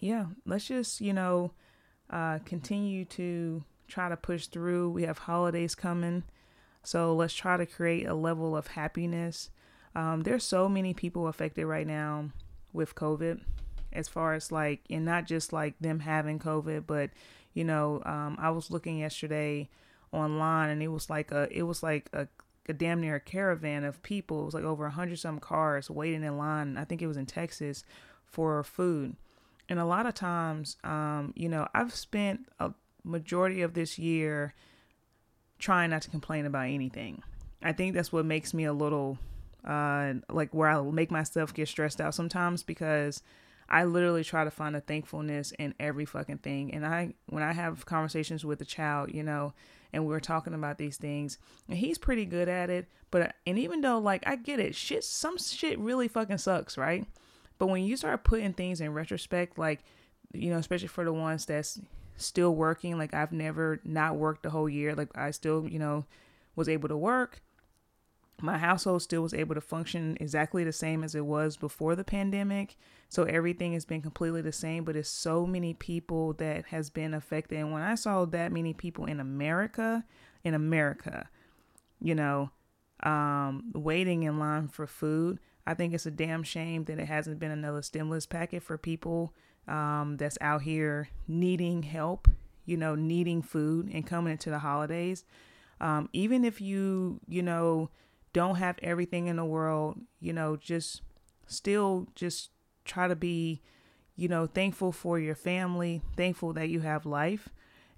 yeah, 0.00 0.26
let's 0.46 0.66
just 0.66 1.00
you 1.00 1.12
know 1.12 1.52
uh, 2.10 2.38
continue 2.44 3.04
to 3.06 3.64
try 3.88 4.08
to 4.08 4.16
push 4.16 4.46
through. 4.46 4.90
We 4.90 5.02
have 5.04 5.18
holidays 5.18 5.74
coming, 5.74 6.24
so 6.82 7.14
let's 7.14 7.34
try 7.34 7.56
to 7.56 7.66
create 7.66 8.06
a 8.06 8.14
level 8.14 8.56
of 8.56 8.68
happiness. 8.68 9.50
Um, 9.96 10.22
there's 10.22 10.44
so 10.44 10.68
many 10.68 10.92
people 10.92 11.28
affected 11.28 11.66
right 11.66 11.86
now 11.86 12.30
with 12.74 12.94
COVID, 12.94 13.40
as 13.92 14.08
far 14.08 14.34
as 14.34 14.52
like, 14.52 14.80
and 14.90 15.04
not 15.04 15.26
just 15.26 15.52
like 15.52 15.78
them 15.80 16.00
having 16.00 16.38
COVID, 16.38 16.86
but 16.86 17.10
you 17.54 17.64
know, 17.64 18.02
um, 18.04 18.36
I 18.38 18.50
was 18.50 18.70
looking 18.70 18.98
yesterday 18.98 19.70
online, 20.12 20.68
and 20.70 20.82
it 20.82 20.88
was 20.88 21.08
like 21.08 21.30
a, 21.32 21.48
it 21.50 21.62
was 21.62 21.82
like 21.82 22.10
a, 22.12 22.28
a 22.68 22.72
damn 22.72 23.00
near 23.00 23.14
a 23.14 23.20
caravan 23.20 23.84
of 23.84 24.02
people. 24.02 24.42
It 24.42 24.46
was 24.46 24.54
like 24.54 24.64
over 24.64 24.86
a 24.86 24.90
hundred 24.90 25.18
some 25.20 25.38
cars 25.38 25.88
waiting 25.88 26.24
in 26.24 26.36
line. 26.36 26.76
I 26.76 26.84
think 26.84 27.00
it 27.00 27.06
was 27.06 27.16
in 27.16 27.26
Texas 27.26 27.84
for 28.26 28.62
food. 28.62 29.16
And 29.68 29.78
a 29.78 29.84
lot 29.86 30.06
of 30.06 30.14
times, 30.14 30.76
um, 30.84 31.32
you 31.36 31.48
know, 31.48 31.68
I've 31.72 31.94
spent 31.94 32.48
a 32.58 32.72
majority 33.02 33.62
of 33.62 33.74
this 33.74 33.98
year 33.98 34.54
trying 35.58 35.90
not 35.90 36.02
to 36.02 36.10
complain 36.10 36.44
about 36.44 36.66
anything. 36.66 37.22
I 37.62 37.72
think 37.72 37.94
that's 37.94 38.12
what 38.12 38.26
makes 38.26 38.52
me 38.52 38.64
a 38.64 38.72
little 38.72 39.18
uh, 39.64 40.14
like 40.30 40.52
where 40.52 40.68
I 40.68 40.80
make 40.82 41.10
myself 41.10 41.54
get 41.54 41.68
stressed 41.68 42.00
out 42.00 42.14
sometimes 42.14 42.62
because 42.62 43.22
I 43.68 43.84
literally 43.84 44.24
try 44.24 44.44
to 44.44 44.50
find 44.50 44.76
a 44.76 44.80
thankfulness 44.80 45.52
in 45.58 45.74
every 45.80 46.04
fucking 46.04 46.38
thing. 46.38 46.74
And 46.74 46.84
I, 46.86 47.14
when 47.26 47.42
I 47.42 47.52
have 47.52 47.86
conversations 47.86 48.44
with 48.44 48.60
a 48.60 48.64
child, 48.64 49.12
you 49.12 49.22
know, 49.22 49.54
and 49.92 50.06
we 50.06 50.14
are 50.14 50.20
talking 50.20 50.54
about 50.54 50.76
these 50.76 50.96
things, 50.96 51.38
and 51.68 51.78
he's 51.78 51.98
pretty 51.98 52.24
good 52.26 52.48
at 52.48 52.68
it. 52.68 52.88
But, 53.10 53.34
and 53.46 53.58
even 53.58 53.80
though, 53.80 53.98
like, 53.98 54.24
I 54.26 54.36
get 54.36 54.58
it, 54.58 54.74
shit, 54.74 55.04
some 55.04 55.38
shit 55.38 55.78
really 55.78 56.08
fucking 56.08 56.38
sucks, 56.38 56.76
right? 56.76 57.06
But 57.58 57.68
when 57.68 57.84
you 57.84 57.96
start 57.96 58.24
putting 58.24 58.52
things 58.52 58.80
in 58.80 58.92
retrospect, 58.92 59.56
like, 59.56 59.84
you 60.32 60.50
know, 60.50 60.58
especially 60.58 60.88
for 60.88 61.04
the 61.04 61.12
ones 61.12 61.46
that's 61.46 61.80
still 62.16 62.54
working, 62.54 62.98
like, 62.98 63.14
I've 63.14 63.32
never 63.32 63.80
not 63.84 64.16
worked 64.16 64.42
the 64.42 64.50
whole 64.50 64.68
year. 64.68 64.94
Like, 64.94 65.16
I 65.16 65.30
still, 65.30 65.68
you 65.68 65.78
know, 65.78 66.06
was 66.56 66.68
able 66.68 66.88
to 66.88 66.96
work 66.96 67.40
my 68.40 68.58
household 68.58 69.02
still 69.02 69.22
was 69.22 69.34
able 69.34 69.54
to 69.54 69.60
function 69.60 70.16
exactly 70.20 70.64
the 70.64 70.72
same 70.72 71.04
as 71.04 71.14
it 71.14 71.24
was 71.24 71.56
before 71.56 71.94
the 71.94 72.04
pandemic. 72.04 72.76
So 73.08 73.22
everything 73.24 73.74
has 73.74 73.84
been 73.84 74.02
completely 74.02 74.42
the 74.42 74.52
same 74.52 74.84
but 74.84 74.96
it's 74.96 75.08
so 75.08 75.46
many 75.46 75.74
people 75.74 76.32
that 76.34 76.66
has 76.66 76.90
been 76.90 77.14
affected. 77.14 77.58
And 77.58 77.72
when 77.72 77.82
i 77.82 77.94
saw 77.94 78.24
that 78.26 78.52
many 78.52 78.74
people 78.74 79.06
in 79.06 79.20
america 79.20 80.04
in 80.42 80.54
america 80.54 81.28
you 82.00 82.14
know 82.14 82.50
um, 83.02 83.70
waiting 83.74 84.22
in 84.22 84.38
line 84.38 84.68
for 84.68 84.86
food 84.86 85.38
i 85.66 85.74
think 85.74 85.94
it's 85.94 86.06
a 86.06 86.10
damn 86.10 86.42
shame 86.42 86.84
that 86.84 86.98
it 86.98 87.06
hasn't 87.06 87.38
been 87.38 87.50
another 87.50 87.82
stimulus 87.82 88.26
packet 88.26 88.62
for 88.62 88.78
people 88.78 89.32
um, 89.68 90.16
that's 90.18 90.38
out 90.40 90.62
here 90.62 91.08
needing 91.28 91.82
help 91.82 92.28
you 92.66 92.76
know 92.76 92.94
needing 92.94 93.42
food 93.42 93.90
and 93.92 94.06
coming 94.06 94.32
into 94.32 94.50
the 94.50 94.58
holidays. 94.58 95.24
Um, 95.80 96.08
even 96.12 96.44
if 96.44 96.60
you 96.60 97.20
you 97.28 97.42
know 97.42 97.90
don't 98.34 98.56
have 98.56 98.76
everything 98.82 99.28
in 99.28 99.36
the 99.36 99.44
world, 99.44 99.98
you 100.20 100.34
know, 100.34 100.56
just 100.56 101.00
still 101.46 102.08
just 102.14 102.50
try 102.84 103.08
to 103.08 103.16
be, 103.16 103.62
you 104.16 104.28
know, 104.28 104.46
thankful 104.46 104.92
for 104.92 105.18
your 105.18 105.36
family, 105.36 106.02
thankful 106.16 106.52
that 106.52 106.68
you 106.68 106.80
have 106.80 107.06
life, 107.06 107.48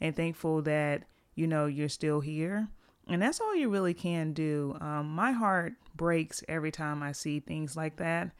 and 0.00 0.14
thankful 0.14 0.62
that, 0.62 1.02
you 1.34 1.48
know, 1.48 1.66
you're 1.66 1.88
still 1.88 2.20
here. 2.20 2.68
And 3.08 3.22
that's 3.22 3.40
all 3.40 3.56
you 3.56 3.68
really 3.68 3.94
can 3.94 4.32
do. 4.32 4.76
Um, 4.80 5.08
my 5.08 5.32
heart 5.32 5.74
breaks 5.96 6.44
every 6.48 6.70
time 6.70 7.02
I 7.02 7.12
see 7.12 7.40
things 7.40 7.76
like 7.76 7.96
that 7.96 8.30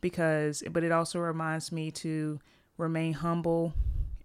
because, 0.00 0.62
but 0.70 0.84
it 0.84 0.92
also 0.92 1.18
reminds 1.18 1.72
me 1.72 1.90
to 1.92 2.38
remain 2.76 3.14
humble 3.14 3.72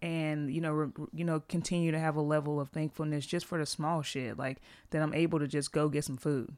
and 0.02 0.52
you 0.52 0.60
know 0.60 0.72
re, 0.72 0.88
you 1.14 1.24
know 1.24 1.40
continue 1.42 1.92
to 1.92 2.00
have 2.00 2.16
a 2.16 2.22
level 2.22 2.60
of 2.60 2.70
thankfulness 2.70 3.24
just 3.24 3.46
for 3.46 3.60
the 3.60 3.66
small 3.68 4.02
shit 4.02 4.36
like 4.36 4.58
that 4.90 5.00
I'm 5.00 5.14
able 5.14 5.38
to 5.38 5.48
just 5.48 5.72
go 5.72 5.90
get 5.90 6.04
some 6.04 6.18
food 6.18 6.52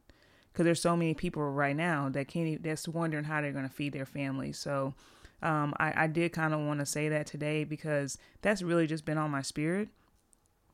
because 0.54 0.66
there's 0.66 0.82
so 0.82 0.96
many 0.96 1.16
people 1.16 1.42
right 1.42 1.76
now 1.76 2.10
that 2.10 2.28
can't 2.28 2.48
even, 2.48 2.64
that's 2.64 2.88
wondering 2.88 3.24
how 3.24 3.42
they're 3.42 3.52
going 3.52 3.68
to 3.68 3.74
feed 3.74 3.92
their 3.92 4.06
families. 4.06 4.60
So 4.60 4.94
um, 5.42 5.74
I, 5.80 6.04
I 6.04 6.08
did 6.08 6.32
kind 6.32 6.54
of 6.54 6.60
want 6.60 6.80
to 6.80 6.86
say 6.86 7.10
that 7.10 7.26
today 7.26 7.64
because 7.64 8.20
that's 8.44 8.62
really 8.62 8.86
just 8.86 9.04
been 9.04 9.18
on 9.18 9.32
my 9.32 9.42
spirit. 9.42 9.90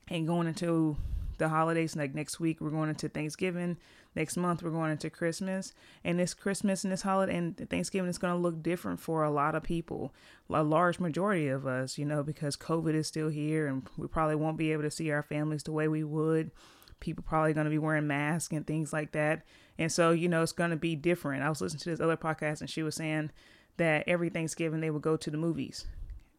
And 0.10 0.28
going 0.28 0.48
into 0.48 0.98
the 1.38 1.48
holidays, 1.48 1.96
like 1.96 2.14
next 2.14 2.42
week, 2.42 2.60
we're 2.60 2.72
going 2.72 2.90
into 2.90 3.08
Thanksgiving. 3.08 3.78
Next 4.16 4.36
month, 4.36 4.64
we're 4.64 4.72
going 4.72 4.92
into 4.92 5.10
Christmas. 5.10 5.74
And 6.04 6.20
this 6.20 6.34
Christmas 6.34 6.84
and 6.84 6.92
this 6.92 7.04
holiday 7.04 7.38
and 7.38 7.70
Thanksgiving 7.70 8.10
is 8.10 8.18
going 8.18 8.34
to 8.34 8.40
look 8.40 8.62
different 8.62 9.00
for 9.00 9.24
a 9.24 9.32
lot 9.32 9.56
of 9.56 9.64
people, 9.64 10.14
a 10.50 10.64
large 10.64 11.00
majority 11.00 11.48
of 11.48 11.66
us, 11.66 11.98
you 11.98 12.06
know, 12.06 12.22
because 12.22 12.58
COVID 12.58 12.96
is 12.96 13.08
still 13.08 13.30
here 13.30 13.68
and 13.68 13.88
we 13.98 14.08
probably 14.08 14.36
won't 14.36 14.58
be 14.58 14.74
able 14.74 14.84
to 14.84 14.92
see 14.92 15.10
our 15.12 15.24
families 15.24 15.64
the 15.64 15.72
way 15.72 15.88
we 15.88 16.04
would 16.04 16.52
people 17.00 17.24
probably 17.28 17.54
going 17.54 17.66
to 17.66 17.72
be 17.72 17.78
wearing 17.78 18.08
masks 18.08 18.54
and 18.54 18.66
things 18.66 18.92
like 18.92 19.12
that. 19.14 19.44
And 19.78 19.92
so, 19.92 20.12
you 20.12 20.28
know, 20.28 20.42
it's 20.42 20.52
going 20.52 20.72
to 20.72 20.76
be 20.76 20.96
different. 20.96 21.44
I 21.44 21.50
was 21.50 21.62
listening 21.62 21.80
to 21.82 21.90
this 21.90 22.00
other 22.00 22.18
podcast 22.18 22.62
and 22.62 22.70
she 22.70 22.84
was 22.84 22.96
saying 22.96 23.32
that 23.78 24.04
every 24.08 24.30
Thanksgiving 24.30 24.82
they 24.82 24.90
would 24.90 25.02
go 25.02 25.16
to 25.18 25.30
the 25.32 25.38
movies 25.38 25.86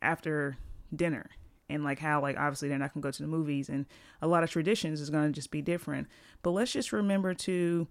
after 0.03 0.57
dinner 0.94 1.31
and 1.68 1.85
like 1.85 1.99
how 1.99 2.20
like 2.20 2.37
obviously 2.37 2.68
they're 2.68 2.79
not 2.79 2.92
going 2.92 3.03
to 3.03 3.07
go 3.07 3.11
to 3.12 3.23
the 3.23 3.29
movies 3.29 3.68
and 3.68 3.87
a 4.20 4.27
lot 4.27 4.42
of 4.42 4.51
traditions 4.51 5.01
is 5.01 5.11
going 5.11 5.27
to 5.27 5.33
just 5.33 5.51
be 5.51 5.62
different. 5.62 6.09
But 6.42 6.51
let's 6.51 6.73
just 6.73 6.92
remember 6.92 7.33
to 7.35 7.87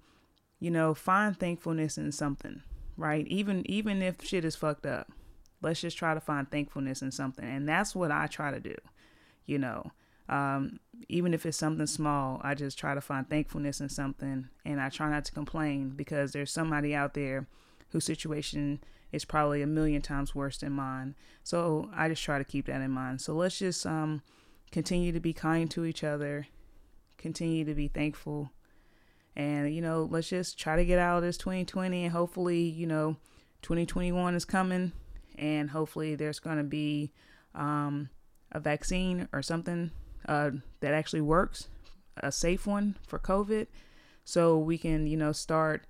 you 0.59 0.71
know, 0.71 0.93
find 0.93 1.37
thankfulness 1.37 1.97
in 1.97 2.11
something, 2.11 2.61
right? 2.97 3.25
Even 3.27 3.69
even 3.69 4.01
if 4.01 4.23
shit 4.23 4.45
is 4.45 4.55
fucked 4.55 4.85
up. 4.85 5.11
Let's 5.61 5.81
just 5.81 5.97
try 5.97 6.13
to 6.13 6.21
find 6.21 6.49
thankfulness 6.49 7.01
in 7.01 7.11
something. 7.11 7.45
And 7.45 7.67
that's 7.67 7.93
what 7.93 8.11
I 8.11 8.27
try 8.27 8.51
to 8.51 8.59
do. 8.59 8.75
You 9.45 9.59
know, 9.59 9.91
um, 10.29 10.79
even 11.09 11.33
if 11.33 11.45
it's 11.45 11.57
something 11.57 11.87
small, 11.87 12.39
I 12.43 12.53
just 12.53 12.77
try 12.77 12.93
to 12.93 13.01
find 13.01 13.27
thankfulness 13.27 13.81
in 13.81 13.89
something 13.89 14.47
and 14.63 14.79
I 14.79 14.89
try 14.89 15.09
not 15.09 15.25
to 15.25 15.31
complain 15.31 15.89
because 15.89 16.31
there's 16.31 16.51
somebody 16.51 16.93
out 16.93 17.15
there 17.15 17.47
whose 17.89 18.05
situation 18.05 18.79
is 19.11 19.25
probably 19.25 19.63
a 19.63 19.67
million 19.67 20.03
times 20.03 20.35
worse 20.35 20.59
than 20.59 20.73
mine. 20.73 21.15
So 21.43 21.89
I 21.95 22.07
just 22.09 22.23
try 22.23 22.37
to 22.37 22.43
keep 22.43 22.67
that 22.67 22.81
in 22.81 22.91
mind. 22.91 23.21
So 23.21 23.33
let's 23.33 23.57
just 23.57 23.85
um, 23.87 24.21
continue 24.71 25.11
to 25.11 25.19
be 25.19 25.33
kind 25.33 25.69
to 25.71 25.83
each 25.83 26.03
other, 26.03 26.45
continue 27.17 27.65
to 27.65 27.73
be 27.73 27.87
thankful. 27.87 28.51
And, 29.35 29.73
you 29.73 29.81
know, 29.81 30.07
let's 30.11 30.29
just 30.29 30.59
try 30.59 30.75
to 30.75 30.85
get 30.85 30.99
out 30.99 31.17
of 31.17 31.23
this 31.23 31.37
2020 31.37 32.03
and 32.03 32.13
hopefully, 32.13 32.61
you 32.61 32.85
know, 32.85 33.17
2021 33.63 34.35
is 34.35 34.45
coming 34.45 34.91
and 35.39 35.71
hopefully 35.71 36.13
there's 36.13 36.39
going 36.39 36.57
to 36.57 36.63
be 36.63 37.11
um, 37.55 38.09
a 38.51 38.59
vaccine 38.59 39.27
or 39.33 39.41
something 39.41 39.89
uh, 40.29 40.51
that 40.81 40.93
actually 40.93 41.21
works, 41.21 41.67
a 42.17 42.31
safe 42.31 42.67
one 42.67 42.95
for 43.07 43.17
COVID, 43.17 43.65
so 44.23 44.59
we 44.59 44.77
can, 44.77 45.07
you 45.07 45.17
know, 45.17 45.31
start 45.31 45.85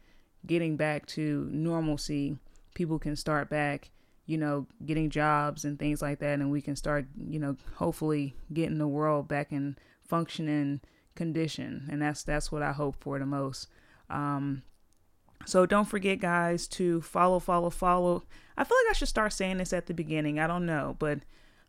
getting 0.48 0.78
back 0.78 1.06
to 1.08 1.50
normalcy. 1.52 2.38
People 2.74 2.98
can 3.00 3.18
start 3.18 3.50
back, 3.50 3.92
you 4.26 4.38
know, 4.38 4.66
getting 4.86 5.10
jobs 5.10 5.66
and 5.66 5.78
things 5.78 6.02
like 6.02 6.20
that, 6.20 6.40
and 6.40 6.50
we 6.50 6.62
can 6.62 6.78
start, 6.78 7.06
you 7.28 7.38
know, 7.38 7.58
hopefully 7.76 8.34
getting 8.54 8.78
the 8.78 8.88
world 8.88 9.28
back 9.28 9.52
in 9.52 9.78
functioning 10.08 10.80
condition, 11.16 11.90
and 11.92 12.02
that's 12.02 12.24
that's 12.24 12.50
what 12.50 12.64
I 12.64 12.72
hope 12.72 12.96
for 12.96 13.20
the 13.20 13.26
most. 13.26 13.68
Um, 14.10 14.64
so 15.46 15.66
don't 15.66 15.88
forget, 15.88 16.22
guys, 16.22 16.66
to 16.70 17.02
follow, 17.02 17.40
follow, 17.40 17.70
follow. 17.70 18.24
I 18.58 18.64
feel 18.64 18.78
like 18.86 18.92
I 18.92 18.94
should 18.94 19.10
start 19.10 19.34
saying 19.34 19.58
this 19.58 19.74
at 19.74 19.88
the 19.88 19.94
beginning. 19.94 20.40
I 20.40 20.48
don't 20.48 20.66
know, 20.66 20.96
but 20.98 21.20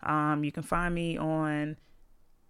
um, 0.04 0.44
you 0.44 0.52
can 0.52 0.62
find 0.62 0.94
me 0.94 1.18
on 1.18 1.76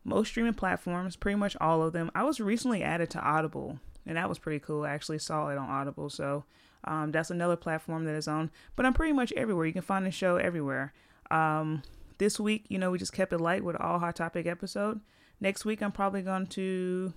most 0.05 0.29
streaming 0.29 0.55
platforms, 0.55 1.17
pretty 1.17 1.37
much 1.37 1.57
all 1.61 1.83
of 1.83 1.93
them. 1.93 2.11
I 2.15 2.25
was 2.25 2.41
recently 2.41 2.83
added 2.83 3.11
to 3.11 3.21
Audible, 3.21 3.79
and 4.07 4.17
that 4.17 4.29
was 4.29 4.39
pretty 4.39 4.59
cool. 4.61 4.85
I 4.85 4.91
actually 4.91 5.19
saw 5.19 5.49
it 5.49 5.59
on 5.59 5.69
Audible, 5.69 6.11
so 6.11 6.45
um, 6.85 7.13
that's 7.13 7.31
another 7.31 7.57
platform 7.57 8.05
that 8.05 8.15
is 8.15 8.29
on. 8.29 8.51
But 8.77 8.87
I'm 8.87 8.95
pretty 8.95 9.13
much 9.13 9.33
everywhere. 9.33 9.67
You 9.67 9.73
can 9.73 9.83
find 9.83 10.07
the 10.07 10.11
show 10.11 10.37
everywhere. 10.37 10.93
Um, 11.31 11.83
this 12.19 12.41
week, 12.41 12.65
you 12.69 12.79
know, 12.79 12.91
we 12.91 12.99
just 12.99 13.13
kept 13.13 13.33
it 13.33 13.39
light 13.39 13.65
with 13.65 13.77
all 13.77 13.99
hot 13.99 14.17
topic 14.17 14.47
episode. 14.47 15.01
Next 15.41 15.65
week, 15.65 15.83
I'm 15.83 15.93
probably 15.93 16.23
going 16.23 16.47
to 16.49 17.13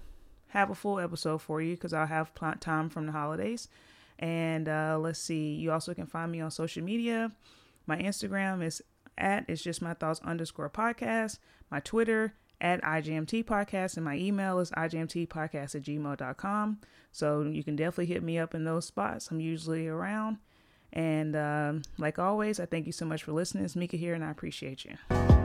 have 0.50 0.70
a 0.70 0.76
full 0.76 1.00
episode 1.00 1.42
for 1.42 1.62
you 1.62 1.76
because 1.76 1.94
I'll 1.94 2.08
have 2.08 2.32
time 2.60 2.90
from 2.90 3.06
the 3.06 3.12
holidays. 3.12 3.68
And 4.20 4.70
uh, 4.70 4.98
let's 5.00 5.20
see, 5.20 5.56
you 5.56 5.72
also 5.72 5.94
can 5.94 6.06
find 6.06 6.32
me 6.32 6.40
on 6.42 6.52
social 6.52 6.84
media. 6.84 7.32
My 7.88 7.98
Instagram 7.98 8.64
is 8.64 8.82
at 9.18 9.46
it's 9.48 9.62
just 9.62 9.82
my 9.82 9.94
thoughts 9.94 10.22
underscore 10.24 10.70
podcast. 10.70 11.40
My 11.70 11.80
Twitter 11.80 12.34
at 12.62 12.82
IJMT 12.82 13.46
Podcast, 13.46 13.96
and 13.98 14.06
my 14.06 14.18
email 14.18 14.60
is 14.60 14.72
IJMTpodcast 14.72 15.76
at 15.76 15.84
gmail.com. 15.84 16.80
So 17.12 17.44
you 17.44 17.64
can 17.64 17.76
definitely 17.76 18.08
hit 18.08 18.24
me 18.24 18.40
up 18.40 18.56
in 18.56 18.64
those 18.64 18.86
spots. 18.86 19.30
I'm 19.30 19.40
usually 19.40 19.88
around. 19.88 20.38
And 20.92 21.36
um, 21.36 21.82
like 21.98 22.20
always, 22.20 22.60
I 22.60 22.66
thank 22.66 22.86
you 22.86 22.92
so 22.92 23.06
much 23.06 23.24
for 23.24 23.32
listening. 23.32 23.66
It's 23.66 23.76
Mika 23.76 23.98
here, 23.98 24.14
and 24.14 24.24
I 24.24 24.32
appreciate 24.32 24.86
you. 24.86 25.43